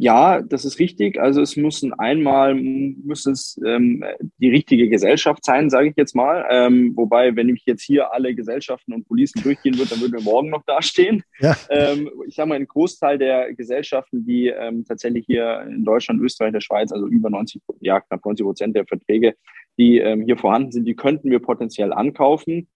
Ja, 0.00 0.40
das 0.42 0.64
ist 0.64 0.78
richtig. 0.78 1.18
Also 1.18 1.42
es 1.42 1.56
müssen 1.56 1.92
einmal 1.92 2.54
muss 2.54 3.26
es 3.26 3.60
ähm, 3.66 4.04
die 4.38 4.48
richtige 4.48 4.88
Gesellschaft 4.88 5.44
sein, 5.44 5.70
sage 5.70 5.88
ich 5.88 5.96
jetzt 5.96 6.14
mal. 6.14 6.46
Ähm, 6.48 6.92
wobei, 6.94 7.34
wenn 7.34 7.48
ich 7.48 7.64
jetzt 7.66 7.82
hier 7.82 8.12
alle 8.12 8.32
Gesellschaften 8.36 8.92
und 8.92 9.08
Policen 9.08 9.42
durchgehen 9.42 9.76
würde, 9.76 9.90
dann 9.90 10.00
würden 10.00 10.12
wir 10.12 10.22
morgen 10.22 10.50
noch 10.50 10.62
dastehen. 10.64 11.24
Ja. 11.40 11.56
Ähm, 11.68 12.08
ich 12.28 12.36
sage 12.36 12.48
mal, 12.48 12.54
ein 12.54 12.68
Großteil 12.68 13.18
der 13.18 13.52
Gesellschaften, 13.54 14.24
die 14.24 14.46
ähm, 14.46 14.84
tatsächlich 14.84 15.26
hier 15.26 15.62
in 15.62 15.84
Deutschland, 15.84 16.20
Österreich, 16.20 16.52
der 16.52 16.60
Schweiz, 16.60 16.92
also 16.92 17.08
über 17.08 17.28
90, 17.28 17.60
ja 17.80 18.00
knapp 18.00 18.24
90 18.24 18.44
Prozent 18.44 18.76
der 18.76 18.86
Verträge, 18.86 19.34
die 19.78 19.98
ähm, 19.98 20.22
hier 20.22 20.36
vorhanden 20.36 20.70
sind, 20.70 20.84
die 20.84 20.94
könnten 20.94 21.28
wir 21.28 21.40
potenziell 21.40 21.92
ankaufen. 21.92 22.68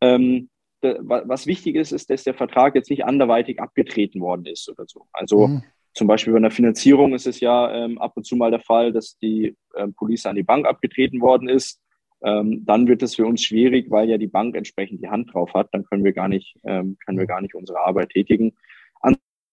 Ähm, 0.00 0.48
was 0.82 1.46
wichtig 1.46 1.76
ist, 1.76 1.92
ist, 1.92 2.08
dass 2.08 2.24
der 2.24 2.32
Vertrag 2.32 2.74
jetzt 2.74 2.88
nicht 2.88 3.04
anderweitig 3.04 3.60
abgetreten 3.60 4.20
worden 4.20 4.46
ist 4.46 4.68
oder 4.70 4.84
so. 4.86 5.06
Also 5.12 5.48
mhm. 5.48 5.62
Zum 5.92 6.06
Beispiel 6.06 6.32
bei 6.32 6.38
einer 6.38 6.50
Finanzierung 6.50 7.14
ist 7.14 7.26
es 7.26 7.40
ja 7.40 7.72
ähm, 7.72 7.98
ab 7.98 8.12
und 8.14 8.24
zu 8.24 8.36
mal 8.36 8.50
der 8.50 8.60
Fall, 8.60 8.92
dass 8.92 9.18
die 9.18 9.56
ähm, 9.76 9.92
Police 9.94 10.26
an 10.26 10.36
die 10.36 10.42
Bank 10.42 10.66
abgetreten 10.66 11.20
worden 11.20 11.48
ist. 11.48 11.80
Ähm, 12.22 12.64
dann 12.64 12.86
wird 12.86 13.02
es 13.02 13.16
für 13.16 13.26
uns 13.26 13.42
schwierig, 13.42 13.90
weil 13.90 14.08
ja 14.08 14.18
die 14.18 14.28
Bank 14.28 14.54
entsprechend 14.54 15.02
die 15.02 15.08
Hand 15.08 15.34
drauf 15.34 15.52
hat. 15.54 15.68
Dann 15.72 15.84
können 15.84 16.04
wir 16.04 16.12
gar 16.12 16.28
nicht, 16.28 16.56
ähm, 16.64 16.96
können 17.04 17.18
wir 17.18 17.26
gar 17.26 17.40
nicht 17.40 17.54
unsere 17.54 17.80
Arbeit 17.80 18.10
tätigen. 18.10 18.52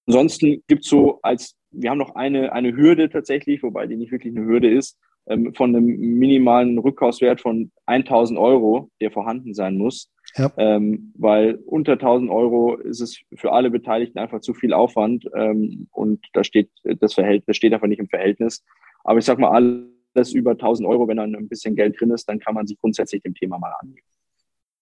Ansonsten 0.06 0.64
gibt 0.68 0.84
es 0.84 0.90
so 0.90 1.20
als, 1.24 1.56
wir 1.72 1.90
haben 1.90 1.98
noch 1.98 2.16
eine, 2.16 2.54
eine 2.54 2.76
Hürde 2.76 3.10
tatsächlich, 3.10 3.64
wobei 3.64 3.88
die 3.88 3.96
nicht 3.96 4.12
wirklich 4.12 4.36
eine 4.36 4.46
Hürde 4.46 4.70
ist, 4.70 4.98
ähm, 5.28 5.54
von 5.56 5.76
einem 5.76 5.86
minimalen 5.86 6.78
Rückkaufswert 6.78 7.42
von 7.42 7.72
1000 7.88 8.38
Euro, 8.38 8.92
der 9.02 9.12
vorhanden 9.12 9.54
sein 9.54 9.78
muss. 9.78 10.12
Ja. 10.38 10.52
Ähm, 10.58 11.14
weil 11.18 11.56
unter 11.66 11.94
1000 11.94 12.30
Euro 12.30 12.76
ist 12.76 13.02
es 13.02 13.20
für 13.36 13.52
alle 13.52 13.72
Beteiligten 13.72 14.20
einfach 14.20 14.40
zu 14.40 14.54
viel 14.54 14.72
Aufwand 14.72 15.26
ähm, 15.36 15.88
und 15.92 16.26
da 16.34 16.44
steht 16.44 16.70
das 16.84 17.16
Verhältnis, 17.16 17.46
das 17.48 17.58
steht 17.58 17.74
einfach 17.74 17.88
nicht 17.88 18.00
im 18.00 18.10
Verhältnis. 18.10 18.64
Aber 19.04 19.18
ich 19.18 19.26
sag 19.26 19.40
mal, 19.40 19.50
alles 19.50 20.34
über 20.34 20.52
1000 20.52 20.88
Euro, 20.88 21.08
wenn 21.08 21.18
dann 21.18 21.36
ein 21.36 21.48
bisschen 21.48 21.76
Geld 21.76 22.00
drin 22.00 22.12
ist, 22.12 22.26
dann 22.30 22.40
kann 22.40 22.54
man 22.54 22.68
sich 22.68 22.78
grundsätzlich 22.78 23.24
dem 23.24 23.34
Thema 23.34 23.58
mal 23.58 23.74
annehmen. 23.80 24.02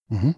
Mhm. 0.09 0.35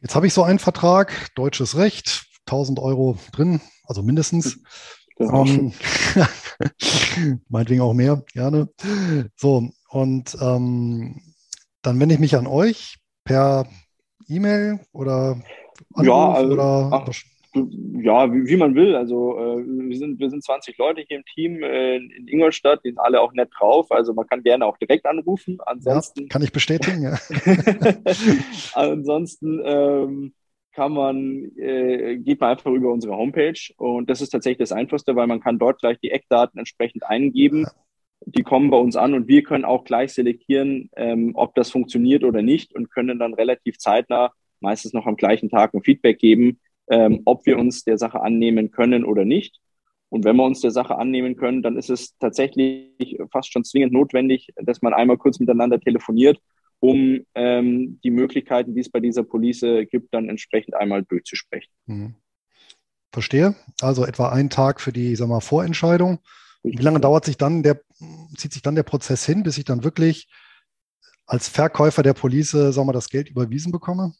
Jetzt 0.00 0.14
habe 0.14 0.26
ich 0.26 0.34
so 0.34 0.42
einen 0.42 0.58
Vertrag, 0.58 1.28
deutsches 1.34 1.76
Recht, 1.76 2.24
1000 2.46 2.78
Euro 2.80 3.18
drin, 3.32 3.60
also 3.84 4.02
mindestens. 4.02 4.62
Um, 5.20 5.46
ähm, 5.46 5.72
meinetwegen 7.50 7.82
auch 7.82 7.92
mehr, 7.92 8.24
gerne. 8.32 8.70
So, 9.36 9.68
und 9.90 10.34
ähm, 10.40 11.20
dann 11.82 12.00
wende 12.00 12.14
ich 12.14 12.20
mich 12.20 12.36
an 12.36 12.46
euch 12.46 12.99
per 13.24 13.66
E-Mail 14.28 14.80
oder 14.92 15.36
Anruf 15.94 16.06
ja, 16.06 16.32
also, 16.32 16.52
oder 16.52 16.90
ach, 16.92 17.08
ja, 17.52 18.32
wie, 18.32 18.46
wie, 18.46 18.56
man 18.56 18.74
will. 18.74 18.94
Also 18.94 19.36
äh, 19.38 19.64
wir, 19.66 19.96
sind, 19.96 20.20
wir 20.20 20.30
sind 20.30 20.44
20 20.44 20.78
Leute 20.78 21.02
hier 21.06 21.18
im 21.18 21.24
Team 21.24 21.62
äh, 21.62 21.96
in 21.96 22.28
Ingolstadt, 22.28 22.80
die 22.84 22.90
sind 22.90 22.98
alle 22.98 23.20
auch 23.20 23.32
nett 23.32 23.50
drauf. 23.58 23.90
Also 23.90 24.14
man 24.14 24.26
kann 24.26 24.42
gerne 24.42 24.66
auch 24.66 24.76
direkt 24.78 25.04
anrufen. 25.06 25.58
Ansonsten 25.66 26.22
ja, 26.22 26.26
kann 26.28 26.42
ich 26.42 26.52
bestätigen, 26.52 27.02
ja. 27.02 27.18
Ansonsten 28.74 29.60
ähm, 29.64 30.34
kann 30.72 30.92
man, 30.92 31.50
äh, 31.56 32.18
geht 32.18 32.40
man 32.40 32.50
einfach 32.50 32.70
über 32.70 32.92
unsere 32.92 33.16
Homepage 33.16 33.60
und 33.76 34.08
das 34.08 34.20
ist 34.20 34.30
tatsächlich 34.30 34.68
das 34.68 34.72
Einfachste, 34.72 35.16
weil 35.16 35.26
man 35.26 35.40
kann 35.40 35.58
dort 35.58 35.80
gleich 35.80 35.98
die 35.98 36.12
Eckdaten 36.12 36.58
entsprechend 36.58 37.02
eingeben. 37.04 37.62
Ja 37.62 37.72
die 38.26 38.42
kommen 38.42 38.70
bei 38.70 38.76
uns 38.76 38.96
an 38.96 39.14
und 39.14 39.28
wir 39.28 39.42
können 39.42 39.64
auch 39.64 39.84
gleich 39.84 40.12
selektieren, 40.12 40.90
ähm, 40.96 41.32
ob 41.34 41.54
das 41.54 41.70
funktioniert 41.70 42.24
oder 42.24 42.42
nicht 42.42 42.74
und 42.74 42.90
können 42.90 43.18
dann 43.18 43.34
relativ 43.34 43.78
zeitnah, 43.78 44.32
meistens 44.60 44.92
noch 44.92 45.06
am 45.06 45.16
gleichen 45.16 45.48
Tag, 45.48 45.74
ein 45.74 45.82
Feedback 45.82 46.18
geben, 46.18 46.60
ähm, 46.90 47.22
ob 47.24 47.46
wir 47.46 47.58
uns 47.58 47.84
der 47.84 47.98
Sache 47.98 48.20
annehmen 48.20 48.70
können 48.70 49.04
oder 49.04 49.24
nicht. 49.24 49.58
Und 50.10 50.24
wenn 50.24 50.36
wir 50.36 50.44
uns 50.44 50.60
der 50.60 50.72
Sache 50.72 50.98
annehmen 50.98 51.36
können, 51.36 51.62
dann 51.62 51.76
ist 51.76 51.88
es 51.88 52.16
tatsächlich 52.18 53.18
fast 53.30 53.52
schon 53.52 53.64
zwingend 53.64 53.92
notwendig, 53.92 54.48
dass 54.56 54.82
man 54.82 54.92
einmal 54.92 55.16
kurz 55.16 55.38
miteinander 55.38 55.80
telefoniert, 55.80 56.38
um 56.80 57.20
ähm, 57.34 58.00
die 58.02 58.10
Möglichkeiten, 58.10 58.74
die 58.74 58.80
es 58.80 58.90
bei 58.90 59.00
dieser 59.00 59.22
Police 59.22 59.64
gibt, 59.90 60.12
dann 60.12 60.28
entsprechend 60.28 60.74
einmal 60.74 61.04
durchzusprechen. 61.04 61.72
Mhm. 61.86 62.14
Verstehe. 63.12 63.54
Also 63.80 64.04
etwa 64.04 64.30
einen 64.30 64.50
Tag 64.50 64.80
für 64.80 64.92
die 64.92 65.14
sag 65.16 65.28
mal, 65.28 65.40
Vorentscheidung 65.40 66.18
wie 66.62 66.82
lange 66.82 67.00
dauert 67.00 67.24
sich 67.24 67.36
dann 67.36 67.62
der, 67.62 67.80
zieht 68.36 68.52
sich 68.52 68.62
dann 68.62 68.74
der 68.74 68.82
Prozess 68.82 69.24
hin, 69.24 69.42
bis 69.42 69.58
ich 69.58 69.64
dann 69.64 69.84
wirklich 69.84 70.28
als 71.26 71.48
Verkäufer 71.48 72.02
der 72.02 72.14
Police, 72.14 72.50
sagen 72.50 72.88
wir, 72.88 72.92
das 72.92 73.08
Geld 73.08 73.30
überwiesen 73.30 73.72
bekomme 73.72 74.12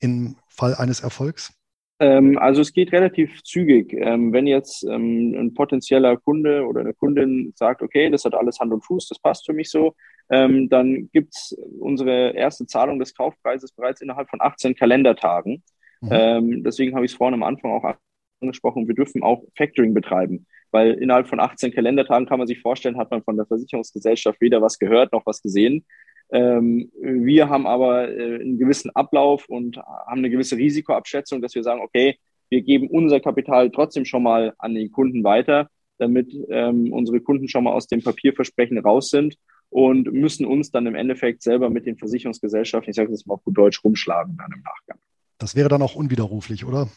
im 0.00 0.36
Fall 0.48 0.74
eines 0.74 1.00
Erfolgs? 1.00 1.52
Ähm, 1.98 2.38
also 2.38 2.60
es 2.60 2.72
geht 2.72 2.92
relativ 2.92 3.42
zügig. 3.42 3.92
Ähm, 3.92 4.32
wenn 4.32 4.46
jetzt 4.46 4.84
ähm, 4.84 5.34
ein 5.38 5.54
potenzieller 5.54 6.16
Kunde 6.16 6.66
oder 6.66 6.80
eine 6.80 6.94
Kundin 6.94 7.52
sagt, 7.56 7.82
okay, 7.82 8.10
das 8.10 8.24
hat 8.24 8.34
alles 8.34 8.58
Hand 8.58 8.72
und 8.72 8.84
Fuß, 8.84 9.08
das 9.08 9.18
passt 9.18 9.46
für 9.46 9.52
mich 9.52 9.70
so, 9.70 9.94
dann 10.28 11.08
gibt 11.12 11.36
es 11.36 11.56
unsere 11.78 12.34
erste 12.34 12.66
Zahlung 12.66 12.98
des 12.98 13.14
Kaufpreises 13.14 13.70
bereits 13.70 14.00
innerhalb 14.00 14.28
von 14.28 14.40
18 14.40 14.74
Kalendertagen. 14.74 15.62
Mhm. 16.00 16.64
Deswegen 16.64 16.96
habe 16.96 17.04
ich 17.04 17.12
es 17.12 17.16
vorhin 17.16 17.34
am 17.34 17.44
Anfang 17.44 17.70
auch 17.70 17.94
angesprochen, 18.40 18.88
wir 18.88 18.96
dürfen 18.96 19.22
auch 19.22 19.44
Factoring 19.56 19.94
betreiben 19.94 20.48
weil 20.70 20.92
innerhalb 20.94 21.28
von 21.28 21.40
18 21.40 21.72
Kalendertagen 21.72 22.26
kann 22.26 22.38
man 22.38 22.46
sich 22.46 22.60
vorstellen, 22.60 22.98
hat 22.98 23.10
man 23.10 23.22
von 23.22 23.36
der 23.36 23.46
Versicherungsgesellschaft 23.46 24.40
weder 24.40 24.62
was 24.62 24.78
gehört 24.78 25.12
noch 25.12 25.26
was 25.26 25.42
gesehen. 25.42 25.84
Ähm, 26.30 26.90
wir 27.00 27.48
haben 27.48 27.66
aber 27.66 28.08
äh, 28.08 28.40
einen 28.40 28.58
gewissen 28.58 28.90
Ablauf 28.94 29.48
und 29.48 29.76
haben 29.76 30.18
eine 30.18 30.30
gewisse 30.30 30.56
Risikoabschätzung, 30.56 31.40
dass 31.40 31.54
wir 31.54 31.62
sagen, 31.62 31.80
okay, 31.80 32.18
wir 32.48 32.62
geben 32.62 32.88
unser 32.88 33.20
Kapital 33.20 33.70
trotzdem 33.70 34.04
schon 34.04 34.22
mal 34.22 34.54
an 34.58 34.74
den 34.74 34.90
Kunden 34.90 35.24
weiter, 35.24 35.68
damit 35.98 36.32
ähm, 36.48 36.92
unsere 36.92 37.20
Kunden 37.20 37.48
schon 37.48 37.64
mal 37.64 37.72
aus 37.72 37.86
dem 37.86 38.02
Papierversprechen 38.02 38.78
raus 38.78 39.10
sind 39.10 39.36
und 39.70 40.12
müssen 40.12 40.46
uns 40.46 40.70
dann 40.70 40.86
im 40.86 40.94
Endeffekt 40.94 41.42
selber 41.42 41.70
mit 41.70 41.86
den 41.86 41.96
Versicherungsgesellschaften, 41.96 42.90
ich 42.90 42.96
sage 42.96 43.10
das 43.10 43.26
mal 43.26 43.34
auf 43.34 43.44
gut 43.44 43.56
Deutsch, 43.56 43.82
rumschlagen 43.82 44.36
dann 44.36 44.52
im 44.52 44.62
Nachgang. 44.62 44.98
Das 45.38 45.54
wäre 45.54 45.68
dann 45.68 45.82
auch 45.82 45.96
unwiderruflich, 45.96 46.64
oder? 46.64 46.88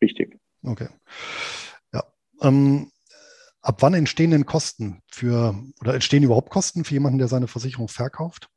Richtig. 0.00 0.38
Okay. 0.62 0.88
Ja. 1.92 2.04
Ähm, 2.42 2.90
Ab 3.62 3.76
wann 3.80 3.94
entstehen 3.94 4.32
denn 4.32 4.44
Kosten 4.44 5.02
für 5.06 5.54
oder 5.80 5.94
entstehen 5.94 6.24
überhaupt 6.24 6.50
Kosten 6.50 6.84
für 6.84 6.94
jemanden, 6.94 7.18
der 7.18 7.28
seine 7.28 7.46
Versicherung 7.46 7.88
verkauft? 7.88 8.48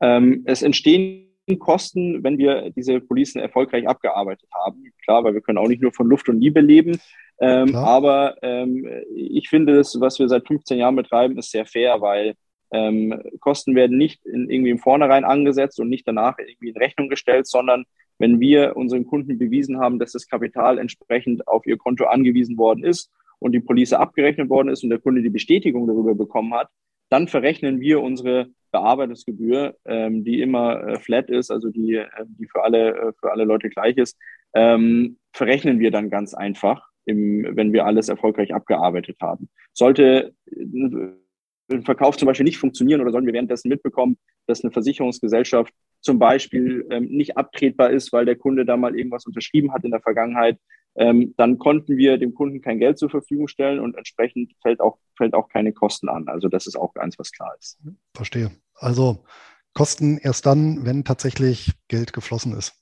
Ähm, 0.00 0.42
es 0.44 0.60
entstehen 0.60 1.26
Kosten, 1.58 2.22
wenn 2.22 2.38
wir 2.38 2.70
diese 2.70 3.00
Policen 3.00 3.40
erfolgreich 3.40 3.88
abgearbeitet 3.88 4.48
haben. 4.54 4.84
Klar, 5.02 5.24
weil 5.24 5.34
wir 5.34 5.40
können 5.40 5.58
auch 5.58 5.68
nicht 5.68 5.82
nur 5.82 5.92
von 5.92 6.06
Luft 6.06 6.28
und 6.28 6.38
Liebe 6.38 6.60
leben. 6.60 7.00
Ähm, 7.40 7.74
aber 7.74 8.36
ähm, 8.42 8.86
ich 9.14 9.48
finde, 9.48 9.74
das, 9.74 9.98
was 9.98 10.18
wir 10.18 10.28
seit 10.28 10.46
15 10.46 10.78
Jahren 10.78 10.96
betreiben, 10.96 11.38
ist 11.38 11.50
sehr 11.50 11.64
fair, 11.64 12.02
weil 12.02 12.34
ähm, 12.72 13.20
Kosten 13.40 13.74
werden 13.74 13.96
nicht 13.96 14.24
in, 14.26 14.50
irgendwie 14.50 14.70
im 14.70 14.78
Vornherein 14.78 15.24
angesetzt 15.24 15.80
und 15.80 15.88
nicht 15.88 16.06
danach 16.06 16.38
irgendwie 16.38 16.68
in 16.68 16.76
Rechnung 16.76 17.08
gestellt, 17.08 17.46
sondern 17.46 17.84
wenn 18.18 18.38
wir 18.38 18.76
unseren 18.76 19.06
Kunden 19.06 19.38
bewiesen 19.38 19.80
haben, 19.80 19.98
dass 19.98 20.12
das 20.12 20.28
Kapital 20.28 20.78
entsprechend 20.78 21.48
auf 21.48 21.66
ihr 21.66 21.78
Konto 21.78 22.04
angewiesen 22.04 22.58
worden 22.58 22.84
ist 22.84 23.10
und 23.40 23.52
die 23.52 23.60
Police 23.60 23.92
abgerechnet 23.92 24.48
worden 24.48 24.68
ist 24.68 24.84
und 24.84 24.90
der 24.90 25.00
Kunde 25.00 25.22
die 25.22 25.30
Bestätigung 25.30 25.88
darüber 25.88 26.14
bekommen 26.14 26.54
hat, 26.54 26.68
dann 27.08 27.26
verrechnen 27.26 27.80
wir 27.80 28.00
unsere 28.00 28.46
Bearbeitungsgebühr, 28.70 29.76
ähm, 29.84 30.24
die 30.24 30.40
immer 30.40 30.86
äh, 30.86 30.98
flat 31.00 31.28
ist, 31.28 31.50
also 31.50 31.70
die, 31.70 31.94
äh, 31.94 32.06
die 32.24 32.46
für 32.46 32.62
alle, 32.62 32.94
äh, 32.94 33.12
für 33.18 33.32
alle 33.32 33.44
Leute 33.44 33.68
gleich 33.68 33.96
ist, 33.96 34.16
ähm, 34.54 35.18
verrechnen 35.32 35.80
wir 35.80 35.90
dann 35.90 36.10
ganz 36.10 36.34
einfach, 36.34 36.88
im, 37.06 37.48
wenn 37.56 37.72
wir 37.72 37.86
alles 37.86 38.08
erfolgreich 38.08 38.54
abgearbeitet 38.54 39.16
haben. 39.20 39.48
Sollte 39.72 40.34
ein 40.52 41.82
Verkauf 41.82 42.16
zum 42.16 42.26
Beispiel 42.26 42.44
nicht 42.44 42.58
funktionieren 42.58 43.00
oder 43.00 43.10
sollen 43.10 43.26
wir 43.26 43.32
währenddessen 43.32 43.68
mitbekommen, 43.68 44.18
dass 44.46 44.62
eine 44.62 44.72
Versicherungsgesellschaft 44.72 45.72
zum 46.00 46.18
Beispiel 46.18 46.86
ähm, 46.90 47.08
nicht 47.08 47.36
abtretbar 47.36 47.90
ist, 47.90 48.12
weil 48.12 48.24
der 48.24 48.36
Kunde 48.36 48.64
da 48.64 48.76
mal 48.76 48.96
irgendwas 48.96 49.26
unterschrieben 49.26 49.72
hat 49.72 49.84
in 49.84 49.90
der 49.90 50.00
Vergangenheit, 50.00 50.58
ähm, 50.96 51.34
dann 51.36 51.58
konnten 51.58 51.96
wir 51.96 52.18
dem 52.18 52.34
Kunden 52.34 52.60
kein 52.60 52.78
Geld 52.78 52.98
zur 52.98 53.10
Verfügung 53.10 53.48
stellen 53.48 53.80
und 53.80 53.96
entsprechend 53.96 54.52
fällt 54.60 54.80
auch, 54.80 54.98
fällt 55.16 55.34
auch 55.34 55.48
keine 55.48 55.72
Kosten 55.72 56.08
an. 56.08 56.28
Also 56.28 56.48
das 56.48 56.66
ist 56.66 56.76
auch 56.76 56.94
eins, 56.96 57.18
was 57.18 57.30
klar 57.30 57.54
ist. 57.58 57.78
Verstehe. 58.14 58.50
Also 58.74 59.24
Kosten 59.72 60.18
erst 60.18 60.46
dann, 60.46 60.84
wenn 60.84 61.04
tatsächlich 61.04 61.72
Geld 61.88 62.12
geflossen 62.12 62.56
ist. 62.56 62.74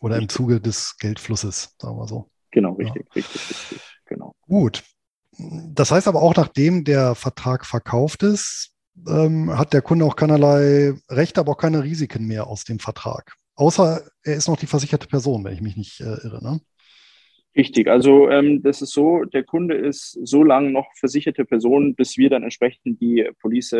Oder 0.00 0.16
richtig. 0.16 0.24
im 0.24 0.28
Zuge 0.28 0.60
des 0.60 0.96
Geldflusses, 0.98 1.74
sagen 1.78 1.96
wir 1.96 2.06
so. 2.06 2.30
Genau, 2.52 2.74
richtig, 2.74 3.04
ja. 3.06 3.12
richtig, 3.14 3.50
richtig, 3.50 3.80
genau. 4.04 4.32
Gut. 4.42 4.84
Das 5.38 5.90
heißt 5.90 6.06
aber 6.08 6.22
auch, 6.22 6.36
nachdem 6.36 6.84
der 6.84 7.14
Vertrag 7.14 7.66
verkauft 7.66 8.22
ist, 8.22 8.74
ähm, 9.08 9.56
hat 9.56 9.72
der 9.72 9.82
Kunde 9.82 10.04
auch 10.04 10.16
keinerlei 10.16 10.94
Rechte, 11.08 11.40
aber 11.40 11.52
auch 11.52 11.58
keine 11.58 11.82
Risiken 11.82 12.26
mehr 12.26 12.46
aus 12.46 12.64
dem 12.64 12.78
Vertrag. 12.78 13.34
Außer 13.54 14.02
er 14.22 14.36
ist 14.36 14.48
noch 14.48 14.56
die 14.56 14.66
versicherte 14.66 15.08
Person, 15.08 15.44
wenn 15.44 15.54
ich 15.54 15.60
mich 15.60 15.76
nicht 15.76 16.00
äh, 16.00 16.16
irre. 16.24 16.42
Ne? 16.42 16.60
Richtig, 17.56 17.88
also 17.88 18.28
ähm, 18.28 18.62
das 18.62 18.82
ist 18.82 18.92
so, 18.92 19.24
der 19.24 19.42
Kunde 19.42 19.74
ist 19.74 20.18
so 20.22 20.44
lange 20.44 20.70
noch 20.70 20.86
versicherte 20.94 21.44
Person, 21.44 21.94
bis 21.94 22.16
wir 22.16 22.30
dann 22.30 22.44
entsprechend 22.44 23.00
die 23.00 23.28
Police 23.40 23.70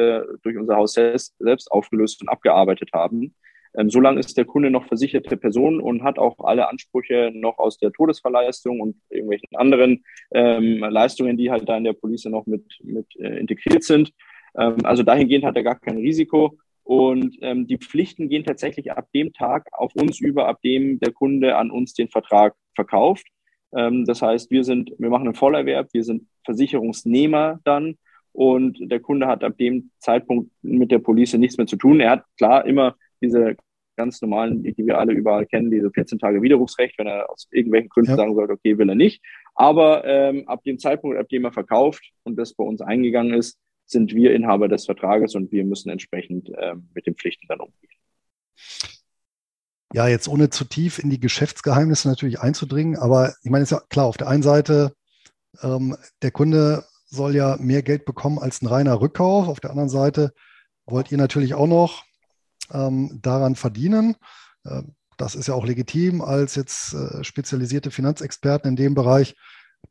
durch 0.43 0.57
unser 0.57 0.77
Haus 0.77 0.95
selbst, 0.95 1.71
aufgelöst 1.71 2.21
und 2.21 2.29
abgearbeitet 2.29 2.91
haben. 2.93 3.35
Ähm, 3.77 3.91
solange 3.91 4.21
ist 4.21 4.37
der 4.37 4.45
Kunde 4.45 4.71
noch 4.71 4.87
versicherte 4.87 5.37
Person 5.37 5.81
und 5.81 6.03
hat 6.03 6.19
auch 6.19 6.39
alle 6.41 6.69
Ansprüche 6.69 7.31
noch 7.33 7.59
aus 7.59 7.79
der 7.79 7.93
Todesverleistung 7.93 8.81
und 8.81 8.97
irgendwelchen 9.11 9.55
anderen 9.55 10.05
ähm, 10.33 10.81
Leistungen, 10.81 11.37
die 11.37 11.51
halt 11.51 11.69
da 11.69 11.77
in 11.77 11.85
der 11.85 11.93
Police 11.93 12.25
noch 12.25 12.47
mit, 12.47 12.65
mit 12.83 13.07
äh, 13.21 13.39
integriert 13.39 13.85
sind. 13.85 14.13
Ähm, 14.59 14.77
also 14.85 15.03
dahingehend 15.03 15.45
hat 15.45 15.57
er 15.57 15.63
gar 15.63 15.79
kein 15.79 15.99
Risiko. 15.99 16.59
Und 16.83 17.37
ähm, 17.43 17.67
die 17.67 17.77
Pflichten 17.77 18.29
gehen 18.29 18.45
tatsächlich 18.45 18.93
ab 18.93 19.09
dem 19.15 19.33
Tag 19.35 19.69
auf 19.73 19.95
uns 19.95 20.21
über, 20.21 20.49
ab 20.49 20.63
dem 20.63 20.99
der 21.01 21.13
Kunde 21.13 21.57
an 21.57 21.71
uns 21.71 21.93
den 21.93 22.09
Vertrag 22.09 22.55
verkauft. 22.75 23.27
Ähm, 23.77 24.05
das 24.07 24.23
heißt, 24.23 24.51
wir 24.51 24.65
sind, 24.65 24.93
wir 24.99 25.11
machen 25.11 25.27
einen 25.27 25.35
Vollerwerb, 25.35 25.89
wir 25.93 26.03
sind 26.03 26.27
Versicherungsnehmer 26.45 27.61
dann 27.65 27.99
und 28.33 28.79
der 28.81 29.01
Kunde 29.01 29.27
hat 29.27 29.45
ab 29.45 29.59
dem 29.59 29.91
Zeitpunkt 29.99 30.51
mit 30.63 30.91
der 30.91 31.01
Police 31.01 31.35
nichts 31.35 31.59
mehr 31.59 31.67
zu 31.67 31.77
tun. 31.77 32.01
Er 32.01 32.11
hat 32.11 32.25
klar 32.39 32.65
immer 32.65 32.97
diese 33.21 33.57
ganz 33.97 34.23
normalen, 34.23 34.63
die 34.63 34.87
wir 34.87 34.97
alle 34.97 35.13
überall 35.13 35.45
kennen, 35.45 35.71
diese 35.71 35.91
14 35.91 36.19
Tage 36.19 36.41
Widerrufsrecht, 36.41 36.97
wenn 36.99 37.09
er 37.09 37.29
aus 37.31 37.49
irgendwelchen 37.51 37.89
Gründen 37.89 38.13
ja. 38.13 38.17
sagen 38.17 38.35
sollte, 38.35 38.53
okay, 38.55 38.79
will 38.79 38.89
er 38.89 38.95
nicht. 38.95 39.21
Aber 39.57 40.05
ähm, 40.07 40.49
ab 40.49 40.63
dem 40.63 40.79
Zeitpunkt, 40.79 41.19
ab 41.19 41.29
dem 41.29 41.45
er 41.45 41.53
verkauft 41.53 42.13
und 42.23 42.37
das 42.37 42.55
bei 42.55 42.65
uns 42.65 42.81
eingegangen 42.81 43.35
ist, 43.35 43.59
sind 43.89 44.15
wir 44.15 44.35
Inhaber 44.35 44.69
des 44.69 44.85
Vertrages 44.85 45.35
und 45.35 45.51
wir 45.51 45.65
müssen 45.65 45.89
entsprechend 45.89 46.51
ähm, 46.59 46.89
mit 46.95 47.07
den 47.07 47.15
Pflichten 47.15 47.47
dann 47.49 47.61
umgehen. 47.61 47.91
Ja, 49.95 50.07
jetzt 50.07 50.29
ohne 50.29 50.51
zu 50.51 50.65
tief 50.65 50.99
in 50.99 51.09
die 51.09 51.21
Geschäftsgeheimnisse 51.21 52.09
natürlich 52.09 52.41
einzudringen, 52.41 52.97
aber 52.97 53.35
ich 53.43 53.51
meine, 53.51 53.63
ist 53.63 53.71
ja 53.71 53.81
klar, 53.89 54.07
auf 54.07 54.19
der 54.19 54.29
einen 54.29 54.43
Seite, 54.43 54.93
ähm, 55.63 55.97
der 56.21 56.31
Kunde 56.31 56.85
soll 57.07 57.35
ja 57.35 57.57
mehr 57.59 57.83
Geld 57.83 58.05
bekommen 58.05 58.39
als 58.39 58.61
ein 58.61 58.67
reiner 58.67 59.01
Rückkauf. 59.01 59.49
Auf 59.49 59.61
der 59.61 59.71
anderen 59.71 59.89
Seite 59.89 60.35
wollt 60.85 61.11
ihr 61.11 61.17
natürlich 61.17 61.55
auch 61.55 61.67
noch 61.67 62.05
ähm, 62.71 63.19
daran 63.23 63.55
verdienen. 63.55 64.17
Äh, 64.65 64.83
das 65.17 65.35
ist 65.35 65.49
ja 65.49 65.55
auch 65.55 65.65
legitim 65.65 66.21
als 66.21 66.55
jetzt 66.55 66.93
äh, 66.93 67.25
spezialisierte 67.25 67.91
Finanzexperten 67.91 68.69
in 68.71 68.77
dem 68.77 68.95
Bereich. 68.95 69.35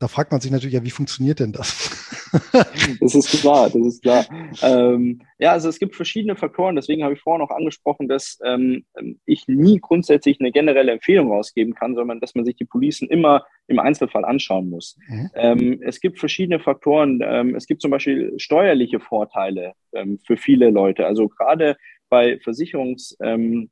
Da 0.00 0.08
fragt 0.08 0.30
man 0.30 0.40
sich 0.40 0.50
natürlich, 0.50 0.74
ja, 0.74 0.84
wie 0.84 0.90
funktioniert 0.90 1.40
denn 1.40 1.52
das? 1.52 2.30
das 3.00 3.14
ist 3.14 3.40
klar, 3.40 3.68
das 3.68 3.86
ist 3.86 4.02
klar. 4.02 4.24
Ähm, 4.62 5.22
ja, 5.38 5.52
also 5.52 5.68
es 5.68 5.78
gibt 5.78 5.96
verschiedene 5.96 6.36
Faktoren, 6.36 6.76
deswegen 6.76 7.02
habe 7.02 7.14
ich 7.14 7.20
vorhin 7.20 7.44
auch 7.44 7.50
angesprochen, 7.50 8.06
dass 8.06 8.38
ähm, 8.44 8.84
ich 9.24 9.48
nie 9.48 9.80
grundsätzlich 9.80 10.38
eine 10.40 10.52
generelle 10.52 10.92
Empfehlung 10.92 11.32
rausgeben 11.32 11.74
kann, 11.74 11.94
sondern 11.94 12.20
dass 12.20 12.34
man 12.34 12.44
sich 12.44 12.56
die 12.56 12.64
Policen 12.64 13.08
immer 13.08 13.44
im 13.66 13.78
Einzelfall 13.78 14.24
anschauen 14.24 14.70
muss. 14.70 14.96
Mhm. 15.08 15.30
Ähm, 15.34 15.82
es 15.82 16.00
gibt 16.00 16.18
verschiedene 16.18 16.60
Faktoren. 16.60 17.20
Ähm, 17.22 17.54
es 17.54 17.66
gibt 17.66 17.82
zum 17.82 17.90
Beispiel 17.90 18.34
steuerliche 18.38 19.00
Vorteile 19.00 19.72
ähm, 19.92 20.18
für 20.24 20.36
viele 20.36 20.70
Leute. 20.70 21.06
Also 21.06 21.28
gerade 21.28 21.76
bei 22.08 22.38
Versicherungsverträgen, 22.40 23.68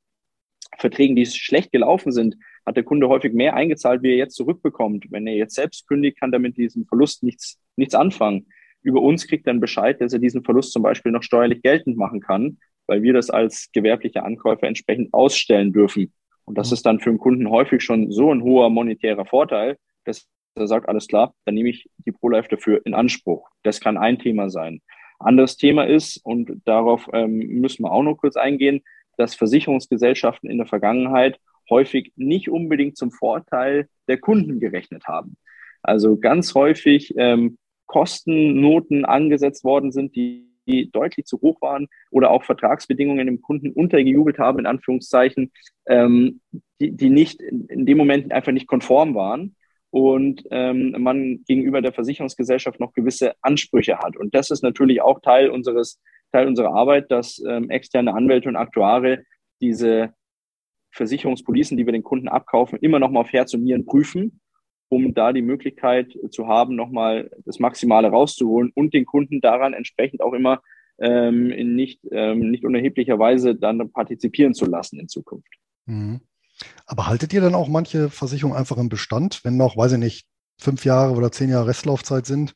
ähm, 0.80 1.16
die 1.16 1.26
schlecht 1.26 1.72
gelaufen 1.72 2.12
sind, 2.12 2.36
hat 2.66 2.76
der 2.76 2.84
Kunde 2.84 3.08
häufig 3.08 3.32
mehr 3.32 3.54
eingezahlt, 3.54 4.02
wie 4.02 4.10
er 4.10 4.16
jetzt 4.16 4.34
zurückbekommt. 4.34 5.06
Wenn 5.10 5.26
er 5.26 5.34
jetzt 5.34 5.54
selbst 5.54 5.86
kündigt, 5.86 6.18
kann 6.18 6.32
er 6.32 6.40
mit 6.40 6.56
diesem 6.56 6.84
Verlust 6.86 7.22
nichts, 7.22 7.60
nichts 7.76 7.94
anfangen. 7.94 8.48
Über 8.82 9.00
uns 9.00 9.26
kriegt 9.26 9.46
er 9.46 9.52
einen 9.52 9.60
Bescheid, 9.60 10.00
dass 10.00 10.12
er 10.12 10.18
diesen 10.18 10.44
Verlust 10.44 10.72
zum 10.72 10.82
Beispiel 10.82 11.12
noch 11.12 11.22
steuerlich 11.22 11.62
geltend 11.62 11.96
machen 11.96 12.20
kann, 12.20 12.58
weil 12.86 13.02
wir 13.02 13.12
das 13.12 13.30
als 13.30 13.70
gewerblicher 13.72 14.24
Ankäufer 14.24 14.66
entsprechend 14.66 15.14
ausstellen 15.14 15.72
dürfen. 15.72 16.12
Und 16.44 16.58
das 16.58 16.70
mhm. 16.70 16.74
ist 16.74 16.86
dann 16.86 17.00
für 17.00 17.10
den 17.10 17.18
Kunden 17.18 17.50
häufig 17.50 17.82
schon 17.82 18.10
so 18.10 18.32
ein 18.32 18.42
hoher 18.42 18.70
monetärer 18.70 19.26
Vorteil, 19.26 19.76
dass 20.04 20.26
er 20.56 20.66
sagt, 20.66 20.88
alles 20.88 21.06
klar, 21.06 21.34
dann 21.44 21.54
nehme 21.54 21.68
ich 21.68 21.88
die 21.98 22.12
ProLife 22.12 22.48
dafür 22.48 22.80
in 22.84 22.94
Anspruch. 22.94 23.48
Das 23.62 23.80
kann 23.80 23.96
ein 23.96 24.18
Thema 24.18 24.50
sein. 24.50 24.80
Anderes 25.18 25.56
Thema 25.56 25.86
ist, 25.86 26.18
und 26.24 26.62
darauf 26.64 27.08
ähm, 27.12 27.38
müssen 27.38 27.84
wir 27.84 27.92
auch 27.92 28.02
noch 28.02 28.16
kurz 28.16 28.36
eingehen, 28.36 28.82
dass 29.16 29.34
Versicherungsgesellschaften 29.34 30.50
in 30.50 30.58
der 30.58 30.66
Vergangenheit 30.66 31.38
häufig 31.70 32.12
nicht 32.16 32.50
unbedingt 32.50 32.96
zum 32.96 33.10
Vorteil 33.10 33.88
der 34.08 34.18
Kunden 34.18 34.60
gerechnet 34.60 35.04
haben. 35.06 35.36
Also 35.82 36.16
ganz 36.16 36.54
häufig 36.54 37.14
ähm, 37.16 37.58
Kostennoten 37.86 39.04
angesetzt 39.04 39.64
worden 39.64 39.92
sind, 39.92 40.16
die, 40.16 40.48
die 40.66 40.90
deutlich 40.90 41.26
zu 41.26 41.40
hoch 41.40 41.60
waren 41.60 41.86
oder 42.10 42.30
auch 42.30 42.44
Vertragsbedingungen 42.44 43.26
dem 43.26 43.40
Kunden 43.40 43.70
untergejubelt 43.70 44.38
haben, 44.38 44.58
in 44.58 44.66
Anführungszeichen, 44.66 45.52
ähm, 45.86 46.40
die, 46.80 46.92
die 46.92 47.10
nicht 47.10 47.40
in 47.40 47.86
dem 47.86 47.98
Moment 47.98 48.32
einfach 48.32 48.52
nicht 48.52 48.66
konform 48.66 49.14
waren 49.14 49.54
und 49.90 50.42
ähm, 50.50 50.94
man 50.98 51.44
gegenüber 51.46 51.80
der 51.80 51.92
Versicherungsgesellschaft 51.92 52.80
noch 52.80 52.92
gewisse 52.92 53.34
Ansprüche 53.40 53.98
hat. 53.98 54.16
Und 54.16 54.34
das 54.34 54.50
ist 54.50 54.62
natürlich 54.62 55.00
auch 55.00 55.20
Teil 55.20 55.50
unseres 55.50 56.00
Teil 56.32 56.48
unserer 56.48 56.74
Arbeit, 56.74 57.10
dass 57.10 57.42
ähm, 57.48 57.70
externe 57.70 58.12
Anwälte 58.12 58.48
und 58.48 58.56
Aktuare 58.56 59.22
diese 59.60 60.12
Versicherungspolicen, 60.96 61.76
die 61.76 61.86
wir 61.86 61.92
den 61.92 62.02
Kunden 62.02 62.28
abkaufen, 62.28 62.78
immer 62.80 62.98
noch 62.98 63.10
mal 63.10 63.20
auf 63.20 63.32
Herz 63.32 63.54
und 63.54 63.62
Nieren 63.62 63.86
prüfen, 63.86 64.40
um 64.88 65.14
da 65.14 65.32
die 65.32 65.42
Möglichkeit 65.42 66.16
zu 66.30 66.46
haben, 66.48 66.74
noch 66.74 66.90
mal 66.90 67.30
das 67.44 67.58
Maximale 67.58 68.08
rauszuholen 68.08 68.72
und 68.74 68.94
den 68.94 69.04
Kunden 69.04 69.40
daran 69.40 69.74
entsprechend 69.74 70.22
auch 70.22 70.32
immer 70.32 70.60
ähm, 70.98 71.50
in 71.50 71.74
nicht, 71.74 72.00
ähm, 72.10 72.50
nicht 72.50 72.64
unerheblicher 72.64 73.18
Weise 73.18 73.54
dann 73.54 73.90
partizipieren 73.92 74.54
zu 74.54 74.66
lassen 74.66 74.98
in 74.98 75.08
Zukunft. 75.08 75.52
Mhm. 75.86 76.20
Aber 76.86 77.06
haltet 77.06 77.32
ihr 77.34 77.42
dann 77.42 77.54
auch 77.54 77.68
manche 77.68 78.08
Versicherungen 78.08 78.56
einfach 78.56 78.78
im 78.78 78.88
Bestand, 78.88 79.44
wenn 79.44 79.56
noch, 79.56 79.76
weiß 79.76 79.92
ich 79.92 79.98
nicht, 79.98 80.26
fünf 80.58 80.86
Jahre 80.86 81.14
oder 81.14 81.30
zehn 81.30 81.50
Jahre 81.50 81.66
Restlaufzeit 81.66 82.24
sind? 82.24 82.54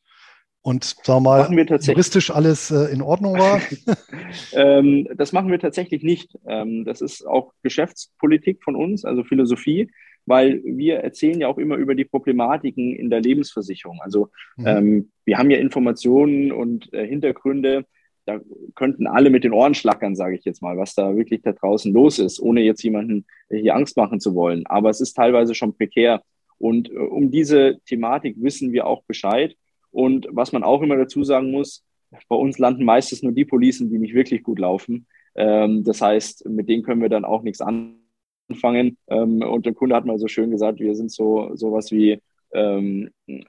Und 0.63 0.85
sagen 0.85 1.25
wir 1.25 1.49
mal, 1.49 1.79
juristisch 1.81 2.31
alles 2.31 2.71
äh, 2.71 2.93
in 2.93 3.01
Ordnung 3.01 3.35
war? 3.35 3.61
ähm, 4.53 5.09
das 5.17 5.33
machen 5.33 5.51
wir 5.51 5.59
tatsächlich 5.59 6.03
nicht. 6.03 6.39
Ähm, 6.47 6.85
das 6.85 7.01
ist 7.01 7.27
auch 7.27 7.53
Geschäftspolitik 7.63 8.63
von 8.63 8.77
uns, 8.77 9.05
also 9.05 9.25
Philosophie, 9.25 9.91
weil 10.27 10.61
wir 10.65 10.97
erzählen 10.97 11.41
ja 11.41 11.49
auch 11.49 11.57
immer 11.57 11.77
über 11.77 11.95
die 11.95 12.05
Problematiken 12.05 12.95
in 12.95 13.09
der 13.09 13.23
Lebensversicherung. 13.23 14.01
Also 14.03 14.29
mhm. 14.57 14.67
ähm, 14.67 15.11
wir 15.25 15.39
haben 15.39 15.51
ja 15.51 15.59
Informationen 15.59 16.53
und 16.53 16.93
äh, 16.93 17.07
Hintergründe, 17.07 17.87
da 18.27 18.39
könnten 18.75 19.07
alle 19.07 19.31
mit 19.31 19.45
den 19.45 19.53
Ohren 19.53 19.75
schlackern, 19.75 20.15
sage 20.15 20.37
ich 20.37 20.45
jetzt 20.45 20.61
mal, 20.61 20.77
was 20.77 20.95
da 20.95 21.17
wirklich 21.17 21.41
da 21.43 21.53
draußen 21.53 21.93
los 21.93 22.19
ist, 22.19 22.39
ohne 22.39 22.61
jetzt 22.61 22.83
jemanden 22.83 23.25
hier 23.49 23.75
Angst 23.75 23.97
machen 23.97 24.21
zu 24.21 24.35
wollen. 24.35 24.67
Aber 24.67 24.91
es 24.91 25.01
ist 25.01 25.15
teilweise 25.15 25.55
schon 25.55 25.75
prekär. 25.75 26.23
Und 26.59 26.91
äh, 26.91 26.99
um 26.99 27.31
diese 27.31 27.79
Thematik 27.87 28.37
wissen 28.39 28.73
wir 28.73 28.87
auch 28.87 29.03
Bescheid. 29.05 29.57
Und 29.91 30.29
was 30.31 30.53
man 30.53 30.63
auch 30.63 30.83
immer 30.83 30.97
dazu 30.97 31.25
sagen 31.25 31.51
muss, 31.51 31.85
bei 32.29 32.37
uns 32.37 32.59
landen 32.59 32.85
meistens 32.85 33.23
nur 33.23 33.33
die 33.33 33.45
Policen, 33.45 33.91
die 33.91 33.99
nicht 33.99 34.15
wirklich 34.15 34.43
gut 34.43 34.59
laufen. 34.59 35.07
Ähm, 35.35 35.85
das 35.85 36.01
heißt, 36.01 36.49
mit 36.49 36.69
denen 36.69 36.83
können 36.83 37.03
wir 37.03 37.09
dann 37.09 37.25
auch 37.25 37.43
nichts 37.43 37.61
anfangen. 37.61 38.97
Ähm, 39.09 39.43
und 39.43 39.67
der 39.67 39.75
Kunde 39.75 39.95
hat 39.95 40.07
mal 40.07 40.19
so 40.19 40.29
schön 40.29 40.51
gesagt, 40.51 40.81
wir 40.81 40.95
sind 40.95 41.13
so 41.13 41.55
sowas 41.55 41.91
wie 41.93 42.21
ähm, 42.53 43.11
äh, 43.27 43.43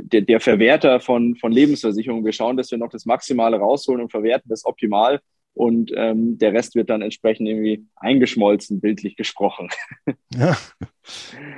der, 0.00 0.22
der 0.22 0.40
Verwerter 0.40 1.00
von, 1.00 1.36
von 1.36 1.52
Lebensversicherungen. 1.52 2.24
Wir 2.24 2.32
schauen, 2.32 2.56
dass 2.56 2.70
wir 2.70 2.78
noch 2.78 2.90
das 2.90 3.06
Maximale 3.06 3.58
rausholen 3.58 4.02
und 4.02 4.10
verwerten 4.10 4.48
das 4.48 4.64
optimal. 4.64 5.20
Und 5.58 5.90
ähm, 5.96 6.38
der 6.38 6.52
Rest 6.52 6.76
wird 6.76 6.88
dann 6.88 7.02
entsprechend 7.02 7.48
irgendwie 7.48 7.84
eingeschmolzen, 7.96 8.80
bildlich 8.80 9.16
gesprochen. 9.16 9.68
Ja, 10.34 10.56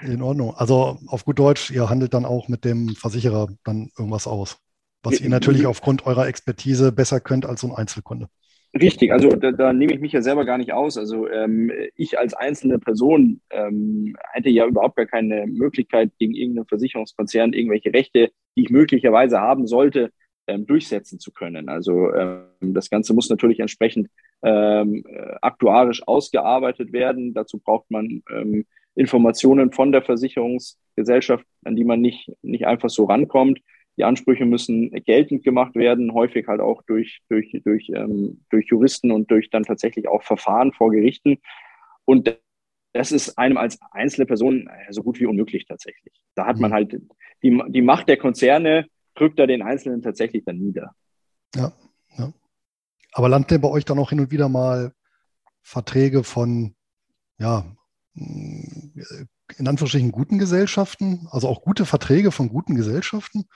in 0.03 0.23
Ordnung. 0.23 0.55
Also 0.55 0.99
auf 1.09 1.25
gut 1.25 1.39
Deutsch, 1.39 1.71
ihr 1.71 1.91
handelt 1.91 2.15
dann 2.15 2.25
auch 2.25 2.49
mit 2.49 2.65
dem 2.65 2.91
Versicherer 2.91 3.49
dann 3.65 3.91
irgendwas 3.99 4.29
aus, 4.29 4.59
was 5.03 5.21
ihr 5.21 5.29
natürlich 5.29 5.67
aufgrund 5.67 6.07
eurer 6.07 6.29
Expertise 6.29 6.93
besser 6.93 7.21
könnt 7.21 7.45
als 7.45 7.63
so 7.63 7.67
ein 7.67 7.75
Einzelkunde. 7.75 8.29
Richtig, 8.73 9.13
also 9.13 9.31
da, 9.31 9.51
da 9.51 9.73
nehme 9.73 9.93
ich 9.93 10.01
mich 10.01 10.13
ja 10.13 10.23
selber 10.23 10.45
gar 10.45 10.57
nicht 10.57 10.73
aus. 10.73 10.97
Also 10.97 11.29
ähm, 11.29 11.73
ich 11.97 12.19
als 12.19 12.33
einzelne 12.33 12.79
Person 12.79 13.41
ähm, 13.51 14.17
hätte 14.33 14.49
ja 14.49 14.67
überhaupt 14.67 14.97
gar 14.97 15.07
keine 15.07 15.47
Möglichkeit, 15.49 16.13
gegen 16.19 16.35
irgendeinen 16.35 16.69
Versicherungskonzern 16.69 17.53
irgendwelche 17.53 17.93
Rechte, 17.93 18.31
die 18.57 18.63
ich 18.63 18.71
möglicherweise 18.71 19.41
haben 19.41 19.67
sollte, 19.67 20.11
ähm, 20.51 20.67
durchsetzen 20.67 21.19
zu 21.19 21.33
können. 21.33 21.69
Also 21.69 22.13
ähm, 22.13 22.45
das 22.61 22.91
Ganze 22.91 23.15
muss 23.15 23.31
natürlich 23.31 23.61
entsprechend 23.61 24.09
ähm, 24.43 25.05
äh, 25.09 25.37
aktuarisch 25.41 26.07
ausgearbeitet 26.07 26.93
werden. 26.93 27.35
Dazu 27.35 27.59
braucht 27.59 27.91
man 27.91 28.23
ähm, 28.31 28.67
Informationen 28.95 29.73
von 29.73 29.93
der 29.93 30.03
Versicherungsgesellschaft, 30.03 31.47
an 31.65 31.77
die 31.77 31.85
man 31.85 32.01
nicht, 32.01 32.31
nicht 32.43 32.67
einfach 32.67 32.91
so 32.91 33.05
rankommt. 33.05 33.61
Die 33.97 34.05
Ansprüche 34.05 34.47
müssen 34.47 34.91
geltend 35.05 35.45
gemacht 35.45 35.75
werden, 35.75 36.15
häufig 36.15 36.47
halt 36.49 36.61
auch 36.61 36.83
durch, 36.83 37.21
durch, 37.29 37.53
durch, 37.65 37.91
ähm, 37.95 38.45
durch 38.51 38.67
Juristen 38.67 39.11
und 39.11 39.31
durch 39.31 39.51
dann 39.51 39.65
tatsächlich 39.65 40.09
auch 40.09 40.23
Verfahren 40.23 40.73
vor 40.73 40.91
Gerichten. 40.91 41.39
Und 42.05 42.37
das 42.93 43.13
ist 43.13 43.39
einem 43.39 43.57
als 43.57 43.79
einzelne 43.93 44.27
Person 44.27 44.67
äh, 44.67 44.93
so 44.93 45.03
gut 45.03 45.21
wie 45.21 45.27
unmöglich 45.27 45.67
tatsächlich. 45.67 46.15
Da 46.35 46.47
hat 46.47 46.59
man 46.59 46.71
mhm. 46.71 46.75
halt 46.75 47.01
die, 47.43 47.63
die 47.69 47.83
Macht 47.83 48.09
der 48.09 48.17
Konzerne, 48.17 48.87
drückt 49.21 49.39
da 49.39 49.47
den 49.47 49.63
Einzelnen 49.63 50.03
tatsächlich 50.03 50.45
dann 50.45 50.59
nieder. 50.59 50.95
Ja, 51.55 51.73
ja. 52.17 52.33
Aber 53.13 53.29
landen 53.29 53.61
bei 53.61 53.69
euch 53.69 53.85
dann 53.85 53.99
auch 53.99 54.11
hin 54.11 54.21
und 54.21 54.31
wieder 54.31 54.49
mal 54.49 54.93
Verträge 55.63 56.25
von, 56.25 56.75
ja, 57.39 57.65
in 58.15 59.67
Anführungsstrichen 59.67 60.13
guten 60.13 60.39
Gesellschaften, 60.39 61.29
also 61.31 61.49
auch 61.49 61.63
gute 61.63 61.85
Verträge 61.85 62.33
von 62.33 62.49
guten 62.49 62.75
Gesellschaften? 62.75 63.47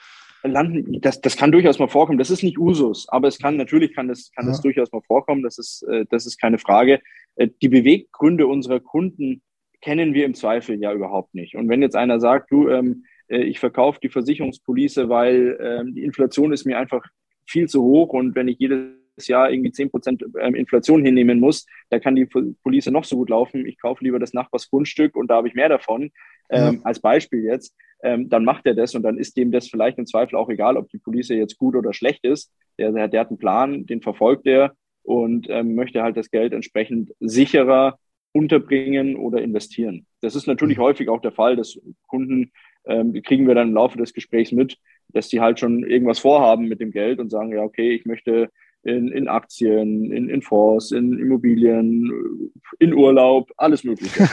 landen, 0.42 1.00
das, 1.00 1.20
das 1.20 1.36
kann 1.36 1.52
durchaus 1.52 1.78
mal 1.78 1.88
vorkommen. 1.88 2.18
Das 2.18 2.30
ist 2.30 2.42
nicht 2.42 2.58
Usus, 2.58 3.08
aber 3.08 3.28
es 3.28 3.38
kann 3.38 3.56
natürlich 3.56 3.94
kann 3.94 4.08
das, 4.08 4.30
kann 4.32 4.44
ja. 4.44 4.52
das 4.52 4.60
durchaus 4.60 4.92
mal 4.92 5.00
vorkommen. 5.06 5.42
Das 5.42 5.58
ist, 5.58 5.82
äh, 5.84 6.04
das 6.10 6.26
ist 6.26 6.38
keine 6.38 6.58
Frage. 6.58 7.00
äh, 7.36 7.48
die 7.62 7.68
Beweggründe 7.68 8.46
unserer 8.46 8.80
Kunden 8.80 9.42
kennen 9.80 10.14
wir 10.14 10.24
im 10.26 10.34
Zweifel 10.34 10.78
ja 10.80 10.92
überhaupt 10.92 11.34
nicht. 11.34 11.56
Und 11.56 11.68
wenn 11.68 11.82
jetzt 11.82 11.96
einer 11.96 12.20
sagt, 12.20 12.50
du, 12.50 12.68
ähm, 12.68 13.04
äh, 13.04 13.13
ich 13.28 13.58
verkaufe 13.58 13.98
die 14.02 14.08
Versicherungspolice, 14.08 15.08
weil 15.08 15.58
ähm, 15.60 15.94
die 15.94 16.04
Inflation 16.04 16.52
ist 16.52 16.64
mir 16.64 16.78
einfach 16.78 17.04
viel 17.46 17.68
zu 17.68 17.82
hoch 17.82 18.10
und 18.10 18.34
wenn 18.34 18.48
ich 18.48 18.58
jedes 18.58 18.94
Jahr 19.26 19.50
irgendwie 19.50 19.72
zehn 19.72 19.90
Prozent 19.90 20.24
ähm, 20.40 20.54
Inflation 20.54 21.04
hinnehmen 21.04 21.40
muss, 21.40 21.66
da 21.90 21.98
kann 21.98 22.16
die 22.16 22.26
Police 22.26 22.86
noch 22.86 23.04
so 23.04 23.16
gut 23.16 23.30
laufen. 23.30 23.66
Ich 23.66 23.78
kaufe 23.78 24.04
lieber 24.04 24.18
das 24.18 24.32
Nachbars 24.32 24.70
Grundstück 24.70 25.16
und 25.16 25.28
da 25.28 25.36
habe 25.36 25.48
ich 25.48 25.54
mehr 25.54 25.68
davon. 25.68 26.10
Ähm, 26.50 26.74
ja. 26.74 26.80
Als 26.84 27.00
Beispiel 27.00 27.44
jetzt, 27.44 27.74
ähm, 28.02 28.28
dann 28.28 28.44
macht 28.44 28.66
er 28.66 28.74
das 28.74 28.94
und 28.94 29.02
dann 29.02 29.18
ist 29.18 29.36
dem 29.36 29.50
das 29.50 29.68
vielleicht 29.68 29.98
im 29.98 30.06
Zweifel 30.06 30.36
auch 30.36 30.48
egal, 30.48 30.76
ob 30.76 30.88
die 30.90 30.98
Police 30.98 31.28
jetzt 31.28 31.58
gut 31.58 31.74
oder 31.76 31.92
schlecht 31.92 32.24
ist. 32.24 32.52
Der, 32.78 32.92
der, 32.92 33.08
der 33.08 33.20
hat 33.20 33.28
einen 33.28 33.38
Plan, 33.38 33.86
den 33.86 34.02
verfolgt 34.02 34.46
er 34.46 34.74
und 35.02 35.46
ähm, 35.48 35.74
möchte 35.74 36.02
halt 36.02 36.16
das 36.16 36.30
Geld 36.30 36.52
entsprechend 36.52 37.12
sicherer 37.20 37.98
unterbringen 38.32 39.16
oder 39.16 39.40
investieren. 39.40 40.06
Das 40.20 40.34
ist 40.34 40.46
natürlich 40.46 40.78
mhm. 40.78 40.82
häufig 40.82 41.08
auch 41.08 41.20
der 41.20 41.32
Fall, 41.32 41.56
dass 41.56 41.78
Kunden, 42.08 42.50
ähm, 42.86 43.12
kriegen 43.22 43.46
wir 43.46 43.54
dann 43.54 43.68
im 43.68 43.74
Laufe 43.74 43.98
des 43.98 44.12
Gesprächs 44.12 44.52
mit, 44.52 44.78
dass 45.08 45.28
sie 45.28 45.40
halt 45.40 45.60
schon 45.60 45.84
irgendwas 45.84 46.18
vorhaben 46.18 46.68
mit 46.68 46.80
dem 46.80 46.90
Geld 46.90 47.18
und 47.20 47.30
sagen, 47.30 47.52
ja, 47.52 47.62
okay, 47.62 47.92
ich 47.92 48.04
möchte 48.04 48.50
in, 48.84 49.08
in 49.08 49.28
Aktien, 49.28 50.12
in, 50.12 50.28
in 50.28 50.42
Fonds, 50.42 50.90
in 50.92 51.18
Immobilien, 51.18 52.52
in 52.78 52.92
Urlaub, 52.92 53.50
alles 53.56 53.82
Mögliche. 53.84 54.20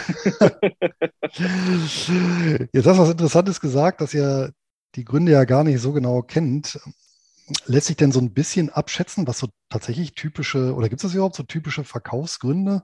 Jetzt 2.73 2.85
hast 2.85 2.97
du 2.97 3.03
was 3.03 3.11
Interessantes 3.11 3.61
gesagt, 3.61 4.01
dass 4.01 4.13
ihr 4.13 4.51
die 4.95 5.05
Gründe 5.05 5.31
ja 5.31 5.45
gar 5.45 5.63
nicht 5.63 5.79
so 5.79 5.93
genau 5.93 6.21
kennt. 6.21 6.79
Lässt 7.65 7.87
sich 7.87 7.95
denn 7.95 8.11
so 8.11 8.19
ein 8.19 8.33
bisschen 8.33 8.69
abschätzen, 8.69 9.25
was 9.27 9.39
so 9.39 9.47
tatsächlich 9.69 10.13
typische, 10.13 10.75
oder 10.75 10.89
gibt 10.89 11.03
es 11.03 11.13
überhaupt 11.13 11.35
so 11.35 11.43
typische 11.43 11.83
Verkaufsgründe? 11.83 12.83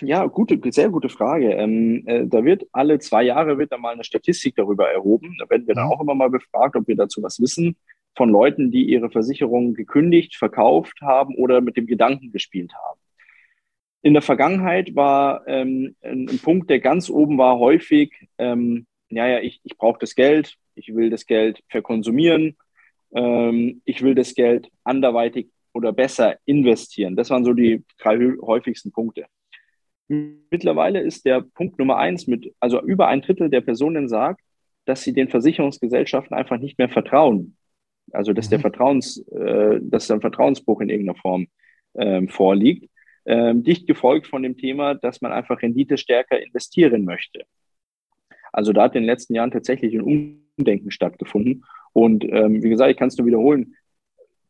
Ja, 0.00 0.26
gute, 0.26 0.58
sehr 0.72 0.88
gute 0.88 1.08
Frage. 1.08 1.52
Ähm, 1.52 2.02
äh, 2.06 2.26
da 2.26 2.44
wird 2.44 2.66
alle 2.72 2.98
zwei 2.98 3.22
Jahre 3.22 3.58
wird 3.58 3.70
da 3.70 3.78
mal 3.78 3.92
eine 3.92 4.04
Statistik 4.04 4.56
darüber 4.56 4.90
erhoben. 4.90 5.36
Da 5.38 5.48
werden 5.48 5.66
wir 5.66 5.74
dann 5.74 5.86
mhm. 5.86 5.92
auch 5.92 6.00
immer 6.00 6.14
mal 6.14 6.30
befragt, 6.30 6.74
ob 6.76 6.88
wir 6.88 6.96
dazu 6.96 7.22
was 7.22 7.40
wissen 7.40 7.76
von 8.16 8.30
Leuten, 8.30 8.70
die 8.70 8.84
ihre 8.84 9.10
Versicherung 9.10 9.74
gekündigt, 9.74 10.36
verkauft 10.36 11.00
haben 11.00 11.34
oder 11.36 11.60
mit 11.60 11.76
dem 11.76 11.86
Gedanken 11.86 12.32
gespielt 12.32 12.72
haben. 12.74 13.00
In 14.02 14.12
der 14.12 14.22
Vergangenheit 14.22 14.94
war 14.94 15.46
ähm, 15.46 15.96
ein, 16.02 16.28
ein, 16.28 16.38
Punkt, 16.38 16.70
der 16.70 16.80
ganz 16.80 17.08
oben 17.08 17.38
war, 17.38 17.58
häufig, 17.58 18.12
ähm, 18.38 18.86
ja, 19.08 19.26
ja, 19.26 19.40
ich, 19.40 19.60
ich 19.64 19.76
brauche 19.78 19.98
das 19.98 20.14
Geld, 20.14 20.56
ich 20.74 20.94
will 20.94 21.10
das 21.10 21.26
Geld 21.26 21.62
verkonsumieren, 21.68 22.56
ähm, 23.14 23.80
ich 23.84 24.02
will 24.02 24.14
das 24.14 24.34
Geld 24.34 24.70
anderweitig 24.84 25.48
oder 25.72 25.92
besser 25.92 26.36
investieren. 26.44 27.16
Das 27.16 27.30
waren 27.30 27.44
so 27.44 27.52
die 27.52 27.82
drei 27.98 28.18
häufigsten 28.42 28.92
Punkte. 28.92 29.26
Mittlerweile 30.08 31.00
ist 31.00 31.24
der 31.24 31.40
Punkt 31.40 31.78
Nummer 31.78 31.96
eins 31.96 32.26
mit, 32.26 32.54
also 32.60 32.82
über 32.82 33.08
ein 33.08 33.22
Drittel 33.22 33.48
der 33.48 33.62
Personen 33.62 34.08
sagt, 34.08 34.40
dass 34.84 35.02
sie 35.02 35.14
den 35.14 35.28
Versicherungsgesellschaften 35.28 36.36
einfach 36.36 36.58
nicht 36.58 36.78
mehr 36.78 36.90
vertrauen. 36.90 37.56
Also 38.12 38.32
dass 38.32 38.46
mhm. 38.46 38.50
der 38.50 38.60
Vertrauens, 38.60 39.18
äh, 39.28 39.80
dass 39.82 40.10
ein 40.10 40.20
Vertrauensbruch 40.20 40.80
in 40.80 40.90
irgendeiner 40.90 41.18
Form 41.18 41.46
ähm, 41.94 42.28
vorliegt. 42.28 42.90
Ähm, 43.26 43.62
dicht 43.62 43.86
gefolgt 43.86 44.26
von 44.26 44.42
dem 44.42 44.58
Thema, 44.58 44.94
dass 44.94 45.22
man 45.22 45.32
einfach 45.32 45.62
Rendite 45.62 45.96
stärker 45.96 46.38
investieren 46.42 47.06
möchte. 47.06 47.44
Also 48.52 48.74
da 48.74 48.82
hat 48.82 48.94
in 48.94 49.02
den 49.02 49.08
letzten 49.08 49.34
Jahren 49.34 49.50
tatsächlich 49.50 49.94
ein 49.94 50.02
Umdenken 50.56 50.90
stattgefunden. 50.90 51.64
Und 51.94 52.24
ähm, 52.24 52.62
wie 52.62 52.68
gesagt, 52.68 52.90
ich 52.90 52.98
kann 52.98 53.08
es 53.08 53.16
nur 53.16 53.26
wiederholen, 53.26 53.76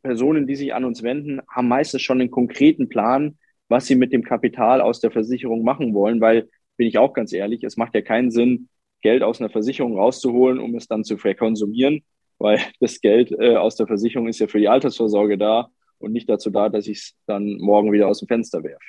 Personen, 0.03 0.47
die 0.47 0.57
sich 0.57 0.75
an 0.75 0.85
uns 0.85 1.03
wenden, 1.03 1.41
haben 1.49 1.69
meistens 1.69 2.03
schon 2.03 2.21
einen 2.21 2.31
konkreten 2.31 2.89
Plan, 2.89 3.39
was 3.69 3.87
sie 3.87 3.95
mit 3.95 4.13
dem 4.13 4.23
Kapital 4.23 4.81
aus 4.81 5.01
der 5.01 5.11
Versicherung 5.11 5.63
machen 5.65 5.95
wollen, 5.95 6.21
weil, 6.21 6.49
bin 6.77 6.87
ich 6.87 6.99
auch 6.99 7.13
ganz 7.13 7.33
ehrlich, 7.33 7.63
es 7.65 7.77
macht 7.77 7.95
ja 7.95 8.03
keinen 8.03 8.31
Sinn, 8.31 8.69
Geld 9.01 9.23
aus 9.23 9.41
einer 9.41 9.51
Versicherung 9.51 9.99
rauszuholen, 9.99 10.59
um 10.59 10.75
es 10.75 10.89
dann 10.89 11.05
zu 11.05 11.19
verkonsumieren, 11.19 12.03
weil 12.39 12.59
das 12.81 13.01
Geld 13.01 13.33
äh, 13.33 13.57
aus 13.57 13.77
der 13.77 13.87
Versicherung 13.87 14.29
ist 14.29 14.41
ja 14.41 14.47
für 14.47 14.59
die 14.59 14.69
Altersvorsorge 14.69 15.39
da 15.39 15.69
und 15.99 16.13
nicht 16.13 16.29
dazu 16.29 16.51
da, 16.51 16.69
dass 16.69 16.87
ich 16.87 16.99
es 16.99 17.15
dann 17.27 17.59
morgen 17.59 17.93
wieder 17.93 18.09
aus 18.09 18.21
dem 18.21 18.29
Fenster 18.29 18.63
werfe. 18.63 18.85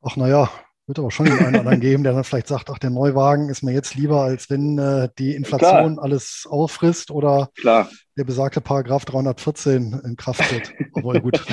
Ach 0.00 0.16
naja, 0.16 0.50
wird 0.88 0.98
aber 0.98 1.10
schon 1.10 1.26
den 1.26 1.38
einen 1.38 1.48
oder 1.48 1.60
anderen 1.60 1.80
geben, 1.80 2.02
der 2.02 2.14
dann 2.14 2.24
vielleicht 2.24 2.48
sagt, 2.48 2.70
ach, 2.70 2.78
der 2.78 2.90
Neuwagen 2.90 3.50
ist 3.50 3.62
mir 3.62 3.72
jetzt 3.72 3.94
lieber, 3.94 4.22
als 4.22 4.48
wenn 4.48 4.78
äh, 4.78 5.08
die 5.18 5.34
Inflation 5.34 5.94
Klar. 5.94 6.02
alles 6.02 6.46
auffrisst 6.48 7.10
oder 7.10 7.50
Klar. 7.56 7.90
der 8.16 8.24
besagte 8.24 8.62
Paragraph 8.62 9.04
314 9.04 10.00
in 10.04 10.16
Kraft 10.16 10.40
tritt. 10.48 10.72
Obwohl, 10.94 11.20
gut. 11.20 11.44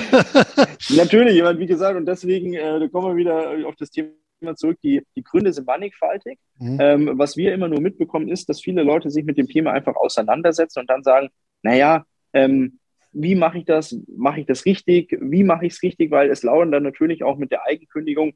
Natürlich, 0.95 1.43
wie 1.43 1.65
gesagt, 1.65 1.97
und 1.97 2.05
deswegen 2.05 2.53
äh, 2.53 2.87
kommen 2.91 3.09
wir 3.09 3.15
wieder 3.17 3.67
auf 3.67 3.75
das 3.75 3.91
Thema 3.91 4.55
zurück. 4.55 4.77
Die, 4.83 5.01
die 5.17 5.23
Gründe 5.23 5.51
sind 5.51 5.67
mannigfaltig. 5.67 6.39
Mhm. 6.59 6.77
Ähm, 6.79 7.11
was 7.15 7.35
wir 7.35 7.53
immer 7.53 7.67
nur 7.67 7.81
mitbekommen, 7.81 8.29
ist, 8.29 8.47
dass 8.47 8.61
viele 8.61 8.83
Leute 8.83 9.09
sich 9.09 9.25
mit 9.25 9.37
dem 9.37 9.47
Thema 9.47 9.73
einfach 9.73 9.95
auseinandersetzen 9.95 10.79
und 10.79 10.89
dann 10.89 11.03
sagen, 11.03 11.29
naja, 11.61 12.05
ähm, 12.31 12.79
wie 13.11 13.35
mache 13.35 13.59
ich 13.59 13.65
das? 13.65 13.97
Mache 14.15 14.41
ich 14.41 14.45
das 14.45 14.65
richtig? 14.65 15.17
Wie 15.21 15.43
mache 15.43 15.65
ich 15.65 15.73
es 15.73 15.83
richtig? 15.83 16.11
Weil 16.11 16.29
es 16.29 16.43
lauern 16.43 16.71
dann 16.71 16.83
natürlich 16.83 17.23
auch 17.23 17.37
mit 17.37 17.51
der 17.51 17.65
Eigenkündigung 17.65 18.33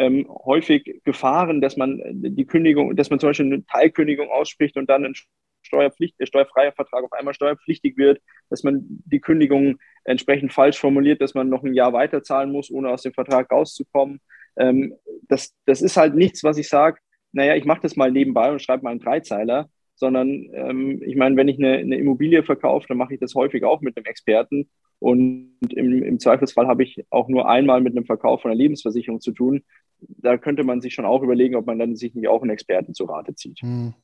ähm, 0.00 0.26
häufig 0.28 1.02
Gefahren, 1.04 1.60
dass 1.60 1.76
man 1.76 2.00
die 2.02 2.46
Kündigung, 2.46 2.96
dass 2.96 3.10
man 3.10 3.20
zum 3.20 3.28
Beispiel 3.28 3.46
eine 3.46 3.66
Teilkündigung 3.66 4.30
ausspricht 4.30 4.78
und 4.78 4.88
dann 4.88 5.04
ein 5.04 5.14
Steuerpflicht, 5.62 6.18
der 6.18 6.24
steuerfreie 6.24 6.72
Vertrag 6.72 7.04
auf 7.04 7.12
einmal 7.12 7.34
steuerpflichtig 7.34 7.98
wird, 7.98 8.22
dass 8.48 8.62
man 8.62 8.80
die 8.86 9.20
Kündigung 9.20 9.78
entsprechend 10.04 10.54
falsch 10.54 10.78
formuliert, 10.78 11.20
dass 11.20 11.34
man 11.34 11.50
noch 11.50 11.64
ein 11.64 11.74
Jahr 11.74 11.92
weiterzahlen 11.92 12.50
muss, 12.50 12.70
ohne 12.70 12.88
aus 12.88 13.02
dem 13.02 13.12
Vertrag 13.12 13.50
rauszukommen. 13.50 14.20
Ähm, 14.56 14.94
das, 15.28 15.54
das 15.66 15.82
ist 15.82 15.98
halt 15.98 16.14
nichts, 16.14 16.42
was 16.44 16.56
ich 16.56 16.68
sage, 16.68 16.98
naja, 17.32 17.54
ich 17.54 17.66
mache 17.66 17.82
das 17.82 17.94
mal 17.94 18.10
nebenbei 18.10 18.50
und 18.50 18.62
schreibe 18.62 18.84
mal 18.84 18.90
einen 18.90 19.00
Dreizeiler, 19.00 19.68
sondern 19.96 20.48
ähm, 20.54 21.02
ich 21.04 21.14
meine, 21.14 21.36
wenn 21.36 21.48
ich 21.48 21.58
eine, 21.58 21.76
eine 21.76 21.96
Immobilie 21.96 22.42
verkaufe, 22.42 22.86
dann 22.88 22.96
mache 22.96 23.12
ich 23.12 23.20
das 23.20 23.34
häufig 23.34 23.64
auch 23.64 23.82
mit 23.82 23.98
einem 23.98 24.06
Experten 24.06 24.70
und 25.00 25.56
im, 25.70 26.02
im 26.02 26.18
Zweifelsfall 26.20 26.68
habe 26.68 26.84
ich 26.84 27.04
auch 27.10 27.28
nur 27.28 27.48
einmal 27.48 27.80
mit 27.80 27.96
einem 27.96 28.04
Verkauf 28.04 28.42
von 28.42 28.50
einer 28.50 28.58
Lebensversicherung 28.58 29.20
zu 29.20 29.32
tun. 29.32 29.64
Da 29.98 30.36
könnte 30.36 30.62
man 30.62 30.80
sich 30.80 30.94
schon 30.94 31.06
auch 31.06 31.22
überlegen, 31.22 31.56
ob 31.56 31.66
man 31.66 31.78
dann 31.78 31.96
sich 31.96 32.14
nicht 32.14 32.28
auch 32.28 32.42
einen 32.42 32.50
Experten 32.50 32.94
zu 32.94 33.04
Rate 33.06 33.34
zieht. 33.34 33.60
Hm. 33.60 33.94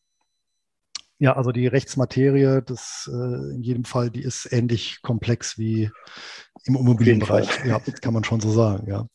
Ja, 1.19 1.35
also 1.35 1.53
die 1.53 1.67
Rechtsmaterie, 1.67 2.63
das 2.65 3.11
äh, 3.11 3.55
in 3.55 3.63
jedem 3.63 3.85
Fall, 3.85 4.11
die 4.11 4.23
ist 4.23 4.53
ähnlich 4.53 5.01
komplex 5.01 5.57
wie 5.57 5.91
im 6.65 6.77
Immobilienbereich. 6.77 7.65
Ja, 7.65 7.79
kann 7.79 8.13
man 8.13 8.25
schon 8.25 8.41
so 8.41 8.51
sagen, 8.51 8.87
ja. 8.89 9.07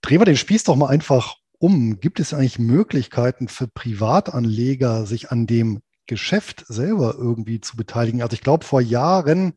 Drehen 0.00 0.20
wir 0.20 0.24
den 0.24 0.36
Spieß 0.36 0.64
doch 0.64 0.76
mal 0.76 0.88
einfach 0.88 1.36
um. 1.58 2.00
Gibt 2.00 2.20
es 2.20 2.32
eigentlich 2.32 2.58
Möglichkeiten 2.58 3.48
für 3.48 3.68
Privatanleger, 3.68 5.04
sich 5.04 5.30
an 5.30 5.46
dem 5.46 5.80
Geschäft 6.06 6.64
selber 6.68 7.14
irgendwie 7.18 7.60
zu 7.60 7.76
beteiligen? 7.76 8.22
Also 8.22 8.34
ich 8.34 8.40
glaube, 8.40 8.64
vor 8.64 8.80
Jahren 8.80 9.54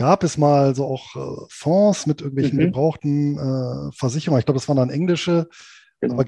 gab 0.00 0.24
es 0.24 0.38
mal 0.38 0.74
so 0.74 0.86
auch 0.86 1.14
äh, 1.14 1.44
Fonds 1.50 2.06
mit 2.06 2.22
irgendwelchen 2.22 2.58
mhm. 2.58 2.62
gebrauchten 2.62 3.36
äh, 3.36 3.92
Versicherungen. 3.92 4.38
Ich 4.38 4.46
glaube, 4.46 4.58
das 4.58 4.66
waren 4.66 4.78
dann 4.78 4.88
englische. 4.88 5.46
Genau. 6.00 6.14
Aber 6.14 6.24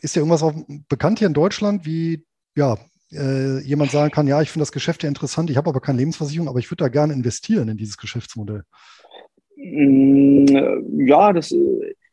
ist 0.00 0.16
ja 0.16 0.20
irgendwas 0.20 0.42
auch 0.42 0.54
bekannt 0.88 1.18
hier 1.18 1.28
in 1.28 1.34
Deutschland, 1.34 1.84
wie 1.84 2.24
ja, 2.56 2.78
äh, 3.12 3.60
jemand 3.60 3.90
sagen 3.90 4.10
kann, 4.10 4.26
ja, 4.26 4.40
ich 4.40 4.50
finde 4.50 4.62
das 4.62 4.72
Geschäft 4.72 5.02
ja 5.02 5.10
interessant, 5.10 5.50
ich 5.50 5.58
habe 5.58 5.68
aber 5.68 5.80
keine 5.80 5.98
Lebensversicherung, 5.98 6.48
aber 6.48 6.58
ich 6.58 6.70
würde 6.70 6.84
da 6.84 6.88
gerne 6.88 7.12
investieren 7.12 7.68
in 7.68 7.76
dieses 7.76 7.98
Geschäftsmodell? 7.98 8.62
Mm, 9.56 11.06
ja, 11.06 11.34
das, 11.34 11.54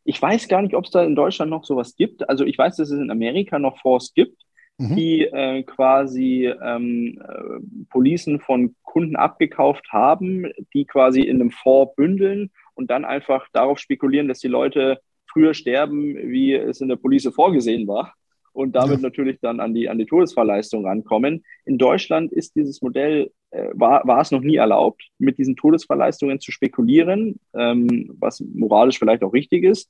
ich 0.03 0.21
weiß 0.21 0.49
gar 0.49 0.61
nicht, 0.63 0.75
ob 0.75 0.83
es 0.83 0.91
da 0.91 1.01
in 1.05 1.15
Deutschland 1.15 1.49
noch 1.49 1.63
sowas 1.63 1.95
gibt. 1.95 2.27
Also 2.27 2.43
ich 2.43 2.57
weiß, 2.57 2.75
dass 2.75 2.89
es 2.89 2.99
in 2.99 3.09
Amerika 3.09 3.57
noch 3.57 3.79
Fonds 3.79 4.13
gibt, 4.13 4.43
mhm. 4.77 4.95
die 4.95 5.21
äh, 5.21 5.63
quasi 5.63 6.45
ähm, 6.63 7.21
äh, 7.21 7.85
Policen 7.89 8.39
von 8.39 8.75
Kunden 8.83 9.15
abgekauft 9.15 9.87
haben, 9.91 10.45
die 10.73 10.85
quasi 10.85 11.21
in 11.21 11.41
einem 11.41 11.51
Fonds 11.51 11.95
bündeln 11.95 12.51
und 12.75 12.89
dann 12.91 13.05
einfach 13.05 13.47
darauf 13.53 13.79
spekulieren, 13.79 14.27
dass 14.27 14.39
die 14.39 14.47
Leute 14.47 14.99
früher 15.31 15.53
sterben, 15.53 16.15
wie 16.15 16.53
es 16.53 16.81
in 16.81 16.89
der 16.89 16.95
Police 16.95 17.29
vorgesehen 17.33 17.87
war 17.87 18.13
und 18.53 18.75
damit 18.75 18.97
ja. 18.97 19.01
natürlich 19.01 19.39
dann 19.41 19.59
an 19.59 19.73
die, 19.73 19.89
an 19.89 19.97
die 19.97 20.05
Todesfallleistung 20.05 20.85
rankommen. 20.85 21.43
In 21.65 21.77
Deutschland 21.77 22.31
ist 22.31 22.55
dieses 22.55 22.81
Modell, 22.81 23.31
äh, 23.49 23.69
war, 23.73 24.07
war 24.07 24.21
es 24.21 24.31
noch 24.31 24.41
nie 24.41 24.57
erlaubt, 24.57 25.09
mit 25.17 25.39
diesen 25.39 25.55
Todesfallleistungen 25.55 26.39
zu 26.39 26.51
spekulieren, 26.51 27.39
ähm, 27.55 28.15
was 28.19 28.41
moralisch 28.41 28.99
vielleicht 28.99 29.23
auch 29.23 29.33
richtig 29.33 29.63
ist. 29.63 29.89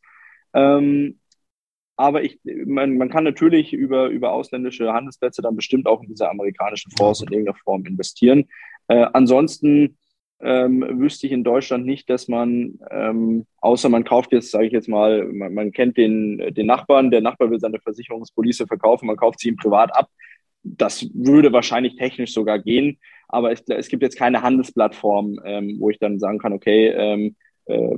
Ähm, 0.53 1.19
aber 1.95 2.23
ich, 2.23 2.39
man, 2.43 2.97
man 2.97 3.09
kann 3.09 3.23
natürlich 3.23 3.73
über, 3.73 4.07
über 4.07 4.31
ausländische 4.31 4.91
Handelsplätze 4.91 5.41
dann 5.41 5.55
bestimmt 5.55 5.87
auch 5.87 6.01
in 6.01 6.09
diese 6.09 6.29
amerikanischen 6.29 6.91
Fonds 6.97 7.21
in 7.21 7.27
irgendeiner 7.31 7.57
Form 7.57 7.85
investieren. 7.85 8.45
Äh, 8.87 9.05
ansonsten 9.13 9.97
ähm, 10.41 10.85
wüsste 10.99 11.27
ich 11.27 11.33
in 11.33 11.43
Deutschland 11.43 11.85
nicht, 11.85 12.09
dass 12.09 12.27
man, 12.27 12.79
ähm, 12.91 13.45
außer 13.57 13.89
man 13.89 14.03
kauft 14.03 14.33
jetzt, 14.33 14.51
sage 14.51 14.67
ich 14.67 14.73
jetzt 14.73 14.89
mal, 14.89 15.25
man, 15.25 15.53
man, 15.53 15.71
kennt 15.71 15.97
den, 15.97 16.53
den 16.53 16.65
Nachbarn, 16.65 17.11
der 17.11 17.21
Nachbar 17.21 17.49
will 17.49 17.59
seine 17.59 17.79
Versicherungspolice 17.79 18.67
verkaufen, 18.67 19.07
man 19.07 19.15
kauft 19.15 19.39
sie 19.39 19.49
ihm 19.49 19.55
privat 19.55 19.95
ab. 19.95 20.09
Das 20.63 21.09
würde 21.13 21.53
wahrscheinlich 21.53 21.95
technisch 21.95 22.33
sogar 22.33 22.59
gehen, 22.59 22.99
aber 23.27 23.51
es, 23.51 23.63
es 23.67 23.87
gibt 23.87 24.03
jetzt 24.03 24.17
keine 24.17 24.41
Handelsplattform, 24.41 25.39
ähm, 25.45 25.77
wo 25.79 25.89
ich 25.89 25.99
dann 25.99 26.19
sagen 26.19 26.39
kann, 26.39 26.53
okay, 26.53 26.87
ähm, 26.89 27.35
äh, 27.65 27.95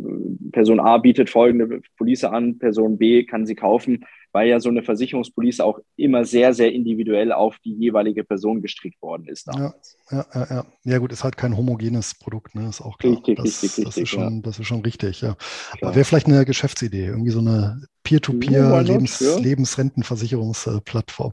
Person 0.52 0.80
A 0.80 0.98
bietet 0.98 1.30
folgende 1.30 1.82
Police 1.98 2.24
an, 2.24 2.58
Person 2.60 2.98
B 2.98 3.26
kann 3.26 3.46
sie 3.46 3.56
kaufen, 3.56 4.06
weil 4.32 4.50
ja 4.50 4.60
so 4.60 4.70
eine 4.70 4.84
Versicherungspolice 4.84 5.64
auch 5.64 5.80
immer 5.96 6.26
sehr, 6.26 6.54
sehr 6.54 6.72
individuell 6.74 7.32
auf 7.32 7.58
die 7.64 7.74
jeweilige 7.74 8.24
Person 8.24 8.62
gestrickt 8.62 9.02
worden 9.02 9.28
ist. 9.28 9.48
Ja, 9.48 9.74
ja, 10.12 10.26
ja, 10.34 10.48
ja. 10.50 10.66
ja, 10.84 10.98
gut, 10.98 11.12
ist 11.14 11.24
halt 11.24 11.38
kein 11.38 11.56
homogenes 11.56 12.16
Produkt, 12.16 12.54
ne? 12.54 12.68
ist 12.68 12.82
auch 12.82 12.98
klar. 12.98 13.14
Richtig, 13.14 13.38
das, 13.38 13.46
richtig, 13.46 13.86
das 13.86 13.86
richtig. 13.86 14.04
Ist 14.04 14.10
schon, 14.10 14.36
ja. 14.36 14.42
Das 14.44 14.60
ist 14.60 14.68
schon 14.68 14.82
richtig, 14.82 15.22
ja. 15.22 15.38
Aber 15.82 15.96
wäre 15.96 16.06
vielleicht 16.06 16.28
eine 16.28 16.46
Geschäftsidee, 16.46 17.06
irgendwie 17.06 17.32
so 17.32 17.40
eine 17.40 17.80
Ja, 17.82 17.88
Peer-to-Peer-Lebens 18.04 19.22
why 19.22 19.26
not, 19.26 19.36
ja. 19.38 19.42
Lebensrentenversicherungsplattform. 19.42 21.32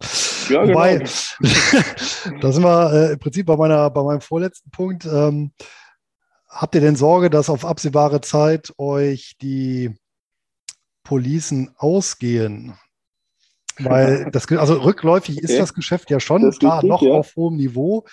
Ja, 0.48 0.62
genau. 0.62 0.74
Wobei, 0.74 0.98
da 2.40 2.52
sind 2.52 2.62
wir 2.62 2.92
äh, 2.92 3.12
im 3.12 3.18
Prinzip 3.18 3.46
bei, 3.46 3.56
meiner, 3.56 3.90
bei 3.90 4.02
meinem 4.02 4.20
vorletzten 4.20 4.70
Punkt. 4.70 5.06
Ähm, 5.06 5.50
habt 6.52 6.74
ihr 6.74 6.80
denn 6.80 6.96
Sorge, 6.96 7.30
dass 7.30 7.50
auf 7.50 7.64
absehbare 7.64 8.20
Zeit 8.20 8.72
euch 8.78 9.36
die 9.40 9.94
Policen 11.02 11.74
ausgehen? 11.76 12.74
Weil 13.78 14.30
das, 14.30 14.46
also 14.52 14.74
rückläufig 14.74 15.38
ist 15.38 15.50
Okay. 15.50 15.58
das 15.58 15.74
Geschäft 15.74 16.10
ja 16.10 16.20
schon, 16.20 16.42
Das 16.42 16.56
ist 16.56 16.60
klar, 16.60 16.82
richtig, 16.82 16.90
noch 16.90 17.02
ja. 17.02 17.12
auf 17.12 17.34
hohem 17.36 17.56
Niveau. 17.56 18.04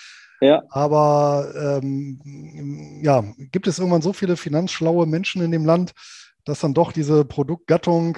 Ja. 0.42 0.64
Aber 0.70 1.82
ähm, 1.84 3.02
ja, 3.04 3.26
gibt 3.52 3.68
es 3.68 3.78
irgendwann 3.78 4.02
so 4.02 4.14
viele 4.14 4.38
finanzschlaue 4.38 5.06
Menschen 5.06 5.42
in 5.42 5.52
dem 5.52 5.66
Land, 5.66 5.92
dass 6.46 6.62
dann 6.62 6.74
doch 6.74 6.94
diese 6.94 7.26
Produktgattung 7.26 8.18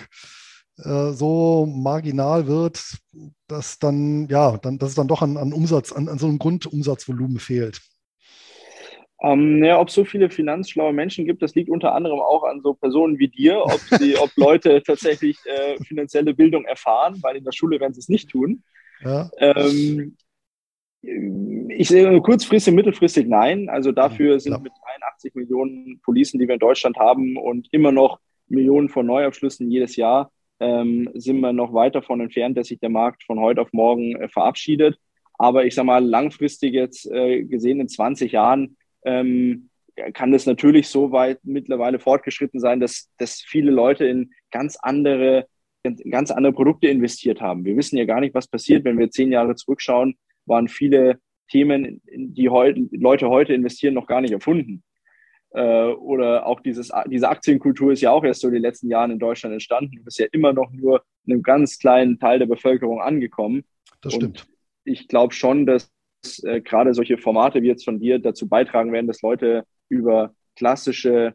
äh, 0.77 1.11
so 1.13 1.65
marginal 1.65 2.45
wird, 2.45 2.99
dass 3.47 3.79
dann, 3.79 4.27
ja, 4.27 4.57
dann, 4.57 4.77
dass 4.77 4.89
es 4.89 4.95
dann 4.95 5.07
doch 5.07 5.23
an, 5.23 5.35
an 5.37 5.51
Umsatz, 5.51 5.91
an, 5.91 6.07
an 6.09 6.19
so 6.19 6.27
einem 6.27 6.37
Grundumsatzvolumen 6.37 7.39
fehlt. 7.39 7.81
Ähm, 9.23 9.63
ja, 9.63 9.79
ob 9.79 9.89
es 9.89 9.93
so 9.93 10.03
viele 10.03 10.29
finanzschlaue 10.29 10.93
Menschen 10.93 11.25
gibt, 11.25 11.43
das 11.43 11.53
liegt 11.53 11.69
unter 11.69 11.93
anderem 11.93 12.19
auch 12.19 12.43
an 12.43 12.61
so 12.61 12.73
Personen 12.73 13.19
wie 13.19 13.27
dir, 13.27 13.61
ob, 13.63 13.79
sie, 13.99 14.17
ob 14.17 14.31
Leute 14.35 14.81
tatsächlich 14.83 15.37
äh, 15.45 15.77
finanzielle 15.83 16.33
Bildung 16.33 16.65
erfahren, 16.65 17.19
weil 17.21 17.35
in 17.35 17.43
der 17.43 17.51
Schule 17.51 17.79
werden 17.79 17.93
sie 17.93 17.99
es 17.99 18.09
nicht 18.09 18.29
tun. 18.29 18.63
Ja, 19.03 19.29
Ähm, 19.37 20.17
ich 21.03 21.87
sehe 21.87 22.21
kurzfristig, 22.21 22.73
mittelfristig 22.73 23.27
nein. 23.27 23.69
Also 23.69 23.91
dafür 23.91 24.39
sind 24.39 24.51
klar. 24.51 24.61
mit 24.61 24.73
83 24.99 25.33
Millionen 25.33 25.99
Policen, 26.03 26.39
die 26.39 26.47
wir 26.47 26.53
in 26.53 26.59
Deutschland 26.59 26.97
haben 26.97 27.37
und 27.37 27.67
immer 27.71 27.91
noch 27.91 28.19
Millionen 28.47 28.89
von 28.89 29.07
Neuabschlüssen 29.07 29.71
jedes 29.71 29.95
Jahr, 29.95 30.31
ähm, 30.59 31.09
sind 31.15 31.39
wir 31.39 31.53
noch 31.53 31.73
weit 31.73 31.95
davon 31.95 32.21
entfernt, 32.21 32.57
dass 32.57 32.67
sich 32.67 32.79
der 32.79 32.89
Markt 32.89 33.23
von 33.23 33.39
heute 33.39 33.61
auf 33.61 33.73
morgen 33.73 34.15
äh, 34.15 34.29
verabschiedet. 34.29 34.99
Aber 35.39 35.65
ich 35.65 35.73
sage 35.73 35.87
mal, 35.87 36.05
langfristig 36.05 36.73
jetzt 36.73 37.09
äh, 37.09 37.43
gesehen 37.43 37.79
in 37.79 37.87
20 37.87 38.33
Jahren 38.33 38.77
ähm, 39.05 39.69
kann 40.13 40.33
es 40.33 40.45
natürlich 40.45 40.87
so 40.87 41.11
weit 41.11 41.39
mittlerweile 41.43 41.99
fortgeschritten 41.99 42.59
sein, 42.59 42.79
dass, 42.79 43.09
dass 43.17 43.41
viele 43.41 43.71
Leute 43.71 44.05
in 44.05 44.31
ganz 44.51 44.77
andere, 44.81 45.47
in 45.83 45.97
ganz 46.09 46.31
andere 46.31 46.53
Produkte 46.53 46.87
investiert 46.87 47.41
haben. 47.41 47.65
Wir 47.65 47.75
wissen 47.77 47.97
ja 47.97 48.05
gar 48.05 48.19
nicht, 48.19 48.33
was 48.33 48.47
passiert, 48.47 48.85
wenn 48.85 48.97
wir 48.97 49.11
zehn 49.11 49.31
Jahre 49.31 49.55
zurückschauen, 49.55 50.15
waren 50.45 50.67
viele 50.67 51.19
Themen, 51.49 52.01
in 52.05 52.33
die 52.33 52.49
heute, 52.49 52.87
Leute 52.91 53.29
heute 53.29 53.53
investieren, 53.53 53.93
noch 53.93 54.07
gar 54.07 54.21
nicht 54.21 54.31
erfunden. 54.31 54.83
Äh, 55.53 55.87
oder 55.87 56.45
auch 56.45 56.61
dieses, 56.61 56.91
diese 57.07 57.29
Aktienkultur 57.29 57.91
ist 57.91 58.01
ja 58.01 58.11
auch 58.11 58.23
erst 58.23 58.41
so 58.41 58.47
in 58.47 58.53
den 58.53 58.63
letzten 58.63 58.89
Jahren 58.89 59.11
in 59.11 59.19
Deutschland 59.19 59.53
entstanden 59.53 59.99
und 59.99 60.07
ist 60.07 60.19
ja 60.19 60.27
immer 60.31 60.53
noch 60.53 60.71
nur 60.71 61.03
einem 61.27 61.43
ganz 61.43 61.77
kleinen 61.77 62.19
Teil 62.19 62.39
der 62.39 62.45
Bevölkerung 62.45 63.01
angekommen. 63.01 63.65
das 64.01 64.13
Und 64.13 64.39
stimmt. 64.39 64.47
ich 64.85 65.07
glaube 65.09 65.33
schon, 65.33 65.65
dass 65.65 65.91
äh, 66.43 66.61
gerade 66.61 66.93
solche 66.93 67.17
Formate 67.17 67.61
wie 67.61 67.67
jetzt 67.67 67.85
von 67.85 67.99
dir 67.99 68.19
dazu 68.19 68.47
beitragen 68.47 68.91
werden, 68.91 69.07
dass 69.07 69.21
Leute 69.21 69.65
über 69.89 70.33
klassische 70.55 71.33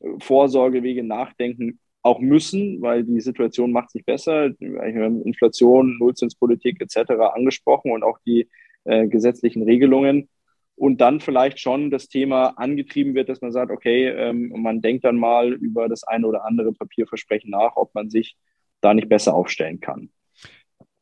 äh, 0.00 0.08
Vorsorgewege 0.20 1.02
nachdenken 1.04 1.80
auch 2.02 2.20
müssen, 2.20 2.80
weil 2.80 3.04
die 3.04 3.20
Situation 3.20 3.72
macht 3.72 3.90
sich 3.90 4.04
besser. 4.04 4.50
Wir 4.58 4.82
Inflation, 5.24 5.98
Nullzinspolitik 5.98 6.80
etc. 6.80 7.10
angesprochen 7.34 7.92
und 7.92 8.02
auch 8.02 8.18
die 8.24 8.48
äh, 8.84 9.06
gesetzlichen 9.08 9.62
Regelungen. 9.62 10.28
Und 10.76 11.00
dann 11.00 11.18
vielleicht 11.18 11.58
schon 11.58 11.90
das 11.90 12.08
Thema 12.08 12.50
angetrieben 12.56 13.14
wird, 13.14 13.28
dass 13.28 13.40
man 13.40 13.50
sagt, 13.50 13.72
okay, 13.72 14.08
ähm, 14.08 14.52
man 14.62 14.80
denkt 14.80 15.04
dann 15.04 15.16
mal 15.16 15.52
über 15.52 15.88
das 15.88 16.04
eine 16.04 16.26
oder 16.26 16.44
andere 16.44 16.72
Papierversprechen 16.72 17.50
nach, 17.50 17.72
ob 17.74 17.92
man 17.94 18.10
sich 18.10 18.36
da 18.80 18.94
nicht 18.94 19.08
besser 19.08 19.34
aufstellen 19.34 19.80
kann. 19.80 20.10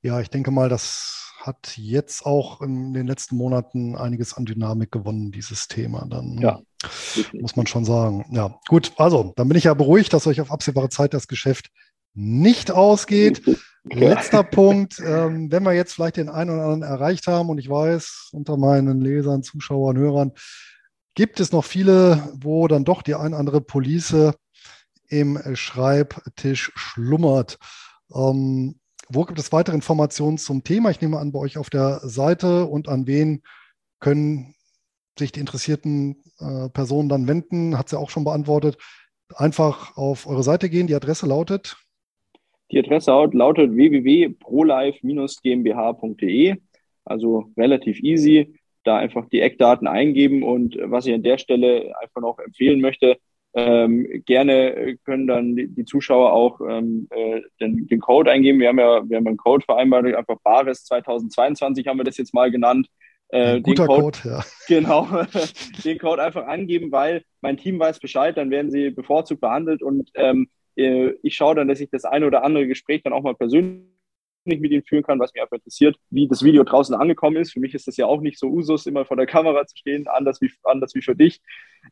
Ja, 0.00 0.20
ich 0.20 0.30
denke 0.30 0.50
mal, 0.50 0.70
das 0.70 1.25
hat 1.46 1.76
jetzt 1.76 2.26
auch 2.26 2.60
in 2.60 2.92
den 2.92 3.06
letzten 3.06 3.36
Monaten 3.36 3.96
einiges 3.96 4.34
an 4.34 4.44
Dynamik 4.44 4.90
gewonnen, 4.90 5.30
dieses 5.32 5.68
Thema. 5.68 6.06
Dann 6.08 6.38
Ja. 6.38 6.60
muss 7.32 7.56
man 7.56 7.66
schon 7.66 7.84
sagen. 7.84 8.26
Ja, 8.32 8.58
gut, 8.68 8.92
also 8.96 9.32
dann 9.36 9.48
bin 9.48 9.56
ich 9.56 9.64
ja 9.64 9.74
beruhigt, 9.74 10.12
dass 10.12 10.26
euch 10.26 10.40
auf 10.40 10.50
absehbare 10.50 10.88
Zeit 10.88 11.14
das 11.14 11.28
Geschäft 11.28 11.70
nicht 12.14 12.70
ausgeht. 12.70 13.42
Letzter 13.84 14.42
Punkt, 14.42 15.00
ähm, 15.04 15.52
wenn 15.52 15.62
wir 15.62 15.72
jetzt 15.72 15.92
vielleicht 15.94 16.16
den 16.16 16.28
einen 16.28 16.50
oder 16.50 16.64
anderen 16.64 16.82
erreicht 16.82 17.28
haben 17.28 17.48
und 17.50 17.58
ich 17.58 17.68
weiß, 17.68 18.30
unter 18.32 18.56
meinen 18.56 19.00
Lesern, 19.00 19.44
Zuschauern, 19.44 19.96
Hörern, 19.96 20.32
gibt 21.14 21.38
es 21.38 21.52
noch 21.52 21.64
viele, 21.64 22.32
wo 22.34 22.66
dann 22.66 22.84
doch 22.84 23.02
die 23.02 23.14
ein 23.14 23.28
oder 23.28 23.38
andere 23.38 23.60
Police 23.60 24.32
im 25.08 25.40
Schreibtisch 25.54 26.72
schlummert. 26.74 27.58
Ähm, 28.12 28.80
wo 29.08 29.24
gibt 29.24 29.38
es 29.38 29.52
weitere 29.52 29.76
Informationen 29.76 30.38
zum 30.38 30.64
Thema? 30.64 30.90
Ich 30.90 31.00
nehme 31.00 31.18
an, 31.18 31.30
bei 31.32 31.38
euch 31.38 31.58
auf 31.58 31.70
der 31.70 32.00
Seite 32.02 32.66
und 32.66 32.88
an 32.88 33.06
wen 33.06 33.42
können 34.00 34.56
sich 35.18 35.32
die 35.32 35.40
interessierten 35.40 36.22
äh, 36.38 36.68
Personen 36.68 37.08
dann 37.08 37.26
wenden? 37.28 37.78
Hat 37.78 37.88
sie 37.88 37.98
auch 37.98 38.10
schon 38.10 38.24
beantwortet. 38.24 38.76
Einfach 39.34 39.96
auf 39.96 40.26
eure 40.26 40.42
Seite 40.42 40.68
gehen. 40.68 40.86
Die 40.86 40.94
Adresse 40.94 41.26
lautet 41.26 41.78
Die 42.70 42.78
Adresse 42.78 43.10
lautet 43.32 43.72
www.prolife-gmbh.de, 43.72 46.56
also 47.04 47.46
relativ 47.56 48.00
easy. 48.00 48.60
Da 48.84 48.98
einfach 48.98 49.26
die 49.28 49.40
Eckdaten 49.40 49.88
eingeben 49.88 50.42
und 50.44 50.76
was 50.80 51.06
ich 51.06 51.14
an 51.14 51.24
der 51.24 51.38
Stelle 51.38 51.92
einfach 52.00 52.20
noch 52.20 52.38
empfehlen 52.38 52.80
möchte, 52.80 53.16
ähm, 53.56 54.22
gerne 54.26 54.98
können 55.04 55.26
dann 55.26 55.56
die, 55.56 55.68
die 55.68 55.86
Zuschauer 55.86 56.32
auch 56.32 56.60
ähm, 56.60 57.08
äh, 57.10 57.40
den, 57.58 57.86
den, 57.86 58.00
Code 58.00 58.30
eingeben. 58.30 58.60
Wir 58.60 58.68
haben 58.68 58.78
ja 58.78 59.08
wir 59.08 59.16
haben 59.16 59.26
einen 59.26 59.38
Code 59.38 59.64
vereinbart, 59.64 60.04
einfach 60.14 60.36
Bares 60.44 60.84
2022 60.84 61.86
haben 61.86 61.96
wir 61.96 62.04
das 62.04 62.18
jetzt 62.18 62.34
mal 62.34 62.50
genannt. 62.50 62.86
Äh, 63.28 63.62
guter 63.62 63.86
Code, 63.86 64.02
Code, 64.02 64.18
ja. 64.24 64.44
Genau, 64.68 65.08
den 65.84 65.98
Code 65.98 66.22
einfach 66.22 66.46
angeben, 66.46 66.92
weil 66.92 67.22
mein 67.40 67.56
Team 67.56 67.78
weiß 67.78 67.98
Bescheid, 67.98 68.36
dann 68.36 68.50
werden 68.50 68.70
sie 68.70 68.90
bevorzugt 68.90 69.40
behandelt 69.40 69.82
und 69.82 70.10
ähm, 70.14 70.48
ich 70.78 71.34
schaue 71.34 71.54
dann, 71.54 71.68
dass 71.68 71.80
ich 71.80 71.88
das 71.88 72.04
eine 72.04 72.26
oder 72.26 72.44
andere 72.44 72.66
Gespräch 72.66 73.02
dann 73.02 73.14
auch 73.14 73.22
mal 73.22 73.34
persönlich 73.34 73.86
mit 74.44 74.70
ihnen 74.70 74.82
führen 74.82 75.02
kann, 75.02 75.18
was 75.18 75.32
mich 75.32 75.42
einfach 75.42 75.56
interessiert, 75.56 75.96
wie 76.10 76.28
das 76.28 76.42
Video 76.42 76.64
draußen 76.64 76.94
angekommen 76.94 77.38
ist. 77.38 77.54
Für 77.54 77.60
mich 77.60 77.72
ist 77.72 77.88
das 77.88 77.96
ja 77.96 78.04
auch 78.04 78.20
nicht 78.20 78.38
so 78.38 78.48
Usus, 78.48 78.84
immer 78.84 79.06
vor 79.06 79.16
der 79.16 79.24
Kamera 79.24 79.64
zu 79.66 79.74
stehen, 79.74 80.06
anders 80.06 80.42
wie, 80.42 80.52
anders 80.64 80.94
wie 80.94 81.00
für 81.00 81.16
dich. 81.16 81.40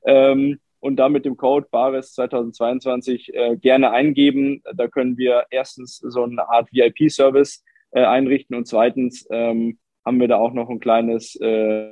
Ähm, 0.04 0.60
und 0.85 0.97
da 0.97 1.09
mit 1.09 1.24
dem 1.24 1.39
Code 1.39 1.66
Bares 1.70 2.12
2022 2.12 3.32
äh, 3.32 3.57
gerne 3.57 3.91
eingeben. 3.91 4.62
Da 4.74 4.87
können 4.87 5.16
wir 5.16 5.47
erstens 5.49 5.97
so 5.97 6.24
eine 6.24 6.47
Art 6.47 6.68
VIP-Service 6.72 7.64
äh, 7.93 8.05
einrichten 8.05 8.55
und 8.55 8.66
zweitens 8.66 9.26
ähm, 9.30 9.78
haben 10.05 10.20
wir 10.20 10.28
da 10.28 10.37
auch 10.37 10.53
noch 10.53 10.68
ein 10.68 10.80
kleines, 10.80 11.37
äh, 11.41 11.89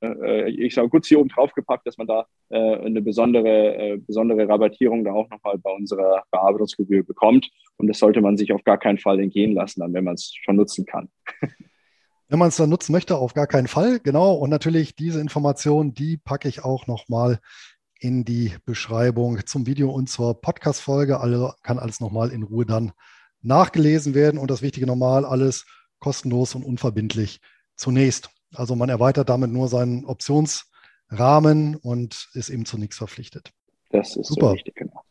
äh, 0.00 0.48
ich 0.48 0.74
sage 0.74 0.88
kurz 0.90 1.08
hier 1.08 1.18
oben 1.18 1.28
drauf 1.28 1.54
gepackt, 1.54 1.88
dass 1.88 1.98
man 1.98 2.06
da 2.06 2.26
äh, 2.50 2.76
eine 2.76 3.02
besondere, 3.02 3.74
äh, 3.74 3.96
besondere 3.96 4.48
Rabattierung 4.48 5.02
da 5.02 5.12
auch 5.12 5.28
nochmal 5.28 5.58
bei 5.58 5.72
unserer 5.72 6.22
Bearbeitungsgebühr 6.30 7.02
bekommt. 7.02 7.50
Und 7.78 7.88
das 7.88 7.98
sollte 7.98 8.20
man 8.20 8.36
sich 8.36 8.52
auf 8.52 8.62
gar 8.62 8.78
keinen 8.78 8.98
Fall 8.98 9.18
entgehen 9.18 9.54
lassen, 9.54 9.80
dann, 9.80 9.92
wenn 9.92 10.04
man 10.04 10.14
es 10.14 10.32
schon 10.44 10.54
nutzen 10.54 10.86
kann. 10.86 11.08
Wenn 12.28 12.40
man 12.40 12.48
es 12.48 12.56
dann 12.56 12.70
nutzen 12.70 12.90
möchte, 12.90 13.16
auf 13.18 13.34
gar 13.34 13.46
keinen 13.46 13.68
Fall, 13.68 14.00
genau. 14.00 14.34
Und 14.34 14.50
natürlich 14.50 14.96
diese 14.96 15.20
Information, 15.20 15.94
die 15.94 16.16
packe 16.16 16.48
ich 16.48 16.64
auch 16.64 16.88
nochmal 16.88 17.38
in 18.00 18.24
die 18.24 18.54
Beschreibung 18.64 19.44
zum 19.46 19.66
Video 19.66 19.90
und 19.90 20.08
zur 20.08 20.40
Podcast-Folge. 20.40 21.20
Also 21.20 21.52
kann 21.62 21.78
alles 21.78 22.00
nochmal 22.00 22.30
in 22.30 22.42
Ruhe 22.42 22.66
dann 22.66 22.92
nachgelesen 23.42 24.14
werden. 24.14 24.38
Und 24.38 24.50
das 24.50 24.62
Wichtige 24.62 24.86
nochmal, 24.86 25.24
alles 25.24 25.66
kostenlos 25.98 26.54
und 26.54 26.64
unverbindlich 26.64 27.40
zunächst. 27.76 28.30
Also 28.54 28.76
man 28.76 28.88
erweitert 28.88 29.28
damit 29.28 29.50
nur 29.50 29.68
seinen 29.68 30.04
Optionsrahmen 30.04 31.76
und 31.76 32.28
ist 32.34 32.48
eben 32.48 32.66
zu 32.66 32.78
nichts 32.78 32.96
verpflichtet. 32.96 33.52
Das 33.90 34.16
ist 34.16 34.28
super 34.28 34.50
so 34.50 34.54
wichtig, 34.54 34.74
genau. 34.74 35.02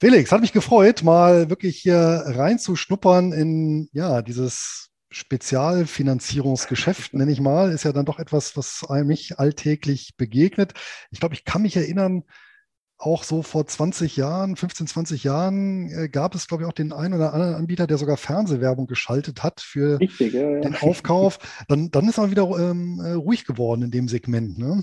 Felix, 0.00 0.32
hat 0.32 0.40
mich 0.40 0.52
gefreut, 0.52 1.02
mal 1.02 1.50
wirklich 1.50 1.78
hier 1.78 2.22
reinzuschnuppern 2.26 3.32
in 3.32 3.88
ja, 3.92 4.22
dieses 4.22 4.89
Spezialfinanzierungsgeschäft, 5.10 7.14
nenne 7.14 7.32
ich 7.32 7.40
mal, 7.40 7.72
ist 7.72 7.84
ja 7.84 7.92
dann 7.92 8.06
doch 8.06 8.18
etwas, 8.18 8.56
was 8.56 8.86
mich 9.04 9.38
alltäglich 9.38 10.14
begegnet. 10.16 10.74
Ich 11.10 11.20
glaube, 11.20 11.34
ich 11.34 11.44
kann 11.44 11.62
mich 11.62 11.76
erinnern, 11.76 12.24
auch 13.00 13.24
so 13.24 13.42
vor 13.42 13.66
20 13.66 14.16
Jahren, 14.16 14.56
15, 14.56 14.86
20 14.86 15.24
Jahren 15.24 15.90
äh, 15.90 16.08
gab 16.08 16.34
es, 16.34 16.46
glaube 16.46 16.62
ich, 16.62 16.68
auch 16.68 16.74
den 16.74 16.92
einen 16.92 17.14
oder 17.14 17.32
anderen 17.32 17.54
Anbieter, 17.54 17.86
der 17.86 17.96
sogar 17.96 18.18
Fernsehwerbung 18.18 18.86
geschaltet 18.86 19.42
hat 19.42 19.60
für 19.60 19.98
Richtig, 19.98 20.34
ja, 20.34 20.50
ja. 20.50 20.60
den 20.60 20.76
Aufkauf. 20.76 21.38
Dann, 21.68 21.90
dann 21.90 22.08
ist 22.08 22.18
man 22.18 22.30
wieder 22.30 22.48
ähm, 22.58 23.00
ruhig 23.00 23.46
geworden 23.46 23.82
in 23.82 23.90
dem 23.90 24.06
Segment. 24.06 24.58
Ne? 24.58 24.82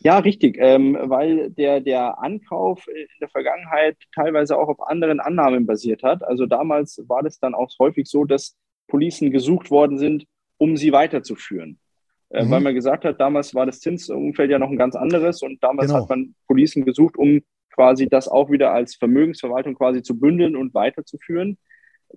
Ja, 0.00 0.18
richtig, 0.18 0.58
ähm, 0.60 0.96
weil 1.00 1.50
der, 1.50 1.80
der 1.80 2.22
Ankauf 2.22 2.86
in 2.88 3.06
der 3.20 3.30
Vergangenheit 3.30 3.96
teilweise 4.14 4.56
auch 4.56 4.68
auf 4.68 4.86
anderen 4.86 5.18
Annahmen 5.18 5.66
basiert 5.66 6.02
hat. 6.02 6.22
Also 6.22 6.46
damals 6.46 7.02
war 7.08 7.22
das 7.22 7.38
dann 7.38 7.54
auch 7.54 7.70
häufig 7.80 8.08
so, 8.08 8.24
dass 8.24 8.54
Policen 8.88 9.30
gesucht 9.30 9.70
worden 9.70 9.98
sind, 9.98 10.24
um 10.56 10.76
sie 10.76 10.92
weiterzuführen. 10.92 11.78
Äh, 12.30 12.44
mhm. 12.44 12.50
Weil 12.50 12.60
man 12.60 12.74
gesagt 12.74 13.04
hat, 13.04 13.20
damals 13.20 13.54
war 13.54 13.66
das 13.66 13.80
Zinsumfeld 13.80 14.50
ja 14.50 14.58
noch 14.58 14.70
ein 14.70 14.76
ganz 14.76 14.96
anderes 14.96 15.42
und 15.42 15.62
damals 15.62 15.88
genau. 15.88 16.02
hat 16.02 16.08
man 16.10 16.34
Policen 16.46 16.84
gesucht, 16.84 17.16
um 17.16 17.40
quasi 17.72 18.08
das 18.08 18.28
auch 18.28 18.50
wieder 18.50 18.72
als 18.72 18.96
Vermögensverwaltung 18.96 19.74
quasi 19.74 20.02
zu 20.02 20.18
bündeln 20.18 20.56
und 20.56 20.74
weiterzuführen. 20.74 21.56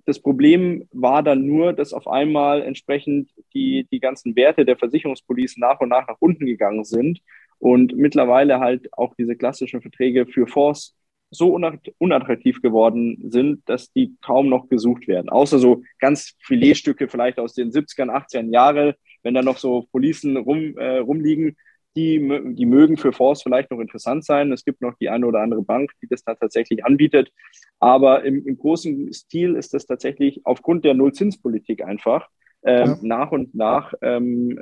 Das 0.06 0.20
Problem 0.20 0.88
war 0.92 1.22
dann 1.22 1.46
nur, 1.46 1.74
dass 1.74 1.94
auf 1.94 2.08
einmal 2.08 2.62
entsprechend 2.62 3.30
die, 3.54 3.88
die 3.92 4.00
ganzen 4.00 4.36
Werte 4.36 4.66
der 4.66 4.78
Versicherungspolice 4.78 5.60
nach 5.60 5.80
und 5.82 5.90
nach 5.90 6.08
nach 6.08 6.16
unten 6.20 6.46
gegangen 6.46 6.84
sind 6.84 7.20
und 7.60 7.96
mittlerweile 7.96 8.60
halt 8.60 8.92
auch 8.94 9.14
diese 9.16 9.36
klassischen 9.36 9.82
Verträge 9.82 10.26
für 10.26 10.48
Fonds 10.48 10.96
so 11.32 11.56
unattraktiv 11.98 12.62
geworden 12.62 13.32
sind, 13.32 13.62
dass 13.68 13.92
die 13.94 14.16
kaum 14.22 14.50
noch 14.50 14.68
gesucht 14.68 15.08
werden. 15.08 15.30
Außer 15.30 15.60
so 15.60 15.82
ganz 16.00 16.36
Filetstücke 16.42 17.08
vielleicht 17.08 17.40
aus 17.40 17.54
den 17.54 17.72
70ern, 17.72 18.10
80ern 18.10 18.52
Jahre, 18.52 18.96
wenn 19.24 19.34
da 19.34 19.42
noch 19.42 19.58
so 19.58 19.88
Policen 19.92 20.36
rum, 20.36 20.78
äh, 20.78 20.98
rumliegen, 20.98 21.56
die, 21.96 22.20
die 22.54 22.66
mögen 22.66 22.98
für 22.98 23.14
Fonds 23.14 23.44
vielleicht 23.44 23.72
noch 23.72 23.80
interessant 23.80 24.26
sein. 24.26 24.52
Es 24.52 24.64
gibt 24.64 24.82
noch 24.82 24.96
die 25.00 25.10
eine 25.10 25.26
oder 25.26 25.40
andere 25.40 25.62
Bank, 25.62 25.92
die 26.02 26.08
das 26.08 26.24
da 26.24 26.36
tatsächlich 26.36 26.86
anbietet. 26.86 27.32
Aber 27.80 28.24
im, 28.24 28.46
im 28.46 28.58
großen 28.58 29.12
Stil 29.14 29.56
ist 29.56 29.74
das 29.74 29.86
tatsächlich 29.86 30.42
aufgrund 30.46 30.86
der 30.86 30.94
Nullzinspolitik 30.94 31.84
einfach 31.84 32.30
ähm, 32.64 32.88
ja. 32.88 32.98
nach 33.02 33.32
und 33.32 33.56
nach 33.56 33.94
ähm, 34.02 34.60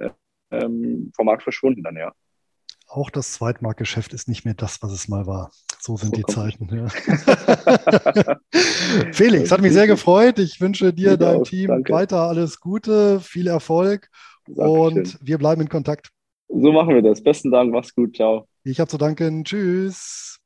ähm, 0.52 1.12
vom 1.16 1.26
Markt 1.26 1.44
verschwunden 1.44 1.84
dann, 1.84 1.96
ja. 1.96 2.14
Auch 2.88 3.12
das 3.12 3.34
Zweitmarktgeschäft 3.34 4.14
ist 4.14 4.28
nicht 4.28 4.46
mehr 4.46 4.56
das, 4.56 4.82
was 4.82 4.92
es 4.92 5.08
mal 5.08 5.28
war. 5.28 5.52
So 5.82 5.96
sind 5.96 6.16
die 6.18 6.24
Zeiten. 6.24 6.68
Ja. 6.76 6.88
Felix, 9.14 9.52
hat 9.52 9.62
mich 9.62 9.72
sehr 9.74 9.88
gefreut. 9.88 10.38
Ich 10.40 10.60
wünsche 10.60 10.94
dir, 10.94 11.16
deinem 11.16 11.44
Team 11.44 11.70
Danke. 11.70 11.94
weiter 11.94 12.24
alles 12.24 12.60
Gute, 12.60 13.22
viel 13.22 13.48
Erfolg 13.48 14.10
Dankeschön. 14.46 14.80
und 14.80 15.18
wir 15.22 15.38
bleiben 15.38 15.62
in 15.62 15.70
Kontakt. 15.70 16.10
So 16.50 16.72
machen 16.72 16.96
wir 16.96 17.02
das. 17.02 17.24
Besten 17.24 17.52
Dank, 17.52 17.72
mach's 17.72 17.94
gut, 17.96 18.16
ciao. 18.16 18.48
Ich 18.64 18.80
habe 18.80 18.90
zu 18.90 18.98
danken. 18.98 19.46
Tschüss. 19.46 20.40